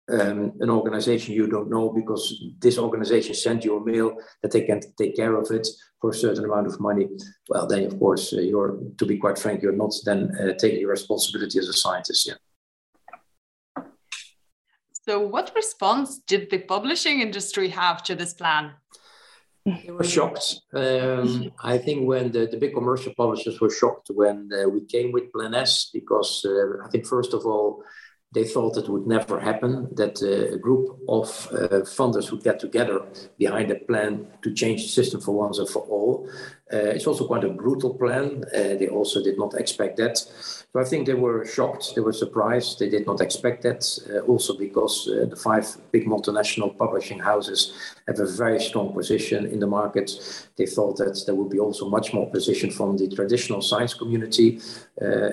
um, 0.10 0.54
an 0.60 0.70
organization 0.70 1.34
you 1.34 1.48
don't 1.48 1.70
know 1.70 1.90
because 1.90 2.44
this 2.60 2.78
organization 2.78 3.36
sent 3.36 3.66
you 3.66 3.78
a 3.78 3.86
mail 3.86 4.16
that 4.42 4.52
they 4.52 4.62
can 4.62 4.82
take 4.98 5.16
care 5.16 5.36
of 5.36 5.52
it 5.52 5.68
for 6.00 6.12
a 6.12 6.14
certain 6.14 6.46
amount 6.46 6.68
of 6.68 6.80
money, 6.80 7.08
well, 7.50 7.68
then 7.68 7.84
of 7.86 8.00
course 8.00 8.34
uh, 8.34 8.40
you're, 8.40 8.78
to 8.98 9.06
be 9.06 9.18
quite 9.18 9.38
frank, 9.38 9.62
you're 9.62 9.72
not 9.72 9.94
then 10.06 10.32
uh, 10.40 10.54
taking 10.54 10.80
your 10.80 10.92
responsibility 10.92 11.60
as 11.60 11.68
a 11.68 11.74
scientist. 11.74 12.28
Yeah. 12.28 13.84
So, 14.92 15.20
what 15.20 15.54
response 15.56 16.20
did 16.20 16.50
the 16.50 16.60
publishing 16.60 17.22
industry 17.22 17.70
have 17.70 18.04
to 18.04 18.16
this 18.16 18.34
plan? 18.34 18.74
They 19.66 19.92
were 19.92 20.04
shocked. 20.04 20.62
Um, 20.74 21.52
I 21.62 21.78
think 21.78 22.08
when 22.08 22.32
the, 22.32 22.48
the 22.48 22.58
big 22.58 22.74
commercial 22.74 23.14
publishers 23.16 23.60
were 23.60 23.70
shocked 23.70 24.10
when 24.14 24.50
uh, 24.54 24.70
we 24.70 24.86
came 24.86 25.12
with 25.12 25.32
Plan 25.34 25.54
S, 25.54 25.90
because 25.94 26.46
uh, 26.46 26.86
I 26.86 26.90
think, 26.90 27.06
first 27.06 27.34
of 27.34 27.46
all, 27.46 27.84
they 28.34 28.44
thought 28.44 28.78
it 28.78 28.90
would 28.90 29.08
never 29.08 29.40
happen, 29.40 29.88
that 29.96 30.22
uh, 30.22 30.54
a 30.56 30.58
group 30.58 31.00
of 31.08 31.48
uh, 31.52 31.82
funders 31.86 32.30
would 32.30 32.44
get 32.44 32.60
together 32.60 33.02
behind 33.38 33.72
a 33.72 33.76
plan 33.76 34.28
to 34.42 34.54
change 34.54 34.84
the 34.84 34.90
system 34.90 35.22
for 35.22 35.34
once 35.34 35.60
and 35.60 35.70
for 35.70 35.84
all. 35.84 36.30
Uh, 36.74 36.92
it's 36.96 37.08
also 37.08 37.26
quite 37.26 37.46
a 37.46 37.50
brutal 37.50 37.94
plan. 37.94 38.44
Uh, 38.54 38.76
they 38.76 38.90
also 38.90 39.24
did 39.24 39.38
not 39.38 39.54
expect 39.54 39.96
that. 39.96 40.18
So 40.18 40.80
I 40.82 40.84
think 40.84 41.06
they 41.06 41.14
were 41.14 41.46
shocked, 41.46 41.96
they 41.96 42.02
were 42.02 42.12
surprised, 42.12 42.80
they 42.80 42.90
did 42.90 43.06
not 43.06 43.22
expect 43.22 43.64
that. 43.64 43.82
Uh, 44.10 44.20
also 44.32 44.58
because 44.58 45.08
uh, 45.08 45.26
the 45.30 45.38
five 45.38 45.66
big 45.94 46.06
multinational 46.06 46.78
publishing 46.78 47.20
houses 47.20 47.74
have 48.08 48.20
a 48.20 48.26
very 48.26 48.60
strong 48.60 48.92
position 48.94 49.46
in 49.46 49.62
the 49.62 49.68
market. 49.68 50.12
They 50.58 50.66
thought 50.66 50.98
that 50.98 51.24
there 51.26 51.36
would 51.36 51.50
be 51.50 51.60
also 51.60 51.88
much 51.88 52.14
more 52.14 52.30
position 52.30 52.72
from 52.72 52.98
the 52.98 53.08
traditional 53.08 53.62
science 53.62 53.94
community 53.94 54.60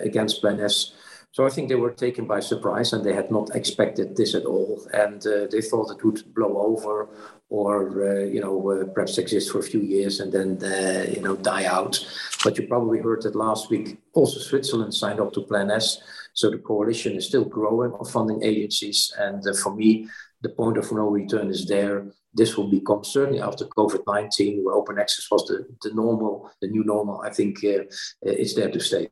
against 0.05 0.41
Plan 0.41 0.61
S. 0.61 0.93
So 1.35 1.45
I 1.45 1.51
think 1.51 1.69
they 1.69 1.75
were 1.75 1.91
taken 1.91 2.27
by 2.27 2.39
surprise 2.39 2.93
and 2.93 3.03
they 3.03 3.13
had 3.13 3.29
not 3.29 3.57
expected 3.57 4.15
this 4.15 4.37
at 4.37 4.45
all. 4.45 4.81
And 4.93 5.27
uh, 5.27 5.49
they 5.51 5.63
thought 5.63 5.91
it 5.91 6.05
would 6.05 6.33
blow 6.33 6.59
over 6.59 7.09
or, 7.49 7.79
uh, 8.09 8.25
you 8.27 8.41
know, 8.41 8.71
uh, 8.71 8.85
perhaps 8.95 9.19
exist 9.19 9.51
for 9.51 9.59
a 9.59 9.71
few 9.73 9.81
years 9.81 10.21
and 10.21 10.31
then, 10.33 10.63
uh, 10.63 11.11
you 11.11 11.21
know, 11.21 11.35
die 11.35 11.65
out. 11.65 11.99
But 12.45 12.57
you 12.57 12.69
probably 12.69 13.01
heard 13.01 13.23
that 13.23 13.35
last 13.35 13.69
week 13.69 13.99
also 14.13 14.39
Switzerland 14.39 14.95
signed 14.95 15.19
up 15.19 15.33
to 15.33 15.41
Plan 15.41 15.73
S. 15.73 16.01
So 16.35 16.51
the 16.51 16.59
coalition 16.59 17.17
is 17.17 17.27
still 17.27 17.45
growing 17.45 17.95
of 17.95 18.09
funding 18.09 18.45
agencies. 18.45 19.13
And 19.19 19.45
uh, 19.45 19.55
for 19.55 19.75
me, 19.75 20.09
the 20.43 20.51
point 20.51 20.79
of 20.79 20.93
no 20.93 21.09
return 21.09 21.49
is 21.51 21.67
there. 21.67 22.07
This 22.33 22.57
will 22.57 22.71
become 22.71 23.03
certainly 23.03 23.41
after 23.41 23.65
COVID 23.65 24.05
19, 24.07 24.65
where 24.65 24.77
open 24.77 25.01
access 25.01 25.29
was 25.33 25.45
the, 25.49 25.67
the 25.83 25.93
normal, 25.95 26.53
the 26.61 26.69
new 26.69 26.85
normal. 26.85 27.23
I 27.23 27.31
think 27.31 27.59
uh, 27.65 27.83
it's 28.23 28.55
there 28.55 28.71
to 28.71 28.79
stay. 28.79 29.09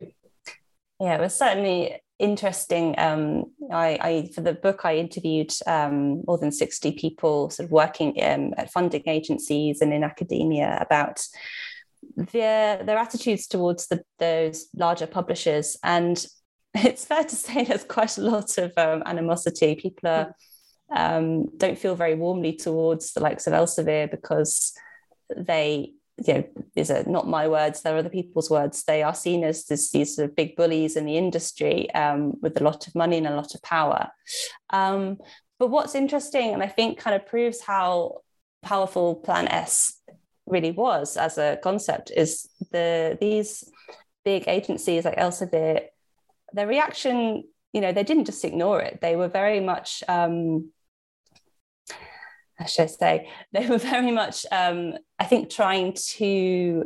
Yeah, 1.01 1.17
it 1.17 1.21
was 1.21 1.35
certainly 1.35 2.01
interesting. 2.23 2.95
Um, 2.97 3.47
I, 3.71 3.99
I, 4.01 4.31
for 4.35 4.41
the 4.41 4.55
book, 4.55 4.85
I 4.85 4.97
interviewed 4.97 5.53
um, 5.67 6.23
more 6.27 6.39
than 6.39 6.53
sixty 6.53 6.93
people, 6.93 7.51
sort 7.51 7.67
of 7.67 7.73
working 7.73 8.15
um, 8.23 8.55
at 8.57 8.71
funding 8.71 9.03
agencies 9.07 9.83
and 9.83 9.93
in 9.93 10.05
academia 10.05 10.79
about 10.81 11.21
their 12.17 12.83
their 12.83 12.97
attitudes 12.97 13.47
towards 13.47 13.89
the, 13.89 14.03
those 14.19 14.69
larger 14.75 15.07
publishers, 15.07 15.77
and 15.83 16.25
it's 16.75 17.05
fair 17.05 17.25
to 17.25 17.37
say 17.37 17.65
there's 17.65 17.85
quite 17.85 18.17
a 18.17 18.23
lot 18.23 18.57
of 18.57 18.73
um, 18.77 19.03
animosity. 19.05 19.75
People 19.75 20.09
are 20.09 20.35
um, 20.95 21.47
don't 21.57 21.79
feel 21.79 21.97
very 21.97 22.15
warmly 22.15 22.55
towards 22.55 23.13
the 23.13 23.21
likes 23.21 23.47
of 23.47 23.53
Elsevier 23.53 24.11
because 24.11 24.73
they 25.37 25.95
you 26.19 26.35
know, 26.35 26.45
these 26.75 26.91
are 26.91 27.05
not 27.05 27.29
my 27.29 27.49
words, 27.49 27.83
they're 27.83 27.97
other 27.97 28.09
people's 28.09 28.51
words. 28.51 28.85
They 28.85 29.03
are 29.03 29.15
seen 29.15 29.45
as 29.45 29.65
this, 29.65 29.91
these 29.91 30.17
sort 30.17 30.29
of 30.29 30.37
big 30.37 30.57
bullies 30.57 30.97
in 30.97 31.05
the 31.05 31.17
industry 31.17 31.93
um, 31.95 32.35
with 32.43 32.61
a 32.61 32.65
lot 32.65 32.87
of 32.87 32.95
money 32.95 33.17
and 33.17 33.27
a 33.27 33.35
lot 33.35 33.55
of 33.55 33.63
power. 33.63 34.09
Um, 34.71 35.19
but 35.59 35.69
what's 35.69 35.95
interesting, 35.95 36.53
and 36.53 36.63
I 36.63 36.69
think 36.69 36.99
kind 36.99 37.17
of 37.17 37.27
proves 37.27 37.61
how 37.61 38.23
powerful 38.63 39.17
Plan 39.17 39.49
S 39.49 39.99
really 40.47 40.73
was 40.73 41.17
as 41.17 41.39
a 41.39 41.59
concept, 41.63 42.11
is 42.15 42.49
the 42.73 43.17
these 43.21 43.71
big 44.25 44.45
agencies 44.49 45.05
like 45.05 45.17
Elsevier, 45.17 45.87
their 46.53 46.67
reaction, 46.67 47.45
you 47.73 47.81
know, 47.81 47.93
they 47.93 48.03
didn't 48.03 48.27
just 48.27 48.45
ignore 48.45 48.81
it. 48.81 49.01
They 49.01 49.17
were 49.17 49.29
very 49.29 49.61
much 49.61 50.05
um, 50.09 50.71
should 52.65 52.91
say, 52.91 53.29
they 53.53 53.67
were 53.69 53.79
very 53.79 54.11
much, 54.11 54.47
um, 54.53 54.95
I 55.19 55.25
think, 55.25 55.51
trying 55.51 55.95
to 56.17 56.85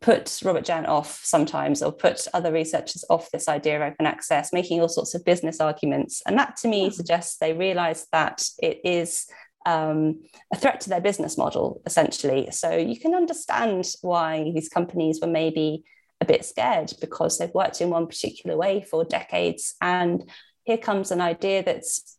put 0.00 0.40
Robert 0.44 0.64
Jan 0.64 0.86
off 0.86 1.20
sometimes 1.24 1.82
or 1.82 1.90
put 1.90 2.28
other 2.34 2.52
researchers 2.52 3.04
off 3.08 3.30
this 3.30 3.48
idea 3.48 3.76
of 3.76 3.92
open 3.92 4.06
access, 4.06 4.52
making 4.52 4.80
all 4.80 4.88
sorts 4.88 5.14
of 5.14 5.24
business 5.24 5.60
arguments. 5.60 6.22
And 6.26 6.38
that 6.38 6.56
to 6.58 6.68
me 6.68 6.86
mm-hmm. 6.86 6.94
suggests 6.94 7.38
they 7.38 7.52
realize 7.52 8.06
that 8.12 8.44
it 8.58 8.80
is 8.84 9.26
um, 9.64 10.20
a 10.52 10.56
threat 10.56 10.80
to 10.82 10.88
their 10.88 11.00
business 11.00 11.36
model, 11.36 11.82
essentially. 11.86 12.48
So 12.52 12.76
you 12.76 12.98
can 12.98 13.14
understand 13.14 13.86
why 14.02 14.52
these 14.54 14.68
companies 14.68 15.18
were 15.20 15.26
maybe 15.26 15.84
a 16.20 16.24
bit 16.24 16.44
scared 16.44 16.92
because 17.00 17.38
they've 17.38 17.52
worked 17.52 17.80
in 17.80 17.90
one 17.90 18.06
particular 18.06 18.56
way 18.56 18.84
for 18.88 19.04
decades. 19.04 19.74
And 19.80 20.28
here 20.64 20.78
comes 20.78 21.10
an 21.10 21.20
idea 21.20 21.62
that's 21.62 22.15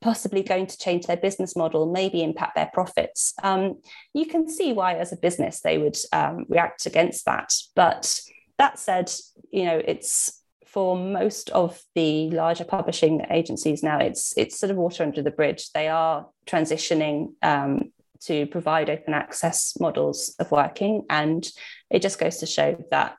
possibly 0.00 0.42
going 0.42 0.66
to 0.66 0.78
change 0.78 1.06
their 1.06 1.16
business 1.16 1.56
model, 1.56 1.90
maybe 1.90 2.22
impact 2.22 2.54
their 2.54 2.70
profits. 2.72 3.34
Um, 3.42 3.80
you 4.12 4.26
can 4.26 4.48
see 4.48 4.72
why, 4.72 4.94
as 4.94 5.12
a 5.12 5.16
business, 5.16 5.60
they 5.60 5.78
would 5.78 5.96
um, 6.12 6.44
react 6.48 6.86
against 6.86 7.24
that. 7.24 7.52
But 7.74 8.20
that 8.58 8.78
said, 8.78 9.10
you 9.50 9.64
know, 9.64 9.80
it's 9.84 10.42
for 10.66 10.94
most 10.94 11.48
of 11.50 11.80
the 11.94 12.30
larger 12.30 12.64
publishing 12.64 13.24
agencies 13.30 13.82
now, 13.82 13.98
it's 13.98 14.36
it's 14.36 14.58
sort 14.58 14.70
of 14.70 14.76
water 14.76 15.02
under 15.02 15.22
the 15.22 15.30
bridge. 15.30 15.70
They 15.72 15.88
are 15.88 16.26
transitioning 16.46 17.32
um, 17.42 17.92
to 18.24 18.46
provide 18.46 18.90
open 18.90 19.14
access 19.14 19.74
models 19.80 20.34
of 20.38 20.50
working, 20.50 21.04
and 21.08 21.48
it 21.88 22.02
just 22.02 22.18
goes 22.18 22.38
to 22.38 22.46
show 22.46 22.76
that 22.90 23.16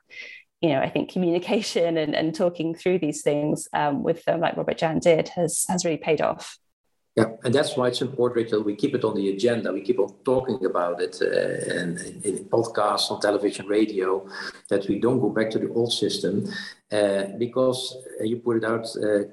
you 0.60 0.68
know 0.68 0.80
I 0.80 0.88
think 0.88 1.10
communication 1.10 1.96
and, 1.96 2.14
and 2.14 2.32
talking 2.32 2.76
through 2.76 3.00
these 3.00 3.22
things 3.22 3.66
um, 3.72 4.04
with 4.04 4.24
them, 4.24 4.38
like 4.40 4.56
Robert 4.56 4.78
Jan 4.78 5.00
did, 5.00 5.28
has 5.30 5.64
has 5.68 5.84
really 5.84 5.96
paid 5.96 6.20
off. 6.20 6.58
Yeah, 7.18 7.30
and 7.44 7.52
that's 7.52 7.76
why 7.76 7.88
it's 7.88 8.00
important, 8.00 8.50
that 8.50 8.62
we 8.62 8.76
keep 8.76 8.94
it 8.94 9.04
on 9.08 9.14
the 9.16 9.28
agenda. 9.34 9.72
We 9.72 9.82
keep 9.88 9.98
on 9.98 10.10
talking 10.24 10.64
about 10.64 10.96
it 11.06 11.14
uh, 11.20 11.78
and 11.78 11.98
in, 11.98 12.14
in 12.28 12.34
podcasts, 12.44 13.10
on 13.10 13.20
television, 13.20 13.66
radio, 13.66 14.24
that 14.70 14.86
we 14.88 15.00
don't 15.04 15.20
go 15.20 15.30
back 15.38 15.50
to 15.50 15.58
the 15.58 15.70
old 15.78 15.92
system. 15.92 16.34
Uh, 16.90 17.24
because 17.44 17.80
uh, 18.20 18.24
you 18.24 18.36
put 18.36 18.56
it 18.56 18.64
out 18.64 18.86
uh, 18.96 19.24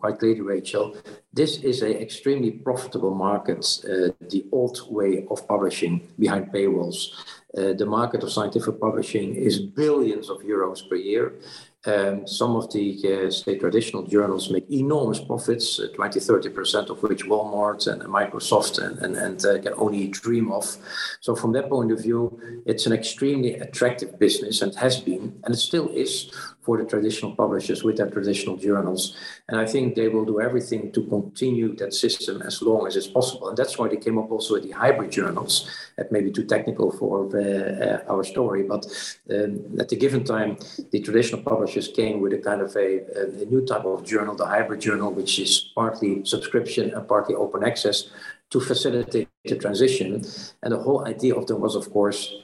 quite 0.00 0.18
clearly, 0.18 0.40
Rachel, 0.40 0.96
this 1.32 1.58
is 1.58 1.82
an 1.82 1.92
extremely 1.92 2.50
profitable 2.50 3.14
market, 3.14 3.62
uh, 3.84 4.08
the 4.34 4.46
old 4.50 4.76
way 4.90 5.24
of 5.30 5.46
publishing 5.46 5.94
behind 6.18 6.50
paywalls. 6.50 6.98
Uh, 7.56 7.72
the 7.74 7.86
market 7.86 8.22
of 8.24 8.32
scientific 8.32 8.80
publishing 8.80 9.36
is 9.36 9.60
billions 9.60 10.28
of 10.28 10.38
euros 10.40 10.88
per 10.88 10.96
year. 10.96 11.34
Um, 11.86 12.26
some 12.26 12.56
of 12.56 12.72
the, 12.72 13.26
uh, 13.26 13.30
say, 13.30 13.58
traditional 13.58 14.04
journals 14.04 14.48
make 14.50 14.70
enormous 14.70 15.20
profits, 15.20 15.78
uh, 15.78 15.88
20, 15.94 16.18
30% 16.18 16.88
of 16.88 17.02
which 17.02 17.24
Walmart 17.26 17.86
and 17.86 18.02
Microsoft 18.04 18.82
and, 18.82 18.98
and, 19.00 19.16
and 19.16 19.44
uh, 19.44 19.60
can 19.60 19.74
only 19.76 20.08
dream 20.08 20.50
of. 20.50 20.76
So, 21.20 21.36
from 21.36 21.52
that 21.52 21.68
point 21.68 21.92
of 21.92 22.02
view, 22.02 22.40
it's 22.64 22.86
an 22.86 22.94
extremely 22.94 23.54
attractive 23.54 24.18
business 24.18 24.62
and 24.62 24.74
has 24.76 24.98
been, 24.98 25.38
and 25.44 25.54
it 25.54 25.58
still 25.58 25.88
is 25.90 26.30
for 26.64 26.78
the 26.78 26.84
traditional 26.84 27.32
publishers 27.36 27.84
with 27.84 27.96
their 27.98 28.10
traditional 28.10 28.56
journals. 28.56 29.16
And 29.48 29.60
I 29.60 29.66
think 29.66 29.94
they 29.94 30.08
will 30.08 30.24
do 30.24 30.40
everything 30.40 30.92
to 30.92 31.02
continue 31.06 31.76
that 31.76 31.92
system 31.92 32.42
as 32.42 32.62
long 32.62 32.86
as 32.86 32.96
it's 32.96 33.06
possible. 33.06 33.48
And 33.48 33.56
that's 33.56 33.78
why 33.78 33.88
they 33.88 33.96
came 33.96 34.18
up 34.18 34.30
also 34.30 34.54
with 34.54 34.64
the 34.64 34.70
hybrid 34.70 35.12
journals. 35.12 35.68
That 35.96 36.10
may 36.10 36.22
be 36.22 36.32
too 36.32 36.44
technical 36.44 36.90
for 36.90 37.14
uh, 37.36 37.40
uh, 37.40 38.12
our 38.12 38.24
story, 38.24 38.62
but 38.62 38.84
um, 39.30 39.78
at 39.78 39.88
the 39.90 39.96
given 39.96 40.24
time, 40.24 40.56
the 40.90 41.00
traditional 41.00 41.42
publishers 41.42 41.88
came 41.88 42.20
with 42.20 42.32
a 42.32 42.38
kind 42.38 42.62
of 42.62 42.74
a, 42.76 42.88
a 43.42 43.44
new 43.44 43.64
type 43.64 43.84
of 43.84 44.04
journal, 44.04 44.34
the 44.34 44.46
hybrid 44.46 44.80
journal, 44.80 45.12
which 45.12 45.38
is 45.38 45.70
partly 45.74 46.24
subscription 46.24 46.94
and 46.94 47.06
partly 47.06 47.34
open 47.34 47.62
access 47.62 48.10
to 48.50 48.60
facilitate 48.60 49.28
the 49.44 49.56
transition. 49.56 50.22
And 50.62 50.72
the 50.72 50.78
whole 50.78 51.06
idea 51.06 51.34
of 51.34 51.46
them 51.46 51.60
was, 51.60 51.74
of 51.74 51.90
course, 51.90 52.34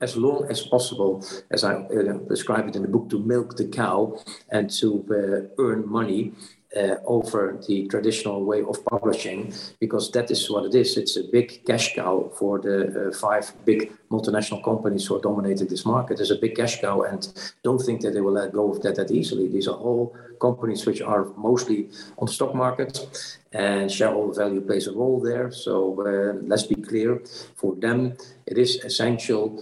as 0.00 0.16
long 0.16 0.46
as 0.50 0.60
possible, 0.62 1.24
as 1.50 1.64
I 1.64 1.74
uh, 1.74 2.18
describe 2.28 2.68
it 2.68 2.76
in 2.76 2.82
the 2.82 2.88
book, 2.88 3.08
to 3.10 3.18
milk 3.18 3.56
the 3.56 3.68
cow 3.68 4.18
and 4.50 4.70
to 4.80 4.88
uh, 5.10 5.62
earn 5.62 5.88
money 5.88 6.32
uh, 6.76 6.94
over 7.04 7.60
the 7.66 7.88
traditional 7.88 8.44
way 8.44 8.62
of 8.62 8.84
publishing, 8.84 9.52
because 9.80 10.10
that 10.12 10.30
is 10.30 10.48
what 10.48 10.64
it 10.64 10.74
is. 10.74 10.96
It's 10.96 11.16
a 11.16 11.24
big 11.24 11.64
cash 11.64 11.94
cow 11.94 12.30
for 12.38 12.60
the 12.60 13.08
uh, 13.08 13.12
five 13.12 13.52
big 13.64 13.92
multinational 14.08 14.62
companies 14.62 15.06
who 15.06 15.16
are 15.16 15.20
dominating 15.20 15.66
this 15.66 15.84
market. 15.84 16.20
It's 16.20 16.30
a 16.30 16.36
big 16.36 16.54
cash 16.54 16.80
cow, 16.80 17.02
and 17.02 17.26
don't 17.64 17.82
think 17.82 18.02
that 18.02 18.12
they 18.12 18.20
will 18.20 18.34
let 18.34 18.52
go 18.52 18.70
of 18.70 18.82
that 18.82 18.94
that 18.96 19.10
easily. 19.10 19.48
These 19.48 19.66
are 19.66 19.76
all 19.76 20.14
companies 20.40 20.86
which 20.86 21.02
are 21.02 21.24
mostly 21.36 21.90
on 22.18 22.26
the 22.26 22.32
stock 22.32 22.54
market, 22.54 23.04
and 23.52 23.90
shareholder 23.90 24.34
value 24.34 24.60
plays 24.60 24.86
a 24.86 24.92
role 24.92 25.20
there. 25.20 25.50
So 25.50 25.72
uh, 26.00 26.38
let's 26.46 26.64
be 26.64 26.76
clear: 26.76 27.20
for 27.56 27.74
them, 27.74 28.16
it 28.46 28.58
is 28.58 28.76
essential 28.84 29.60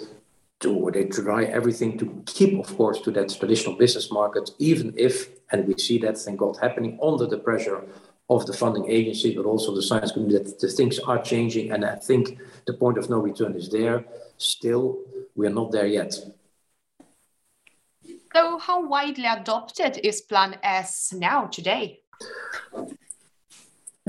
to 0.61 0.91
they 0.93 1.05
try 1.05 1.45
everything 1.45 1.97
to 1.99 2.23
keep, 2.27 2.59
of 2.59 2.77
course, 2.77 3.01
to 3.03 3.11
that 3.13 3.29
traditional 3.39 3.77
business 3.77 4.11
market, 4.11 4.51
even 4.59 4.93
if, 4.97 5.29
and 5.53 5.67
we 5.67 5.79
see 5.79 5.99
that, 5.99 6.19
thank 6.19 6.39
God, 6.39 6.57
happening 6.61 6.99
under 7.03 7.27
the 7.27 7.39
pressure 7.39 7.85
of 8.31 8.45
the 8.47 8.53
funding 8.53 8.91
agency, 8.91 9.35
but 9.35 9.47
also 9.47 9.75
the 9.75 9.83
science 9.83 10.13
community, 10.13 10.45
that 10.45 10.61
the 10.61 10.69
things 10.69 10.99
are 10.99 11.23
changing. 11.23 11.73
And 11.73 11.85
I 11.85 11.95
think 11.95 12.39
the 12.67 12.75
point 12.75 12.99
of 12.99 13.09
no 13.09 13.19
return 13.19 13.55
is 13.55 13.71
there. 13.71 14.05
Still, 14.37 14.99
we 15.35 15.47
are 15.47 15.51
not 15.51 15.73
there 15.73 15.87
yet. 15.87 16.15
So, 18.35 18.59
how 18.59 18.87
widely 18.87 19.25
adopted 19.27 20.01
is 20.05 20.21
Plan 20.21 20.59
S 20.63 21.13
now 21.17 21.47
today? 21.47 22.01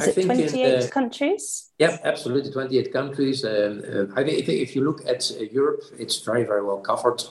Is 0.07 0.17
I 0.17 0.21
it 0.21 0.25
28 0.25 0.83
in, 0.83 0.89
countries? 0.89 1.71
Yeah, 1.79 1.97
absolutely, 2.03 2.51
28 2.51 2.93
countries. 2.93 3.43
Um, 3.43 3.83
uh, 3.83 4.19
I 4.19 4.23
think 4.23 4.47
if 4.49 4.75
you 4.75 4.83
look 4.83 5.05
at 5.07 5.31
uh, 5.31 5.43
Europe, 5.51 5.81
it's 5.97 6.19
very, 6.19 6.43
very 6.43 6.63
well 6.63 6.79
covered. 6.79 7.23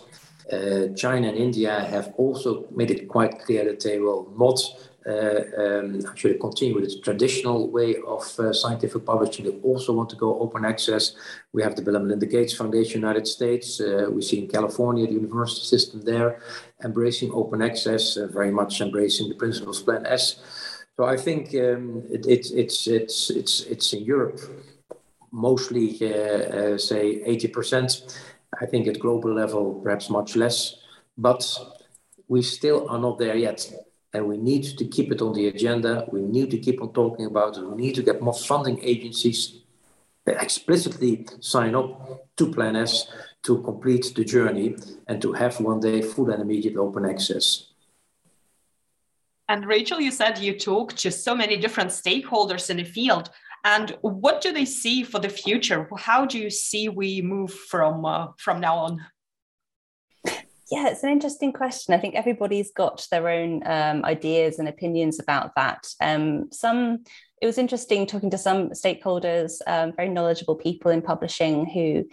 Uh, 0.51 0.95
China 0.95 1.29
and 1.29 1.37
India 1.37 1.81
have 1.91 2.15
also 2.17 2.67
made 2.75 2.91
it 2.91 3.07
quite 3.09 3.39
clear 3.41 3.65
that 3.65 3.81
they 3.83 3.99
will 3.99 4.33
not 4.37 4.59
uh, 5.09 5.41
um, 5.57 6.05
actually 6.07 6.35
continue 6.35 6.75
with 6.75 6.85
its 6.85 7.01
traditional 7.01 7.71
way 7.71 7.97
of 8.07 8.23
uh, 8.39 8.53
scientific 8.53 9.07
publishing. 9.07 9.45
They 9.45 9.57
also 9.63 9.95
want 9.95 10.11
to 10.11 10.17
go 10.17 10.39
open 10.39 10.65
access. 10.65 11.15
We 11.53 11.63
have 11.63 11.77
the 11.77 11.83
Bill 11.83 11.97
and 11.97 12.05
Melinda 12.05 12.27
Gates 12.27 12.53
Foundation, 12.53 13.01
United 13.01 13.27
States. 13.27 13.81
Uh, 13.81 14.09
we 14.11 14.21
see 14.21 14.41
in 14.41 14.49
California 14.49 15.07
the 15.07 15.15
university 15.15 15.65
system 15.65 16.03
there 16.03 16.41
embracing 16.85 17.31
open 17.33 17.63
access, 17.63 18.17
very 18.17 18.51
much 18.51 18.81
embracing 18.81 19.29
the 19.29 19.35
principles 19.35 19.83
Plan 19.83 20.05
S. 20.07 20.41
So 20.99 21.05
I 21.05 21.17
think 21.17 21.55
um, 21.55 22.03
it, 22.11 22.27
it, 22.27 22.51
it's 22.53 22.89
it's 22.89 23.31
it's 23.31 23.61
it's 23.61 23.93
in 23.93 24.03
Europe 24.03 24.41
mostly 25.31 25.97
uh, 26.03 26.75
uh, 26.75 26.79
say 26.79 27.23
80%. 27.25 28.19
I 28.61 28.67
think 28.67 28.89
at 28.89 28.99
global 28.99 29.33
level 29.33 29.81
perhaps 29.85 30.11
much 30.11 30.35
less, 30.35 30.75
but 31.17 31.45
we 32.27 32.43
still 32.43 32.89
are 32.89 32.99
not 32.99 33.19
there 33.19 33.37
yet. 33.37 33.71
And 34.13 34.27
we 34.27 34.39
need 34.39 34.65
to 34.79 34.85
keep 34.87 35.13
it 35.13 35.23
on 35.23 35.35
the 35.35 35.47
agenda. 35.47 36.05
We 36.11 36.23
need 36.23 36.51
to 36.51 36.59
keep 36.59 36.83
on 36.83 36.93
talking 36.93 37.27
about 37.27 37.57
it. 37.59 37.63
We 37.63 37.77
need 37.77 37.95
to 37.97 38.03
get 38.03 38.21
more 38.21 38.35
funding 38.35 38.81
agencies 38.83 39.61
explicitly 40.27 41.27
sign 41.41 41.75
up 41.75 42.27
to 42.37 42.53
Plan 42.53 42.77
S 42.77 43.07
to 43.45 43.63
complete 43.63 44.13
the 44.17 44.25
journey 44.25 44.77
and 45.07 45.23
to 45.23 45.33
have 45.33 45.61
one 45.61 45.81
day 45.81 46.03
full 46.03 46.31
and 46.31 46.43
immediate 46.43 46.77
open 46.77 47.05
access. 47.05 47.68
And 49.49 49.67
Rachel, 49.67 50.01
you 50.01 50.11
said 50.11 50.39
you 50.39 50.59
talk 50.59 50.93
to 50.95 51.11
so 51.11 51.35
many 51.35 51.57
different 51.57 51.91
stakeholders 51.91 52.69
in 52.69 52.77
the 52.77 52.85
field. 52.85 53.31
And 53.65 53.97
what 54.03 54.41
do 54.41 54.53
they 54.53 54.65
see 54.65 55.03
for 55.03 55.19
the 55.19 55.29
future? 55.29 55.89
How 55.97 56.27
do 56.27 56.39
you 56.39 56.51
see 56.51 56.89
we 56.89 57.23
move 57.23 57.53
from 57.53 58.05
uh, 58.05 58.29
from 58.39 58.61
now 58.61 58.77
on? 58.77 59.07
Yeah, 60.71 60.89
it's 60.89 61.03
an 61.03 61.11
interesting 61.11 61.53
question. 61.53 61.95
I 61.95 61.99
think 61.99 62.15
everybody's 62.15 62.71
got 62.73 63.07
their 63.11 63.29
own 63.29 63.63
um, 63.67 64.05
ideas 64.05 64.59
and 64.59 64.69
opinions 64.69 65.19
about 65.19 65.55
that. 65.57 65.87
Um, 65.99 66.53
some, 66.53 67.05
it 67.41 67.47
was 67.47 67.57
interesting 67.57 68.07
talking 68.07 68.31
to 68.31 68.39
some 68.39 68.71
stakeholders, 68.71 69.53
um, 69.67 69.95
very 69.97 70.11
knowledgeable 70.11 70.57
people 70.57 70.91
in 70.91 71.01
publishing 71.01 71.65
who 71.65 72.07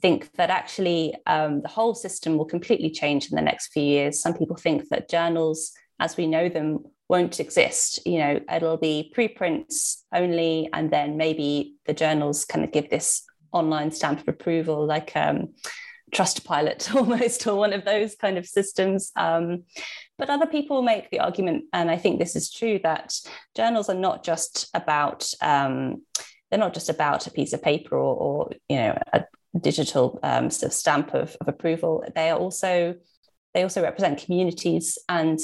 think 0.00 0.32
that 0.32 0.50
actually 0.50 1.14
um, 1.26 1.62
the 1.62 1.68
whole 1.68 1.94
system 1.94 2.36
will 2.36 2.44
completely 2.44 2.90
change 2.90 3.30
in 3.30 3.36
the 3.36 3.42
next 3.42 3.72
few 3.72 3.84
years. 3.84 4.20
Some 4.20 4.34
people 4.34 4.56
think 4.56 4.88
that 4.88 5.08
journals 5.08 5.72
as 6.00 6.16
we 6.16 6.26
know 6.26 6.48
them 6.48 6.84
won't 7.08 7.38
exist. 7.38 8.04
You 8.06 8.18
know, 8.18 8.40
it'll 8.52 8.78
be 8.78 9.12
preprints 9.14 10.04
only, 10.12 10.68
and 10.72 10.90
then 10.90 11.16
maybe 11.16 11.76
the 11.86 11.94
journals 11.94 12.44
kind 12.44 12.64
of 12.64 12.72
give 12.72 12.90
this 12.90 13.22
online 13.52 13.90
stamp 13.90 14.20
of 14.20 14.28
approval, 14.28 14.86
like 14.86 15.14
um, 15.14 15.54
Trustpilot 16.12 16.94
almost, 16.96 17.46
or 17.46 17.56
one 17.56 17.72
of 17.72 17.84
those 17.84 18.16
kind 18.16 18.38
of 18.38 18.46
systems. 18.46 19.12
Um, 19.14 19.64
but 20.18 20.30
other 20.30 20.46
people 20.46 20.82
make 20.82 21.10
the 21.10 21.20
argument, 21.20 21.64
and 21.72 21.90
I 21.90 21.96
think 21.96 22.18
this 22.18 22.34
is 22.34 22.50
true, 22.50 22.80
that 22.82 23.14
journals 23.54 23.88
are 23.88 23.94
not 23.94 24.24
just 24.24 24.68
about 24.74 25.30
um, 25.40 26.02
they're 26.50 26.58
not 26.58 26.74
just 26.74 26.88
about 26.88 27.26
a 27.26 27.30
piece 27.30 27.52
of 27.52 27.62
paper 27.62 27.96
or, 27.96 28.16
or 28.16 28.50
you 28.68 28.76
know 28.76 28.98
a 29.12 29.24
digital 29.60 30.18
um, 30.22 30.50
sort 30.50 30.70
of 30.70 30.74
stamp 30.74 31.14
of, 31.14 31.36
of 31.40 31.48
approval. 31.48 32.04
They 32.14 32.30
are 32.30 32.38
also 32.38 32.94
they 33.54 33.62
also 33.62 33.82
represent 33.82 34.22
communities 34.22 34.98
and 35.08 35.40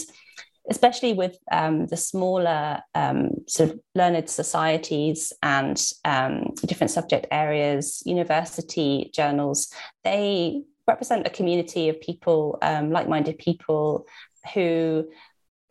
especially 0.68 1.12
with 1.12 1.38
um, 1.52 1.86
the 1.86 1.96
smaller 1.96 2.80
um, 2.94 3.30
sort 3.46 3.70
of 3.70 3.80
learned 3.94 4.28
societies 4.28 5.32
and 5.42 5.80
um, 6.04 6.52
different 6.64 6.90
subject 6.90 7.26
areas, 7.30 8.02
university 8.04 9.11
journals, 9.14 9.72
they 10.02 10.62
represent 10.86 11.26
a 11.26 11.30
community 11.30 11.88
of 11.88 12.00
people, 12.00 12.59
um, 12.62 12.90
like 12.90 13.09
minded 13.09 13.38
people 13.38 14.07
who 14.54 15.09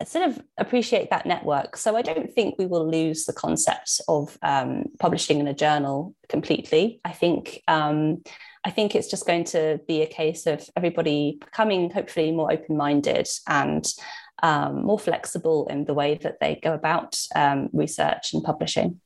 sort 0.04 0.28
of 0.28 0.40
appreciate 0.58 1.10
that 1.10 1.26
network. 1.26 1.76
So 1.76 1.96
I 1.96 2.02
don't 2.02 2.32
think 2.32 2.56
we 2.58 2.66
will 2.66 2.90
lose 2.90 3.24
the 3.24 3.32
concept 3.32 4.00
of 4.08 4.36
um, 4.42 4.84
publishing 4.98 5.40
in 5.40 5.48
a 5.48 5.54
journal 5.54 6.14
completely. 6.28 7.00
I 7.04 7.12
think. 7.12 7.62
I 8.66 8.70
think 8.70 8.96
it's 8.96 9.06
just 9.06 9.28
going 9.28 9.44
to 9.44 9.80
be 9.86 10.02
a 10.02 10.06
case 10.06 10.44
of 10.44 10.68
everybody 10.76 11.38
becoming 11.38 11.88
hopefully 11.88 12.32
more 12.32 12.52
open 12.52 12.76
minded 12.76 13.28
and 13.46 13.86
um, 14.42 14.84
more 14.84 14.98
flexible 14.98 15.68
in 15.68 15.84
the 15.84 15.94
way 15.94 16.18
that 16.22 16.40
they 16.40 16.56
go 16.56 16.74
about 16.74 17.16
um, 17.36 17.68
research 17.72 18.34
and 18.34 18.42
publishing. 18.42 19.00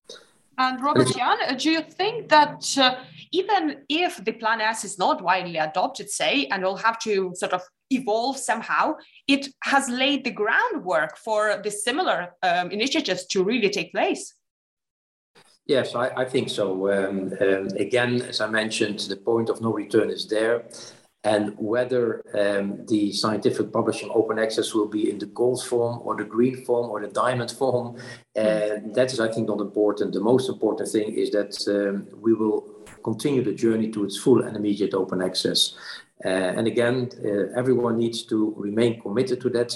And 0.56 0.82
Robert 0.82 1.08
Jan, 1.14 1.58
do 1.58 1.70
you 1.70 1.82
think 1.82 2.30
that 2.30 2.74
uh, 2.78 2.96
even 3.32 3.82
if 3.90 4.24
the 4.24 4.32
Plan 4.32 4.62
S 4.62 4.82
is 4.82 4.98
not 4.98 5.22
widely 5.22 5.58
adopted, 5.58 6.08
say, 6.08 6.46
and 6.46 6.62
we'll 6.62 6.76
have 6.76 6.98
to 7.00 7.32
sort 7.34 7.52
of 7.52 7.60
evolve 7.90 8.38
somehow, 8.38 8.94
it 9.28 9.46
has 9.64 9.90
laid 9.90 10.24
the 10.24 10.30
groundwork 10.30 11.18
for 11.18 11.60
the 11.62 11.70
similar 11.70 12.34
um, 12.42 12.70
initiatives 12.70 13.26
to 13.26 13.44
really 13.44 13.68
take 13.68 13.92
place. 13.92 14.34
Yes, 15.70 15.94
I, 15.94 16.08
I 16.22 16.24
think 16.24 16.48
so. 16.50 16.66
Um, 16.90 17.32
um, 17.40 17.66
again, 17.86 18.22
as 18.22 18.40
I 18.40 18.48
mentioned, 18.48 18.98
the 19.08 19.14
point 19.14 19.48
of 19.48 19.60
no 19.60 19.72
return 19.72 20.10
is 20.10 20.26
there. 20.26 20.64
And 21.22 21.54
whether 21.58 22.24
um, 22.34 22.84
the 22.86 23.12
scientific 23.12 23.70
publishing 23.72 24.10
open 24.12 24.40
access 24.40 24.74
will 24.74 24.88
be 24.88 25.08
in 25.08 25.18
the 25.20 25.26
gold 25.26 25.62
form 25.62 26.00
or 26.02 26.16
the 26.16 26.24
green 26.24 26.64
form 26.64 26.90
or 26.90 27.00
the 27.00 27.12
diamond 27.22 27.52
form, 27.52 27.96
uh, 28.36 28.82
that 28.96 29.12
is, 29.12 29.20
I 29.20 29.30
think, 29.32 29.46
not 29.46 29.60
important. 29.60 30.12
The 30.12 30.26
most 30.32 30.48
important 30.48 30.88
thing 30.88 31.12
is 31.12 31.30
that 31.30 31.52
um, 31.68 32.08
we 32.20 32.32
will 32.34 32.64
continue 33.04 33.44
the 33.44 33.54
journey 33.54 33.90
to 33.92 34.04
its 34.04 34.16
full 34.18 34.42
and 34.42 34.56
immediate 34.56 34.92
open 34.92 35.22
access. 35.22 35.74
Uh, 36.24 36.56
and 36.58 36.66
again, 36.66 37.10
uh, 37.24 37.56
everyone 37.56 37.96
needs 37.96 38.24
to 38.24 38.54
remain 38.56 39.00
committed 39.00 39.40
to 39.42 39.50
that. 39.50 39.70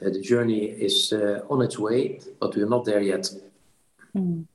Uh, 0.00 0.08
the 0.08 0.22
journey 0.22 0.64
is 0.88 1.12
uh, 1.12 1.40
on 1.50 1.60
its 1.60 1.78
way, 1.78 2.18
but 2.40 2.56
we're 2.56 2.74
not 2.76 2.86
there 2.86 3.02
yet. 3.02 3.28
Mm. 4.16 4.46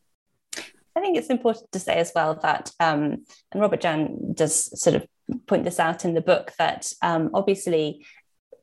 I 1.00 1.02
think 1.02 1.16
it's 1.16 1.28
important 1.28 1.72
to 1.72 1.80
say 1.80 1.96
as 1.96 2.12
well 2.14 2.38
that, 2.42 2.72
um, 2.82 3.24
and 3.54 3.62
Robert 3.62 3.80
Jan 3.80 4.34
does 4.34 4.78
sort 4.78 4.98
of 4.98 5.08
point 5.48 5.64
this 5.64 5.80
out 5.80 6.04
in 6.04 6.14
the 6.14 6.20
book, 6.20 6.52
that 6.60 6.92
um, 7.02 7.30
obviously 7.34 8.06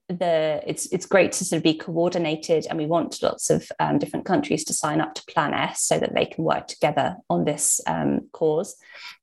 the 0.08 0.62
it's 0.64 0.86
it's 0.92 1.06
great 1.06 1.32
to 1.32 1.44
sort 1.44 1.56
of 1.56 1.64
be 1.64 1.74
coordinated 1.74 2.64
and 2.68 2.78
we 2.78 2.86
want 2.86 3.22
lots 3.22 3.48
of 3.48 3.66
um, 3.80 3.98
different 3.98 4.26
countries 4.26 4.64
to 4.64 4.74
sign 4.74 5.00
up 5.00 5.14
to 5.14 5.24
plan 5.24 5.54
s 5.54 5.82
so 5.82 5.98
that 5.98 6.14
they 6.14 6.26
can 6.26 6.44
work 6.44 6.68
together 6.68 7.16
on 7.30 7.44
this 7.44 7.80
um, 7.86 8.20
cause. 8.32 8.76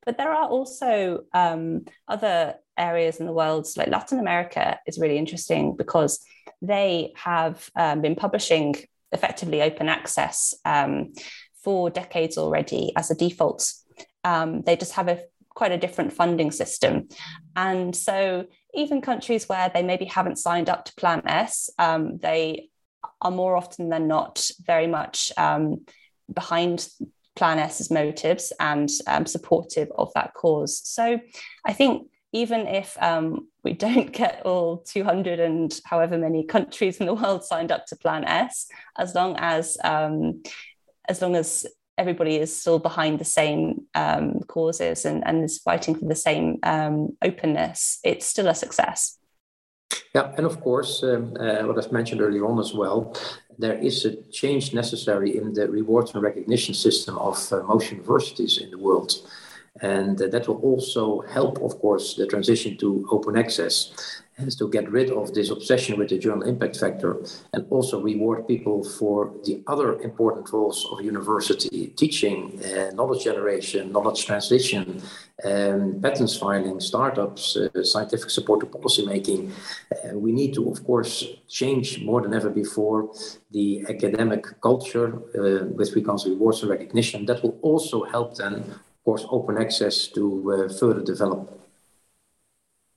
But 0.06 0.18
there 0.18 0.34
are 0.34 0.50
also 0.50 1.20
um, 1.34 1.86
other 2.08 2.56
areas 2.78 3.18
in 3.20 3.28
the 3.28 3.32
world 3.32 3.68
like 3.78 3.88
latin 3.90 4.20
america 4.20 4.80
is 4.88 4.98
really 4.98 5.20
interesting 5.20 5.76
because 5.76 6.20
they 6.64 7.14
have 7.16 7.70
um, 7.76 8.02
been 8.02 8.16
publishing 8.16 8.76
effectively 9.12 9.62
open 9.62 9.88
access 9.88 10.56
um, 10.66 11.14
for 11.64 11.90
decades 11.90 12.38
already 12.38 12.92
as 12.96 13.10
a 13.10 13.16
default. 13.16 13.72
Um, 14.24 14.62
they 14.62 14.76
just 14.76 14.94
have 14.94 15.08
a 15.08 15.24
quite 15.50 15.72
a 15.72 15.78
different 15.78 16.14
funding 16.14 16.52
system. 16.52 17.08
And 17.56 17.96
so 17.96 18.46
even 18.74 19.02
countries 19.02 19.48
where 19.48 19.70
they 19.74 19.84
maybe 19.84 20.06
haven't 20.06 20.40
signed 20.40 20.70
up 20.70 20.86
to 20.86 20.96
Plan 20.96 21.22
S, 21.28 21.70
um, 21.78 22.18
they 22.18 22.70
are 23.22 23.32
more 23.32 23.56
often 23.56 23.90
than 23.90 24.08
not 24.08 24.50
very 24.66 24.88
much 24.88 25.32
um, 25.38 25.86
behind 26.34 26.88
Plan 27.36 27.60
S's 27.60 27.92
motives 27.92 28.54
and 28.60 28.90
um, 29.08 29.26
supportive 29.26 29.90
of 29.96 30.12
that 30.16 30.34
cause. 30.34 30.82
So 30.84 31.20
I 31.66 31.74
think 31.74 32.08
even 32.32 32.68
if 32.68 32.98
um, 33.02 33.48
we 33.64 33.74
don't 33.74 34.12
get 34.24 34.42
all 34.46 34.78
200 34.80 35.40
and 35.40 35.80
however 35.86 36.18
many 36.18 36.44
countries 36.44 36.98
in 36.98 37.06
the 37.06 37.14
world 37.14 37.44
signed 37.44 37.72
up 37.72 37.86
to 37.88 37.96
Plan 37.96 38.26
S, 38.26 38.68
as 38.98 39.16
long 39.16 39.36
as 39.38 39.78
um, 39.84 40.42
as 41.10 41.22
long 41.22 41.36
as 41.36 41.66
everybody 41.98 42.38
is 42.38 42.56
still 42.56 42.80
behind 42.80 43.20
the 43.20 43.26
same 43.26 43.86
um, 43.96 44.40
causes 44.48 45.06
and, 45.06 45.26
and 45.28 45.44
is 45.44 45.60
fighting 45.60 45.96
for 45.96 46.06
the 46.06 46.16
same 46.16 46.58
um, 46.64 47.16
openness, 47.22 48.00
it's 48.04 48.26
still 48.26 48.48
a 48.48 48.56
success. 48.56 49.18
Yeah, 50.16 50.32
and 50.38 50.46
of 50.46 50.60
course, 50.62 51.04
um, 51.04 51.36
uh, 51.40 51.64
what 51.68 51.78
I've 51.78 51.92
mentioned 51.92 52.22
earlier 52.22 52.46
on 52.46 52.60
as 52.60 52.74
well, 52.74 53.16
there 53.60 53.78
is 53.78 54.06
a 54.06 54.16
change 54.32 54.74
necessary 54.74 55.38
in 55.38 55.54
the 55.54 55.70
rewards 55.70 56.14
and 56.14 56.24
recognition 56.24 56.74
system 56.74 57.18
of 57.18 57.38
uh, 57.52 57.62
most 57.64 57.92
universities 57.92 58.58
in 58.58 58.72
the 58.72 58.78
world. 58.78 59.14
And 59.82 60.22
uh, 60.22 60.28
that 60.28 60.48
will 60.48 60.62
also 60.62 61.22
help, 61.22 61.62
of 61.62 61.80
course, 61.80 62.16
the 62.16 62.28
transition 62.28 62.78
to 62.78 63.08
open 63.12 63.38
access 63.38 64.23
is 64.38 64.56
to 64.56 64.68
get 64.70 64.90
rid 64.92 65.12
of 65.12 65.34
this 65.34 65.50
obsession 65.50 65.98
with 65.98 66.10
the 66.10 66.18
journal 66.18 66.44
impact 66.44 66.78
factor 66.78 67.18
and 67.54 67.66
also 67.70 68.02
reward 68.02 68.48
people 68.48 68.84
for 68.84 69.32
the 69.46 69.64
other 69.68 70.02
important 70.02 70.52
roles 70.52 70.88
of 70.92 71.02
university 71.02 71.88
teaching, 71.96 72.60
uh, 72.64 72.92
knowledge 72.94 73.24
generation, 73.24 73.92
knowledge 73.92 74.26
transition, 74.26 75.02
um, 75.46 76.00
patents 76.02 76.36
filing, 76.36 76.80
startups, 76.80 77.58
uh, 77.58 77.84
scientific 77.84 78.30
support 78.30 78.60
to 78.62 78.66
policymaking. 78.66 79.52
Uh, 79.92 80.18
we 80.18 80.32
need 80.32 80.54
to, 80.54 80.70
of 80.70 80.84
course, 80.84 81.26
change 81.48 82.02
more 82.02 82.22
than 82.22 82.34
ever 82.34 82.50
before 82.50 83.12
the 83.52 83.86
academic 83.90 84.46
culture 84.62 85.16
uh, 85.38 85.66
with 85.66 85.96
regards 85.96 86.24
to 86.24 86.30
rewards 86.32 86.62
and 86.62 86.72
recognition. 86.72 87.26
That 87.26 87.44
will 87.44 87.58
also 87.62 88.04
help 88.04 88.38
then, 88.38 88.56
of 88.56 89.04
course, 89.06 89.26
open 89.30 89.58
access 89.58 90.08
to 90.08 90.24
uh, 90.52 90.74
further 90.74 91.02
develop 91.02 91.63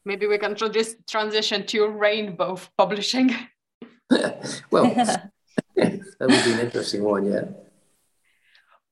maybe 0.07 0.27
we 0.27 0.39
can 0.39 0.55
just 0.55 1.07
transition 1.07 1.67
to 1.67 1.87
rainbow 1.89 2.59
publishing. 2.79 3.35
well, 4.71 4.85
that 5.77 6.11
would 6.21 6.45
be 6.45 6.53
an 6.53 6.61
interesting 6.61 7.03
one, 7.03 7.27
yeah. 7.27 7.45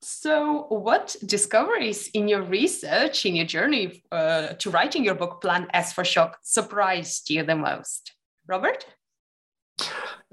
So, 0.01 0.67
what 0.69 1.15
discoveries 1.25 2.09
in 2.09 2.27
your 2.27 2.43
research, 2.43 3.25
in 3.25 3.35
your 3.35 3.45
journey 3.45 4.03
uh, 4.11 4.49
to 4.59 4.69
writing 4.69 5.03
your 5.03 5.15
book, 5.15 5.41
Plan 5.41 5.67
S 5.73 5.93
for 5.93 6.03
Shock, 6.03 6.37
surprised 6.43 7.29
you 7.29 7.43
the 7.43 7.55
most? 7.55 8.11
Robert? 8.45 8.85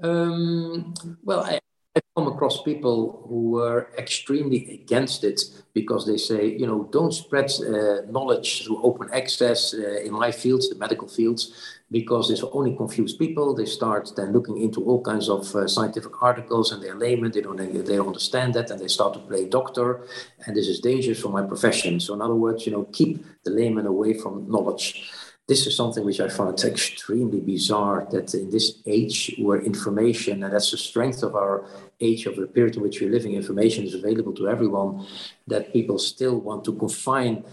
Um, 0.01 0.93
well, 1.23 1.43
I, 1.43 1.59
I 1.95 2.01
come 2.17 2.27
across 2.27 2.63
people 2.63 3.23
who 3.29 3.51
were 3.51 3.87
extremely 3.99 4.73
against 4.73 5.23
it 5.23 5.41
because 5.73 6.07
they 6.07 6.17
say, 6.17 6.47
you 6.47 6.65
know, 6.65 6.89
don't 6.91 7.13
spread 7.13 7.51
uh, 7.61 8.01
knowledge 8.09 8.65
through 8.65 8.81
open 8.81 9.09
access 9.13 9.75
uh, 9.75 10.01
in 10.03 10.11
my 10.11 10.31
fields, 10.31 10.69
the 10.69 10.75
medical 10.75 11.07
fields, 11.07 11.53
because 11.91 12.29
this 12.29 12.43
only 12.51 12.75
confuse 12.75 13.13
people. 13.13 13.53
They 13.53 13.65
start 13.65 14.11
then 14.15 14.33
looking 14.33 14.57
into 14.57 14.83
all 14.83 15.03
kinds 15.03 15.29
of 15.29 15.55
uh, 15.55 15.67
scientific 15.67 16.23
articles 16.23 16.71
and 16.71 16.81
they're 16.81 16.95
laymen, 16.95 17.31
they 17.31 17.41
don't, 17.41 17.57
they 17.57 17.95
don't 17.95 18.07
understand 18.07 18.55
that, 18.55 18.71
and 18.71 18.79
they 18.79 18.87
start 18.87 19.13
to 19.13 19.19
play 19.19 19.47
doctor, 19.47 20.07
and 20.47 20.55
this 20.55 20.67
is 20.67 20.79
dangerous 20.79 21.19
for 21.19 21.29
my 21.29 21.43
profession. 21.43 21.99
So, 21.99 22.15
in 22.15 22.21
other 22.21 22.33
words, 22.33 22.65
you 22.65 22.71
know, 22.71 22.87
keep 22.91 23.23
the 23.43 23.51
layman 23.51 23.85
away 23.85 24.15
from 24.15 24.49
knowledge 24.49 25.11
this 25.47 25.67
is 25.67 25.75
something 25.75 26.05
which 26.05 26.21
I 26.21 26.29
find 26.29 26.57
extremely 26.63 27.41
bizarre 27.41 28.07
that 28.11 28.33
in 28.33 28.49
this 28.49 28.79
age 28.85 29.35
where 29.39 29.61
information, 29.61 30.43
and 30.43 30.53
that's 30.53 30.71
the 30.71 30.77
strength 30.77 31.21
of 31.21 31.35
our 31.35 31.65
age 31.99 32.25
of 32.25 32.37
the 32.37 32.47
period 32.47 32.77
in 32.77 32.81
which 32.81 33.01
we're 33.01 33.11
living, 33.11 33.33
information 33.33 33.83
is 33.83 33.93
available 33.93 34.33
to 34.35 34.47
everyone, 34.47 35.05
that 35.47 35.73
people 35.73 35.99
still 35.99 36.39
want 36.39 36.63
to 36.63 36.73
confine 36.73 37.43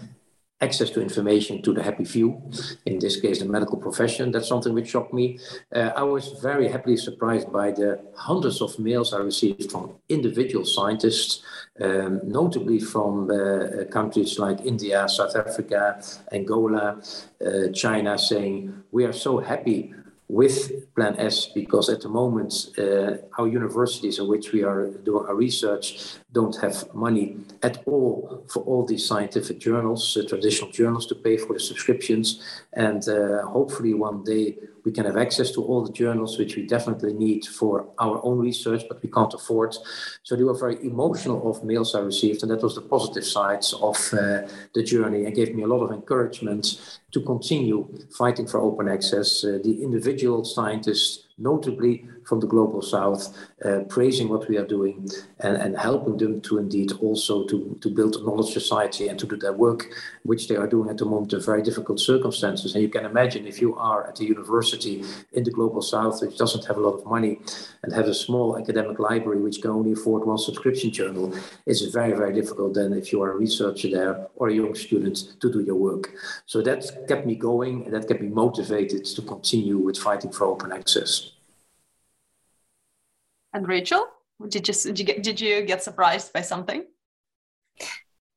access 0.61 0.89
to 0.91 1.01
information 1.01 1.61
to 1.63 1.73
the 1.73 1.81
happy 1.81 2.05
few, 2.05 2.41
in 2.85 2.99
this 2.99 3.19
case, 3.19 3.39
the 3.39 3.45
medical 3.45 3.77
profession. 3.77 4.31
That's 4.31 4.47
something 4.47 4.73
which 4.73 4.89
shocked 4.89 5.13
me. 5.13 5.39
Uh, 5.75 5.91
I 5.95 6.03
was 6.03 6.29
very 6.41 6.67
happily 6.67 6.97
surprised 6.97 7.51
by 7.51 7.71
the 7.71 7.99
hundreds 8.15 8.61
of 8.61 8.77
mails 8.77 9.13
I 9.13 9.19
received 9.19 9.71
from 9.71 9.95
individual 10.07 10.65
scientists, 10.65 11.43
um, 11.81 12.21
notably 12.23 12.79
from 12.79 13.31
uh, 13.31 13.85
countries 13.91 14.37
like 14.37 14.61
India, 14.61 15.09
South 15.09 15.35
Africa, 15.35 16.01
Angola, 16.31 17.01
uh, 17.45 17.67
China, 17.73 18.17
saying, 18.17 18.83
We 18.91 19.05
are 19.05 19.13
so 19.13 19.39
happy 19.39 19.93
with 20.31 20.95
Plan 20.95 21.19
S 21.19 21.47
because 21.47 21.89
at 21.89 21.99
the 21.99 22.07
moment 22.07 22.53
uh, 22.77 23.17
our 23.37 23.47
universities 23.49 24.17
in 24.17 24.27
which 24.29 24.53
we 24.53 24.63
are 24.63 24.87
doing 25.03 25.25
our 25.25 25.35
research 25.35 26.15
don't 26.33 26.55
have 26.61 26.93
money 26.93 27.37
at 27.61 27.83
all 27.85 28.45
for 28.47 28.63
all 28.63 28.85
these 28.85 29.05
scientific 29.05 29.59
journals, 29.59 30.15
uh, 30.15 30.27
traditional 30.27 30.71
journals 30.71 31.05
to 31.07 31.15
pay 31.15 31.37
for 31.37 31.53
the 31.53 31.59
subscriptions. 31.59 32.41
And 32.73 33.07
uh, 33.09 33.45
hopefully 33.47 33.93
one 33.93 34.23
day 34.23 34.57
we 34.85 34.91
can 34.91 35.05
have 35.05 35.17
access 35.17 35.51
to 35.51 35.63
all 35.63 35.83
the 35.83 35.91
journals, 35.91 36.39
which 36.39 36.55
we 36.55 36.65
definitely 36.65 37.13
need 37.13 37.45
for 37.45 37.87
our 37.99 38.23
own 38.23 38.39
research, 38.39 38.83
but 38.87 39.01
we 39.03 39.09
can't 39.09 39.33
afford. 39.33 39.75
So 40.23 40.35
they 40.35 40.43
were 40.43 40.57
very 40.57 40.83
emotional 40.85 41.49
of 41.49 41.63
mails 41.63 41.93
I 41.93 41.99
received, 41.99 42.41
and 42.41 42.51
that 42.51 42.63
was 42.63 42.75
the 42.75 42.81
positive 42.81 43.25
sides 43.25 43.73
of 43.73 43.97
uh, 44.13 44.47
the 44.73 44.83
journey 44.83 45.25
and 45.25 45.35
gave 45.35 45.53
me 45.53 45.63
a 45.63 45.67
lot 45.67 45.83
of 45.83 45.91
encouragement 45.91 46.97
to 47.11 47.21
continue 47.21 47.87
fighting 48.17 48.47
for 48.47 48.59
open 48.59 48.87
access. 48.87 49.43
Uh, 49.43 49.59
the 49.63 49.83
individual 49.83 50.43
scientists 50.45 51.27
notably 51.37 52.05
from 52.25 52.39
the 52.39 52.47
global 52.47 52.81
south, 52.81 53.35
uh, 53.65 53.79
praising 53.89 54.29
what 54.29 54.47
we 54.47 54.57
are 54.57 54.65
doing 54.65 55.09
and, 55.39 55.57
and 55.57 55.77
helping 55.77 56.17
them 56.17 56.41
to 56.41 56.57
indeed 56.57 56.91
also 57.01 57.45
to, 57.45 57.77
to 57.81 57.89
build 57.89 58.15
a 58.15 58.23
knowledge 58.23 58.53
society 58.53 59.07
and 59.07 59.19
to 59.19 59.25
do 59.25 59.35
their 59.37 59.53
work, 59.53 59.87
which 60.23 60.47
they 60.47 60.55
are 60.55 60.67
doing 60.67 60.89
at 60.89 60.97
the 60.97 61.05
moment 61.05 61.33
in 61.33 61.41
very 61.41 61.61
difficult 61.61 61.99
circumstances. 61.99 62.73
And 62.73 62.83
you 62.83 62.89
can 62.89 63.05
imagine 63.05 63.45
if 63.45 63.61
you 63.61 63.75
are 63.75 64.07
at 64.07 64.19
a 64.19 64.25
university 64.25 65.03
in 65.33 65.43
the 65.43 65.51
global 65.51 65.81
south, 65.81 66.21
which 66.21 66.37
doesn't 66.37 66.65
have 66.65 66.77
a 66.77 66.79
lot 66.79 66.95
of 66.99 67.05
money 67.05 67.39
and 67.83 67.93
have 67.93 68.07
a 68.07 68.13
small 68.13 68.57
academic 68.57 68.99
library, 68.99 69.41
which 69.41 69.61
can 69.61 69.71
only 69.71 69.93
afford 69.93 70.25
one 70.25 70.37
subscription 70.37 70.91
journal, 70.91 71.33
it's 71.65 71.81
very, 71.81 72.13
very 72.13 72.33
difficult 72.33 72.73
then 72.73 72.93
if 72.93 73.11
you 73.11 73.21
are 73.21 73.31
a 73.31 73.35
researcher 73.35 73.89
there 73.89 74.27
or 74.35 74.49
a 74.49 74.53
young 74.53 74.75
student 74.75 75.39
to 75.39 75.51
do 75.51 75.61
your 75.61 75.75
work. 75.75 76.11
So 76.45 76.61
that 76.61 77.07
kept 77.07 77.25
me 77.25 77.35
going 77.35 77.85
and 77.85 77.93
that 77.93 78.07
kept 78.07 78.21
me 78.21 78.29
motivated 78.29 79.05
to 79.05 79.21
continue 79.21 79.77
with 79.77 79.97
fighting 79.97 80.31
for 80.31 80.45
open 80.45 80.71
access. 80.71 81.31
And 83.53 83.67
Rachel, 83.67 84.05
did 84.47 84.67
you 84.67 84.73
did 84.73 84.99
you 84.99 85.05
get, 85.05 85.23
did 85.23 85.41
you 85.41 85.61
get 85.63 85.83
surprised 85.83 86.33
by 86.33 86.41
something? 86.41 86.85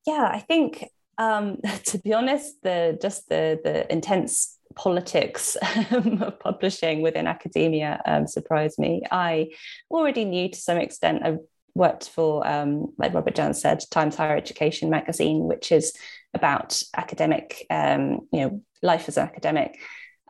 Yeah, 0.06 0.28
I 0.30 0.40
think 0.40 0.88
um, 1.18 1.58
to 1.86 1.98
be 1.98 2.12
honest, 2.12 2.62
the 2.62 2.98
just 3.00 3.28
the 3.28 3.60
the 3.62 3.90
intense 3.92 4.58
politics 4.74 5.56
of 5.90 6.38
publishing 6.40 7.00
within 7.00 7.26
academia 7.26 8.00
um, 8.06 8.26
surprised 8.26 8.78
me. 8.78 9.02
I 9.10 9.50
already 9.90 10.24
knew 10.24 10.48
to 10.50 10.58
some 10.58 10.78
extent. 10.78 11.22
I 11.24 11.36
worked 11.76 12.08
for, 12.08 12.46
um, 12.46 12.92
like 12.98 13.14
Robert 13.14 13.34
Jan 13.34 13.52
said, 13.52 13.82
Times 13.90 14.14
Higher 14.14 14.36
Education 14.36 14.90
magazine, 14.90 15.44
which 15.44 15.72
is 15.72 15.92
about 16.32 16.80
academic, 16.96 17.66
um, 17.68 18.28
you 18.32 18.40
know, 18.40 18.62
life 18.82 19.08
as 19.08 19.16
an 19.16 19.24
academic, 19.24 19.78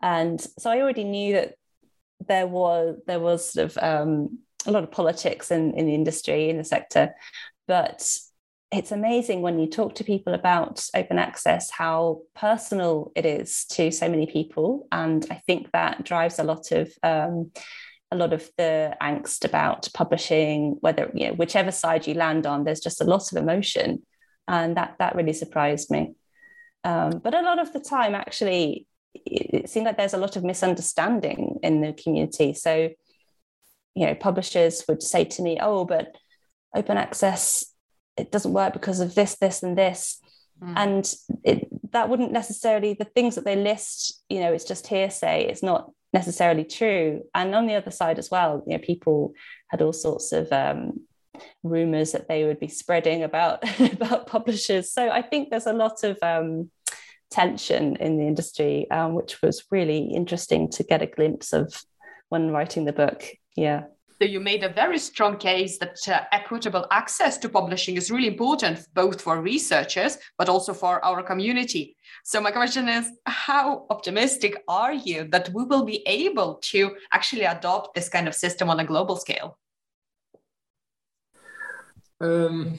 and 0.03 0.41
so 0.59 0.71
I 0.71 0.81
already 0.81 1.05
knew 1.05 1.35
that 1.35 1.55
there 2.27 2.47
was 2.47 2.99
there 3.07 3.21
was 3.21 3.53
sort 3.53 3.71
of 3.71 3.79
um, 3.83 4.39
a 4.67 4.71
lot 4.71 4.85
of 4.85 4.91
politics 4.91 5.51
in, 5.51 5.75
in 5.75 5.87
the 5.87 5.95
industry 5.95 6.51
in 6.51 6.59
the 6.59 6.65
sector, 6.65 7.15
but 7.67 8.07
it's 8.73 8.93
amazing 8.93 9.41
when 9.41 9.59
you 9.59 9.69
talk 9.69 9.95
to 9.95 10.05
people 10.05 10.35
about 10.35 10.85
open 10.95 11.19
access 11.19 11.71
how 11.71 12.23
personal 12.35 13.13
it 13.15 13.25
is 13.25 13.67
to 13.67 13.91
so 13.91 14.09
many 14.09 14.27
people. 14.27 14.89
And 14.91 15.25
i 15.31 15.41
think 15.47 15.71
that 15.73 16.05
drives 16.05 16.39
a 16.39 16.45
lot 16.45 16.73
of 16.73 16.93
um, 17.03 17.53
a 18.11 18.17
lot 18.17 18.33
of 18.33 18.49
the 18.59 18.97
angst 19.03 19.45
about 19.45 19.89
publishing 19.95 20.77
whether 20.81 21.11
you 21.15 21.29
know 21.29 21.35
whichever 21.35 21.71
side 21.71 22.07
you 22.07 22.15
land 22.15 22.47
on 22.47 22.65
there's 22.65 22.81
just 22.81 23.01
a 23.01 23.05
lot 23.05 23.31
of 23.31 23.39
emotion. 23.39 24.03
And 24.47 24.77
that 24.77 24.97
that 24.99 25.15
really 25.15 25.33
surprised 25.33 25.91
me. 25.91 26.15
Um, 26.83 27.21
but 27.23 27.35
a 27.35 27.43
lot 27.43 27.59
of 27.59 27.73
the 27.73 27.81
time 27.81 28.15
actually 28.15 28.87
it 29.15 29.71
seemed 29.71 29.87
like 29.87 29.97
there's 29.97 30.15
a 30.15 30.19
lot 30.19 30.37
of 30.37 30.45
misunderstanding 30.45 31.61
in 31.63 31.81
the 31.81 31.93
community. 31.93 32.53
So 32.53 32.91
you 33.95 34.07
know 34.07 34.15
publishers 34.15 34.85
would 34.89 35.03
say 35.03 35.25
to 35.25 35.43
me 35.43 35.59
oh 35.61 35.85
but 35.85 36.15
open 36.75 36.97
access 36.97 37.65
it 38.17 38.31
doesn't 38.31 38.53
work 38.53 38.73
because 38.73 39.01
of 39.01 39.15
this 39.15 39.37
this 39.37 39.63
and 39.63 39.77
this. 39.77 40.21
Mm. 40.63 40.73
and 40.77 41.15
it, 41.43 41.67
that 41.93 42.09
wouldn't 42.09 42.31
necessarily 42.31 42.95
the 42.95 43.05
things 43.05 43.35
that 43.35 43.45
they 43.45 43.57
list 43.57 44.23
you 44.29 44.41
know 44.41 44.53
it's 44.53 44.65
just 44.65 44.87
hearsay 44.87 45.47
it's 45.47 45.63
not 45.63 45.91
necessarily 46.13 46.63
true. 46.63 47.25
And 47.35 47.57
on 47.57 47.67
the 47.67 47.75
other 47.75 47.91
side 47.91 48.21
as 48.21 48.31
well 48.31 48.63
you 48.67 48.77
know 48.77 48.83
people 48.83 49.35
had 49.69 49.83
all 49.83 49.93
sorts 49.93 50.31
of 50.33 50.53
um, 50.53 51.01
rumors 51.65 52.13
that 52.13 52.29
they 52.29 52.45
would 52.45 52.61
be 52.61 52.69
spreading 52.69 53.25
about 53.25 53.65
about 53.93 54.29
publishers. 54.29 54.93
So 54.93 55.11
i 55.11 55.23
think 55.23 55.51
there's 55.51 55.67
a 55.67 55.73
lot 55.73 56.05
of 56.05 56.19
um, 56.23 56.71
tension 57.31 57.97
in 57.97 58.17
the 58.17 58.27
industry 58.27 58.89
um, 58.93 59.15
which 59.15 59.43
was 59.43 59.65
really 59.73 60.13
interesting 60.15 60.71
to 60.71 60.85
get 60.85 61.03
a 61.03 61.07
glimpse 61.07 61.53
of 61.53 61.83
when 62.29 62.53
writing 62.53 62.85
the 62.85 62.93
book 62.93 63.25
yeah 63.57 63.85
so 64.21 64.29
you 64.29 64.39
made 64.41 64.63
a 64.63 64.69
very 64.69 64.99
strong 64.99 65.37
case 65.37 65.77
that 65.79 65.99
uh, 66.09 66.21
equitable 66.31 66.87
access 66.91 67.37
to 67.39 67.49
publishing 67.49 67.97
is 67.97 68.11
really 68.11 68.29
important, 68.29 68.87
both 68.95 69.21
for 69.21 69.43
researchers, 69.43 70.19
but 70.39 70.49
also 70.49 70.73
for 70.73 71.05
our 71.05 71.23
community. 71.23 71.97
So 72.25 72.41
my 72.41 72.53
question 72.53 72.89
is, 72.89 73.11
how 73.27 73.87
optimistic 73.91 74.63
are 74.69 74.95
you 74.95 75.25
that 75.31 75.51
we 75.53 75.65
will 75.65 75.85
be 75.85 76.03
able 76.07 76.55
to 76.71 76.97
actually 77.13 77.45
adopt 77.45 77.95
this 77.95 78.09
kind 78.09 78.29
of 78.29 78.35
system 78.35 78.71
on 78.71 78.79
a 78.81 78.85
global 78.85 79.17
scale? 79.17 79.59
Um, 82.21 82.79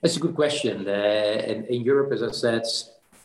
that's 0.00 0.16
a 0.16 0.20
good 0.20 0.36
question. 0.36 0.88
Uh, 0.88 1.42
in, 1.44 1.66
in 1.66 1.82
Europe, 1.82 2.12
as 2.12 2.22
I 2.22 2.30
said, 2.30 2.62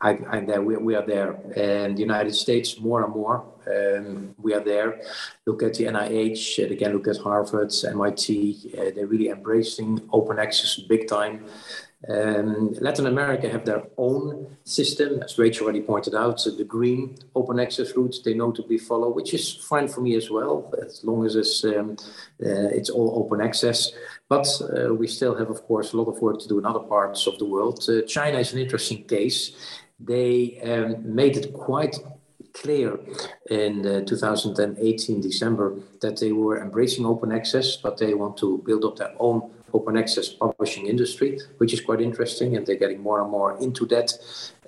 I, 0.01 0.11
am 0.37 0.45
there. 0.45 0.61
We, 0.61 0.77
we, 0.77 0.95
are 0.95 1.05
there, 1.05 1.39
and 1.55 1.97
the 1.97 2.01
United 2.01 2.35
States 2.35 2.79
more 2.79 3.03
and 3.03 3.13
more. 3.13 3.43
Um, 3.67 4.35
we 4.37 4.53
are 4.53 4.59
there. 4.59 5.01
Look 5.45 5.63
at 5.63 5.73
the 5.75 5.85
NIH. 5.85 6.71
Again, 6.71 6.93
look 6.93 7.07
at 7.07 7.17
Harvard, 7.17 7.73
MIT. 7.83 8.73
Uh, 8.77 8.91
they're 8.95 9.07
really 9.07 9.29
embracing 9.29 10.07
open 10.11 10.39
access 10.39 10.77
big 10.77 11.07
time. 11.07 11.45
Um, 12.07 12.73
Latin 12.73 13.07
America 13.07 13.49
have 13.49 13.65
their 13.65 13.83
own 13.97 14.55
system, 14.63 15.23
as 15.23 15.39
Rachel 15.39 15.63
already 15.63 15.81
pointed 15.81 16.13
out. 16.13 16.39
So 16.39 16.51
the 16.51 16.63
green 16.63 17.17
open 17.33 17.59
access 17.59 17.97
route 17.97 18.17
they 18.23 18.35
notably 18.35 18.77
follow, 18.77 19.09
which 19.09 19.33
is 19.33 19.55
fine 19.55 19.87
for 19.87 20.01
me 20.01 20.15
as 20.15 20.29
well, 20.29 20.71
as 20.85 21.03
long 21.03 21.25
as 21.25 21.35
it's, 21.35 21.63
um, 21.63 21.97
uh, 22.45 22.69
it's 22.69 22.91
all 22.91 23.23
open 23.23 23.41
access. 23.41 23.93
But 24.29 24.47
uh, 24.61 24.93
we 24.93 25.07
still 25.07 25.35
have, 25.35 25.49
of 25.49 25.63
course, 25.63 25.93
a 25.93 25.97
lot 25.97 26.07
of 26.07 26.21
work 26.21 26.39
to 26.41 26.47
do 26.47 26.59
in 26.59 26.65
other 26.65 26.79
parts 26.81 27.25
of 27.25 27.39
the 27.39 27.45
world. 27.45 27.83
Uh, 27.89 28.03
China 28.03 28.37
is 28.37 28.53
an 28.53 28.59
interesting 28.59 29.03
case 29.05 29.53
they 29.99 30.59
um, 30.63 31.15
made 31.15 31.37
it 31.37 31.53
quite 31.53 31.97
clear 32.53 32.99
in 33.49 33.85
uh, 33.85 34.01
2018 34.05 35.21
December 35.21 35.75
that 36.01 36.19
they 36.19 36.31
were 36.31 36.61
embracing 36.61 37.05
open 37.05 37.31
access, 37.31 37.77
but 37.77 37.97
they 37.97 38.13
want 38.13 38.37
to 38.37 38.61
build 38.65 38.83
up 38.85 38.95
their 38.95 39.13
own 39.19 39.49
open 39.73 39.97
access 39.97 40.29
publishing 40.29 40.87
industry, 40.87 41.39
which 41.57 41.73
is 41.73 41.81
quite 41.81 42.01
interesting, 42.01 42.55
and 42.55 42.65
they're 42.65 42.75
getting 42.75 43.01
more 43.01 43.21
and 43.21 43.29
more 43.29 43.57
into 43.59 43.85
that. 43.85 44.13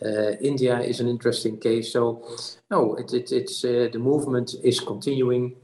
Uh, 0.02 0.32
India 0.42 0.80
is 0.80 1.00
an 1.00 1.08
interesting 1.08 1.58
case. 1.58 1.94
So, 1.94 2.28
no, 2.70 2.96
it, 2.96 3.14
it, 3.14 3.32
it's 3.32 3.64
uh, 3.64 3.90
the 3.92 4.00
movement 4.00 4.56
is 4.64 4.80
continuing, 4.80 5.56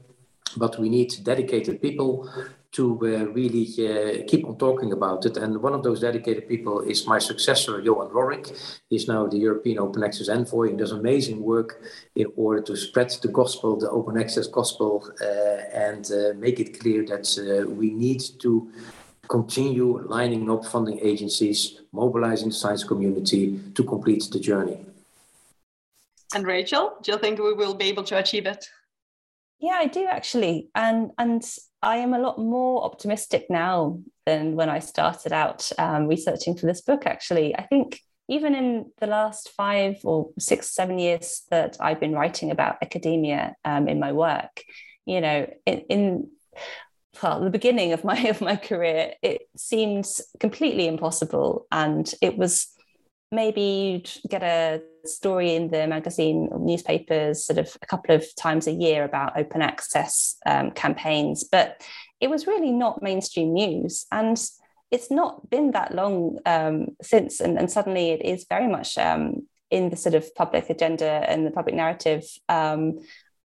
but 0.56 0.78
we 0.78 0.88
need 0.88 1.12
dedicated 1.22 1.82
people 1.82 2.28
to 2.76 2.84
uh, 3.02 3.32
really 3.32 3.66
uh, 3.88 4.22
keep 4.28 4.44
on 4.46 4.56
talking 4.58 4.92
about 4.92 5.24
it. 5.24 5.38
And 5.38 5.62
one 5.62 5.72
of 5.72 5.82
those 5.82 6.00
dedicated 6.00 6.46
people 6.46 6.80
is 6.80 7.06
my 7.06 7.18
successor, 7.18 7.80
Johan 7.80 8.10
Rooryck. 8.10 8.46
He's 8.90 9.08
now 9.08 9.26
the 9.26 9.38
European 9.38 9.78
Open 9.78 10.04
Access 10.04 10.28
Envoy 10.28 10.68
and 10.68 10.78
does 10.78 10.92
amazing 10.92 11.42
work 11.42 11.82
in 12.14 12.26
order 12.36 12.60
to 12.62 12.76
spread 12.76 13.10
the 13.22 13.28
gospel, 13.28 13.78
the 13.78 13.90
open 13.90 14.18
access 14.18 14.46
gospel, 14.46 15.10
uh, 15.22 15.86
and 15.86 16.04
uh, 16.12 16.34
make 16.36 16.60
it 16.60 16.78
clear 16.78 17.02
that 17.06 17.26
uh, 17.38 17.68
we 17.70 17.90
need 17.90 18.22
to 18.40 18.70
continue 19.28 20.06
lining 20.06 20.50
up 20.50 20.66
funding 20.66 20.98
agencies, 21.00 21.80
mobilizing 21.92 22.50
the 22.50 22.54
science 22.54 22.84
community 22.84 23.58
to 23.74 23.82
complete 23.84 24.28
the 24.30 24.38
journey. 24.38 24.78
And 26.34 26.46
Rachel, 26.46 26.96
do 27.02 27.12
you 27.12 27.18
think 27.18 27.38
we 27.38 27.54
will 27.54 27.74
be 27.74 27.86
able 27.86 28.04
to 28.04 28.18
achieve 28.18 28.44
it? 28.44 28.68
Yeah, 29.58 29.78
I 29.78 29.86
do 29.86 30.04
actually, 30.04 30.68
and 30.74 31.12
and 31.16 31.42
I 31.82 31.98
am 31.98 32.14
a 32.14 32.18
lot 32.18 32.38
more 32.38 32.84
optimistic 32.84 33.46
now 33.50 34.00
than 34.24 34.56
when 34.56 34.68
I 34.68 34.80
started 34.80 35.32
out 35.32 35.70
um, 35.78 36.06
researching 36.06 36.56
for 36.56 36.66
this 36.66 36.80
book. 36.80 37.06
Actually, 37.06 37.54
I 37.54 37.62
think 37.62 38.00
even 38.28 38.54
in 38.54 38.90
the 38.98 39.06
last 39.06 39.50
five 39.50 39.98
or 40.02 40.30
six, 40.38 40.70
seven 40.70 40.98
years 40.98 41.42
that 41.50 41.76
I've 41.80 42.00
been 42.00 42.12
writing 42.12 42.50
about 42.50 42.78
academia 42.82 43.54
um, 43.64 43.88
in 43.88 44.00
my 44.00 44.12
work, 44.12 44.64
you 45.04 45.20
know, 45.20 45.46
in, 45.64 45.78
in 45.88 46.30
well, 47.22 47.40
the 47.40 47.50
beginning 47.50 47.92
of 47.92 48.04
my 48.04 48.18
of 48.28 48.40
my 48.40 48.56
career, 48.56 49.12
it 49.22 49.42
seemed 49.56 50.06
completely 50.40 50.86
impossible, 50.86 51.66
and 51.70 52.12
it 52.20 52.36
was 52.36 52.68
maybe 53.30 53.60
you'd 53.60 54.10
get 54.28 54.42
a 54.42 54.82
story 55.08 55.54
in 55.54 55.68
the 55.68 55.86
magazine 55.86 56.48
newspapers 56.58 57.44
sort 57.44 57.58
of 57.58 57.76
a 57.80 57.86
couple 57.86 58.14
of 58.14 58.24
times 58.36 58.66
a 58.66 58.72
year 58.72 59.04
about 59.04 59.38
open 59.38 59.62
access 59.62 60.36
um, 60.46 60.70
campaigns, 60.70 61.44
but 61.44 61.82
it 62.20 62.30
was 62.30 62.46
really 62.46 62.72
not 62.72 63.02
mainstream 63.02 63.52
news. 63.52 64.06
And 64.10 64.38
it's 64.90 65.10
not 65.10 65.50
been 65.50 65.72
that 65.72 65.94
long 65.94 66.38
um, 66.46 66.88
since, 67.02 67.40
and, 67.40 67.58
and, 67.58 67.70
suddenly 67.70 68.10
it 68.10 68.24
is 68.24 68.46
very 68.48 68.68
much 68.68 68.96
um, 68.98 69.46
in 69.70 69.90
the 69.90 69.96
sort 69.96 70.14
of 70.14 70.32
public 70.34 70.70
agenda 70.70 71.24
and 71.28 71.46
the 71.46 71.50
public 71.50 71.74
narrative. 71.74 72.24
Um, 72.48 73.00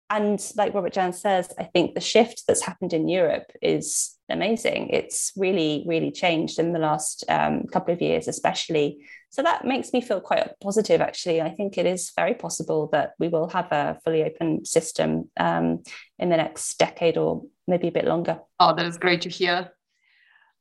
and 0.10 0.40
like 0.56 0.74
Robert 0.74 0.94
Jan 0.94 1.14
says, 1.14 1.54
I 1.58 1.64
think 1.64 1.96
the 1.96 2.02
shift 2.02 2.44
that's 2.48 2.64
happened 2.64 2.94
in 2.94 3.08
Europe 3.08 3.52
is 3.62 4.18
amazing. 4.30 4.90
It's 4.90 5.32
really, 5.38 5.86
really 5.88 6.12
changed 6.12 6.60
in 6.60 6.74
the 6.74 6.80
last 6.80 7.24
um, 7.30 7.64
couple 7.72 7.94
of 7.94 8.02
years, 8.02 8.28
especially 8.28 9.00
so 9.32 9.42
that 9.44 9.64
makes 9.64 9.94
me 9.94 10.02
feel 10.02 10.20
quite 10.20 10.60
positive, 10.60 11.00
actually. 11.00 11.42
I 11.42 11.52
think 11.52 11.78
it 11.78 11.86
is 11.86 12.12
very 12.18 12.34
possible 12.34 12.90
that 12.92 13.14
we 13.18 13.30
will 13.30 13.48
have 13.48 13.72
a 13.72 13.98
fully 14.04 14.24
open 14.24 14.66
system 14.66 15.30
um, 15.40 15.84
in 16.20 16.30
the 16.30 16.36
next 16.36 16.78
decade 16.78 17.18
or 17.18 17.44
maybe 17.66 17.88
a 17.88 17.94
bit 17.94 18.04
longer. 18.04 18.40
Oh, 18.60 18.76
that 18.76 18.86
is 18.86 18.98
great 18.98 19.22
to 19.22 19.30
hear. 19.30 19.72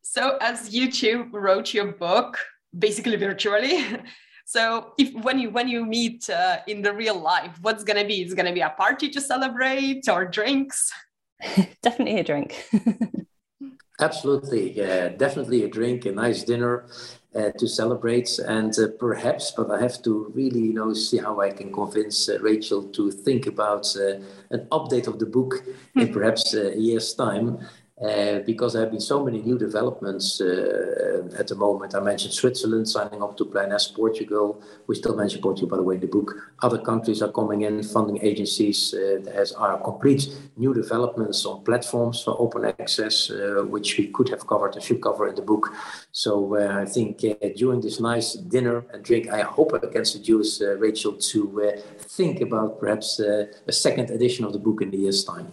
So, 0.03 0.39
as 0.41 0.73
you 0.73 0.89
two 0.89 1.27
wrote 1.33 1.75
your 1.75 1.93
book 1.93 2.39
basically 2.79 3.16
virtually, 3.16 3.85
so 4.47 4.93
if 4.97 5.12
when 5.25 5.41
you 5.41 5.51
when 5.51 5.66
you 5.66 5.85
meet 5.85 6.31
uh, 6.31 6.59
in 6.68 6.81
the 6.81 6.95
real 6.95 7.18
life, 7.18 7.59
what's 7.62 7.83
gonna 7.83 8.07
be? 8.07 8.23
Is 8.23 8.35
gonna 8.35 8.53
be 8.53 8.61
a 8.61 8.71
party 8.71 9.11
to 9.11 9.21
celebrate 9.21 10.09
or 10.09 10.27
drinks? 10.27 10.93
Definitely 11.83 12.21
a 12.21 12.25
drink. 12.25 12.64
Absolutely, 14.01 14.73
yeah, 14.73 15.09
definitely 15.09 15.62
a 15.64 15.68
drink, 15.68 16.07
a 16.07 16.12
nice 16.12 16.43
dinner, 16.43 16.87
uh, 17.35 17.51
to 17.59 17.68
celebrate. 17.68 18.39
And 18.39 18.76
uh, 18.78 18.89
perhaps, 18.99 19.53
but 19.53 19.70
I 19.70 19.81
have 19.81 20.03
to 20.03 20.33
really, 20.35 20.61
you 20.61 20.72
know, 20.72 20.93
see 20.93 21.18
how 21.18 21.41
I 21.41 21.51
can 21.51 21.72
convince 21.72 22.28
uh, 22.28 22.39
Rachel 22.41 22.83
to 22.83 23.11
think 23.11 23.47
about 23.47 23.87
uh, 23.97 24.20
an 24.51 24.66
update 24.72 25.07
of 25.07 25.18
the 25.18 25.26
book 25.26 25.62
in 25.95 26.09
hmm. 26.09 26.12
perhaps 26.12 26.55
uh, 26.55 26.72
a 26.72 26.76
year's 26.76 27.14
time. 27.14 27.59
Uh, 28.01 28.38
because 28.46 28.72
there 28.72 28.80
have 28.80 28.90
been 28.90 29.01
so 29.01 29.22
many 29.22 29.42
new 29.42 29.59
developments 29.59 30.40
uh, 30.40 31.28
at 31.38 31.48
the 31.48 31.55
moment. 31.55 31.94
I 31.94 32.01
mentioned 32.01 32.32
Switzerland 32.32 32.88
signing 32.88 33.22
up 33.22 33.36
to 33.36 33.44
Plan 33.44 33.72
S, 33.72 33.88
Portugal. 33.88 34.62
We 34.86 34.94
still 34.94 35.14
mention 35.14 35.42
Portugal, 35.42 35.68
by 35.68 35.76
the 35.76 35.82
way, 35.82 35.96
in 35.96 36.01
the 36.01 36.07
book. 36.07 36.34
Other 36.62 36.78
countries 36.78 37.20
are 37.20 37.30
coming 37.30 37.61
in, 37.61 37.82
funding 37.82 38.18
agencies. 38.22 38.94
Uh, 38.94 39.20
there 39.22 39.44
are 39.59 39.78
complete 39.82 40.28
new 40.57 40.72
developments 40.72 41.44
on 41.44 41.62
platforms 41.62 42.22
for 42.22 42.40
open 42.40 42.64
access, 42.64 43.30
which 43.68 43.98
we 43.98 44.07
could 44.07 44.30
have 44.30 44.46
covered 44.46 44.74
and 44.76 44.82
should 44.82 45.03
cover 45.03 45.28
in 45.28 45.34
the 45.34 45.42
book. 45.42 45.70
So 46.11 46.57
I 46.57 46.86
think 46.86 47.18
during 47.57 47.82
this 47.82 48.01
nice 48.01 48.32
dinner 48.32 48.82
and 48.94 49.05
drink, 49.05 49.28
I 49.28 49.42
hope 49.42 49.74
I 49.74 49.78
can 49.86 50.07
seduce 50.07 50.62
Rachel 50.62 51.12
to 51.12 51.72
think 51.98 52.40
about 52.40 52.80
perhaps 52.80 53.20
a 53.20 53.72
second 53.72 54.09
edition 54.09 54.46
of 54.46 54.55
the 54.55 54.59
book 54.59 54.80
in 54.80 54.90
the 54.90 54.98
year's 54.98 55.22
time. 55.22 55.48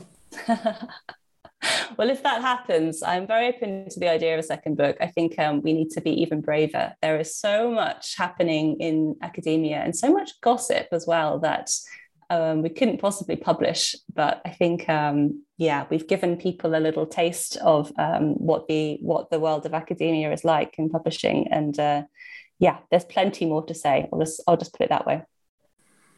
well, 1.98 2.10
if 2.10 2.24
that 2.24 2.42
happens, 2.42 3.02
I'm 3.02 3.26
very 3.26 3.48
open 3.48 3.90
to 3.90 4.00
the 4.00 4.10
idea 4.10 4.34
of 4.34 4.40
a 4.40 4.44
second 4.44 4.78
book. 4.78 4.98
I 5.02 5.08
think 5.08 5.40
um, 5.40 5.62
we 5.62 5.74
need 5.74 5.90
to 5.92 6.02
be 6.02 6.12
even 6.22 6.42
braver. 6.42 6.94
There 7.02 7.20
is 7.20 7.36
so 7.36 7.72
much 7.72 8.16
happening 8.18 8.80
in 8.80 9.16
academia 9.22 9.78
and 9.78 9.96
so 9.96 10.12
much 10.12 10.40
gossip 10.42 10.88
as 10.92 11.08
well 11.08 11.40
that 11.40 11.72
um, 12.30 12.62
we 12.62 12.70
couldn't 12.70 13.00
possibly 13.00 13.36
publish. 13.36 13.96
But 14.14 14.42
I 14.46 14.50
think, 14.50 14.88
um, 14.90 15.44
yeah, 15.58 15.86
we've 15.90 16.08
given 16.08 16.38
people 16.38 16.76
a 16.76 16.80
little 16.80 17.06
taste 17.06 17.58
of 17.58 17.92
um, 17.98 18.34
what 18.36 18.68
the 18.68 18.98
what 19.02 19.30
the 19.30 19.40
world 19.40 19.66
of 19.66 19.74
academia 19.74 20.32
is 20.32 20.44
like 20.44 20.76
in 20.78 20.90
publishing, 20.90 21.48
and 21.52 21.80
uh, 21.80 22.04
yeah, 22.60 22.78
there's 22.92 23.06
plenty 23.06 23.46
more 23.46 23.66
to 23.66 23.74
say. 23.74 24.08
I'll 24.12 24.20
just 24.20 24.44
I'll 24.48 24.58
just 24.58 24.74
put 24.74 24.86
it 24.86 24.90
that 24.90 25.08
way. 25.08 25.24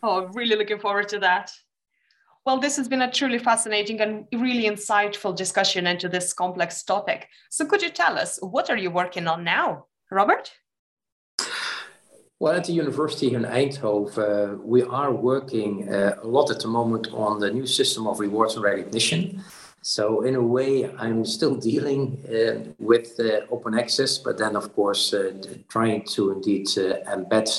Oh, 0.01 0.27
really 0.33 0.55
looking 0.55 0.79
forward 0.79 1.09
to 1.09 1.19
that. 1.19 1.51
Well, 2.45 2.59
this 2.59 2.77
has 2.77 2.87
been 2.87 3.01
a 3.01 3.11
truly 3.11 3.37
fascinating 3.39 3.99
and 4.01 4.25
really 4.33 4.63
insightful 4.63 5.35
discussion 5.35 5.85
into 5.87 6.09
this 6.09 6.33
complex 6.33 6.83
topic. 6.83 7.27
So, 7.49 7.65
could 7.65 7.81
you 7.81 7.89
tell 7.89 8.17
us 8.17 8.39
what 8.41 8.69
are 8.69 8.77
you 8.77 8.91
working 8.91 9.27
on 9.27 9.43
now, 9.43 9.85
Robert? 10.09 10.51
Well, 12.39 12.53
at 12.53 12.63
the 12.63 12.71
university 12.71 13.33
in 13.33 13.43
Eindhoven, 13.43 14.17
uh, 14.17 14.57
we 14.63 14.81
are 14.83 15.11
working 15.13 15.89
uh, 15.93 16.15
a 16.23 16.27
lot 16.27 16.49
at 16.49 16.61
the 16.61 16.69
moment 16.69 17.09
on 17.11 17.39
the 17.39 17.51
new 17.51 17.65
system 17.65 18.07
of 18.07 18.21
rewards 18.21 18.55
and 18.55 18.63
recognition. 18.63 19.43
So, 19.81 20.21
in 20.21 20.35
a 20.35 20.41
way, 20.41 20.89
I'm 20.97 21.25
still 21.25 21.55
dealing 21.55 22.23
uh, 22.27 22.71
with 22.79 23.19
uh, 23.19 23.41
open 23.51 23.77
access, 23.77 24.17
but 24.17 24.37
then, 24.37 24.55
of 24.55 24.73
course, 24.73 25.13
uh, 25.13 25.33
trying 25.67 26.03
to 26.13 26.31
indeed 26.31 26.67
uh, 26.77 26.99
embed 27.13 27.49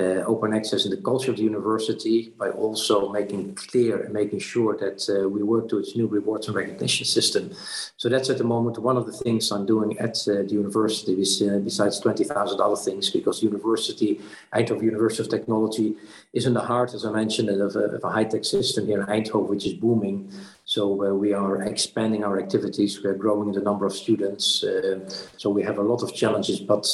open 0.00 0.54
access 0.54 0.84
in 0.84 0.90
the 0.90 0.96
culture 0.96 1.30
of 1.30 1.36
the 1.36 1.42
university 1.42 2.32
by 2.38 2.48
also 2.50 3.10
making 3.10 3.54
clear 3.54 4.02
and 4.02 4.12
making 4.12 4.38
sure 4.38 4.76
that 4.76 4.98
uh, 5.08 5.28
we 5.28 5.42
work 5.42 5.68
to 5.68 5.78
its 5.78 5.94
new 5.94 6.06
rewards 6.06 6.46
and 6.46 6.56
recognition 6.56 7.04
system. 7.04 7.52
So 7.96 8.08
that's 8.08 8.30
at 8.30 8.38
the 8.38 8.44
moment 8.44 8.78
one 8.78 8.96
of 8.96 9.06
the 9.06 9.12
things 9.12 9.50
I'm 9.50 9.66
doing 9.66 9.98
at 9.98 10.16
uh, 10.26 10.42
the 10.42 10.52
university, 10.52 11.14
besides 11.14 12.00
20,000 12.00 12.60
other 12.60 12.76
things, 12.76 13.10
because 13.10 13.42
university, 13.42 14.20
Eindhoven 14.54 14.82
University 14.82 15.22
of 15.22 15.28
Technology, 15.28 15.94
is 16.32 16.46
in 16.46 16.54
the 16.54 16.60
heart, 16.60 16.94
as 16.94 17.04
I 17.04 17.12
mentioned, 17.12 17.50
of 17.50 17.76
a, 17.76 18.00
a 18.02 18.10
high-tech 18.10 18.44
system 18.44 18.86
here 18.86 19.00
in 19.00 19.06
Eindhoven, 19.06 19.48
which 19.48 19.66
is 19.66 19.74
booming. 19.74 20.32
So 20.64 20.82
uh, 21.04 21.14
we 21.14 21.32
are 21.34 21.62
expanding 21.62 22.24
our 22.24 22.38
activities. 22.38 23.02
We 23.02 23.10
are 23.10 23.14
growing 23.14 23.48
in 23.48 23.54
the 23.54 23.60
number 23.60 23.84
of 23.84 23.92
students. 23.92 24.64
Uh, 24.64 25.00
so 25.36 25.50
we 25.50 25.62
have 25.62 25.78
a 25.78 25.82
lot 25.82 26.02
of 26.02 26.14
challenges, 26.14 26.60
but 26.60 26.86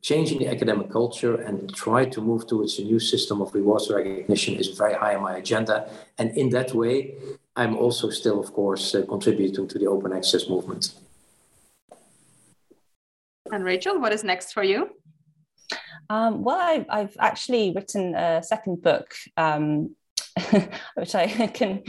changing 0.00 0.38
the 0.38 0.48
academic 0.48 0.90
culture 0.90 1.34
and 1.36 1.74
try 1.74 2.04
to 2.04 2.20
move 2.20 2.46
towards 2.46 2.78
a 2.78 2.84
new 2.84 2.98
system 2.98 3.40
of 3.42 3.52
rewards 3.54 3.90
recognition 3.90 4.54
is 4.54 4.68
very 4.68 4.94
high 4.94 5.14
on 5.16 5.22
my 5.22 5.36
agenda. 5.36 5.90
And 6.18 6.36
in 6.36 6.50
that 6.50 6.74
way, 6.74 7.14
I'm 7.56 7.76
also 7.76 8.10
still, 8.10 8.38
of 8.38 8.52
course, 8.52 8.94
uh, 8.94 9.02
contributing 9.08 9.66
to 9.68 9.78
the 9.78 9.86
open 9.86 10.12
access 10.12 10.48
movement. 10.48 10.94
And 13.50 13.64
Rachel, 13.64 13.98
what 13.98 14.12
is 14.12 14.22
next 14.22 14.52
for 14.52 14.62
you? 14.62 14.90
Um, 16.10 16.44
well, 16.44 16.58
I've, 16.58 16.86
I've, 16.88 17.16
actually 17.18 17.72
written 17.74 18.14
a 18.14 18.42
second 18.42 18.82
book 18.82 19.14
um, 19.36 19.94
which 20.94 21.14
I 21.14 21.26
can 21.48 21.82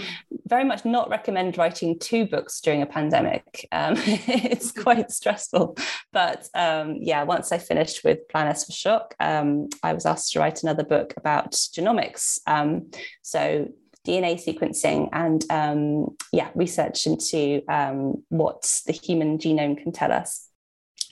very 0.46 0.64
much 0.64 0.86
not 0.86 1.10
recommend 1.10 1.58
writing 1.58 1.98
two 2.00 2.26
books 2.26 2.62
during 2.62 2.82
a 2.82 2.86
pandemic. 2.86 3.68
Um, 3.72 3.96
it's 3.98 4.72
quite 4.72 5.12
stressful. 5.12 5.78
But 6.12 6.48
um, 6.56 6.98
yeah, 7.00 7.24
once 7.24 7.52
I 7.52 7.58
finished 7.58 8.04
with 8.04 8.28
Plan 8.30 8.48
S 8.48 8.66
for 8.66 8.72
Shock, 8.72 9.16
um, 9.20 9.70
I 9.84 9.94
was 9.94 10.06
asked 10.06 10.34
to 10.34 10.40
write 10.40 10.64
another 10.64 10.84
book 10.84 11.14
about 11.18 11.52
genomics. 11.52 12.40
Um, 12.48 12.92
so 13.22 13.68
DNA 14.08 14.44
sequencing 14.44 15.10
and 15.12 15.44
um, 15.50 16.16
yeah, 16.32 16.50
research 16.56 17.06
into 17.06 17.62
um, 17.68 18.24
what 18.30 18.82
the 18.86 18.94
human 18.94 19.38
genome 19.38 19.82
can 19.82 19.92
tell 19.92 20.12
us. 20.12 20.48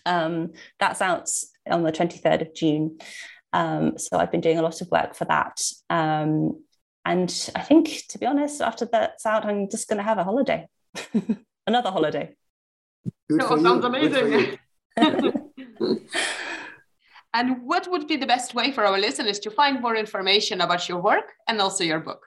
that's 0.05 1.01
out 1.01 1.29
on 1.69 1.83
the 1.83 1.91
23rd 1.91 2.41
of 2.41 2.55
June. 2.55 2.97
Um, 3.53 3.97
so 3.97 4.17
I've 4.17 4.31
been 4.31 4.41
doing 4.41 4.59
a 4.59 4.61
lot 4.61 4.81
of 4.81 4.89
work 4.91 5.15
for 5.15 5.25
that. 5.25 5.61
Um, 5.89 6.63
and 7.07 7.49
I 7.55 7.61
think, 7.61 8.03
to 8.09 8.19
be 8.19 8.25
honest, 8.25 8.61
after 8.61 8.85
that's 8.85 9.25
out, 9.25 9.45
I'm 9.45 9.69
just 9.69 9.87
going 9.87 9.97
to 9.97 10.03
have 10.03 10.17
a 10.17 10.25
holiday, 10.25 10.67
another 11.67 11.89
holiday. 11.89 12.35
Good 13.29 13.39
no, 13.39 13.57
sounds 13.63 13.85
amazing. 13.85 14.59
and 17.33 17.61
what 17.63 17.89
would 17.89 18.09
be 18.09 18.17
the 18.17 18.25
best 18.25 18.53
way 18.53 18.73
for 18.73 18.85
our 18.85 18.99
listeners 18.99 19.39
to 19.39 19.49
find 19.49 19.81
more 19.81 19.95
information 19.95 20.59
about 20.59 20.89
your 20.89 21.01
work 21.01 21.31
and 21.47 21.61
also 21.61 21.85
your 21.85 22.01
book? 22.01 22.25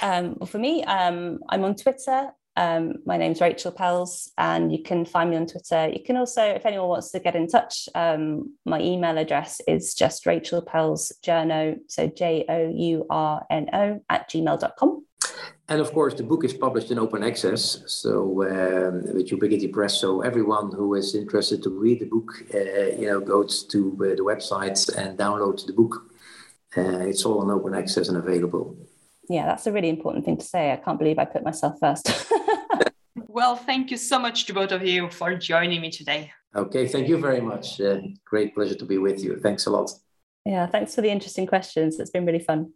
Um, 0.00 0.36
well, 0.38 0.46
for 0.46 0.58
me, 0.58 0.84
um, 0.84 1.40
I'm 1.48 1.64
on 1.64 1.74
Twitter 1.74 2.30
um, 2.58 2.94
my 3.06 3.16
name's 3.16 3.40
Rachel 3.40 3.70
Pells, 3.70 4.32
and 4.36 4.72
you 4.72 4.82
can 4.82 5.04
find 5.04 5.30
me 5.30 5.36
on 5.36 5.46
Twitter. 5.46 5.88
You 5.88 6.02
can 6.04 6.16
also, 6.16 6.42
if 6.42 6.66
anyone 6.66 6.88
wants 6.88 7.12
to 7.12 7.20
get 7.20 7.36
in 7.36 7.46
touch, 7.46 7.88
um, 7.94 8.52
my 8.66 8.80
email 8.80 9.16
address 9.16 9.60
is 9.68 9.94
just 9.94 10.26
Rachel 10.26 10.60
Pells 10.60 11.12
Journo, 11.24 11.78
so 11.86 12.08
J 12.08 12.44
O 12.48 12.68
U 12.68 13.06
R 13.08 13.46
N 13.48 13.70
O 13.72 14.02
at 14.10 14.28
gmail.com. 14.28 15.04
And 15.68 15.80
of 15.80 15.92
course, 15.92 16.14
the 16.14 16.24
book 16.24 16.44
is 16.44 16.52
published 16.52 16.90
in 16.90 16.98
open 16.98 17.22
access, 17.22 17.80
so 17.86 18.42
um, 18.42 19.14
with 19.14 19.30
Ubiquity 19.30 19.68
Press. 19.68 20.00
So 20.00 20.22
everyone 20.22 20.72
who 20.72 20.94
is 20.94 21.14
interested 21.14 21.62
to 21.62 21.70
read 21.70 22.00
the 22.00 22.06
book, 22.06 22.42
uh, 22.52 22.98
you 23.00 23.06
know, 23.06 23.20
goes 23.20 23.62
to 23.68 23.96
uh, 24.00 24.16
the 24.16 24.24
website 24.24 24.78
and 24.96 25.16
downloads 25.16 25.64
the 25.64 25.74
book. 25.74 26.10
Uh, 26.76 27.06
it's 27.06 27.24
all 27.24 27.40
on 27.40 27.50
open 27.50 27.74
access 27.74 28.08
and 28.08 28.18
available 28.18 28.76
yeah, 29.28 29.46
that's 29.46 29.66
a 29.66 29.72
really 29.72 29.88
important 29.88 30.24
thing 30.24 30.38
to 30.38 30.44
say. 30.44 30.72
I 30.72 30.76
can't 30.76 30.98
believe 30.98 31.18
I 31.18 31.24
put 31.24 31.44
myself 31.44 31.78
first. 31.80 32.10
well, 33.28 33.56
thank 33.56 33.90
you 33.90 33.96
so 33.96 34.18
much 34.18 34.46
to 34.46 34.54
both 34.54 34.72
of 34.72 34.84
you 34.86 35.10
for 35.10 35.34
joining 35.34 35.80
me 35.80 35.90
today. 35.90 36.32
Okay, 36.54 36.88
thank 36.88 37.08
you 37.08 37.18
very 37.18 37.40
much. 37.40 37.80
Uh, 37.80 38.00
great 38.24 38.54
pleasure 38.54 38.74
to 38.74 38.84
be 38.84 38.98
with 38.98 39.22
you. 39.22 39.36
Thanks 39.36 39.66
a 39.66 39.70
lot. 39.70 39.90
Yeah, 40.44 40.66
thanks 40.66 40.94
for 40.94 41.02
the 41.02 41.10
interesting 41.10 41.46
questions. 41.46 42.00
It's 42.00 42.10
been 42.10 42.24
really 42.24 42.38
fun. 42.38 42.72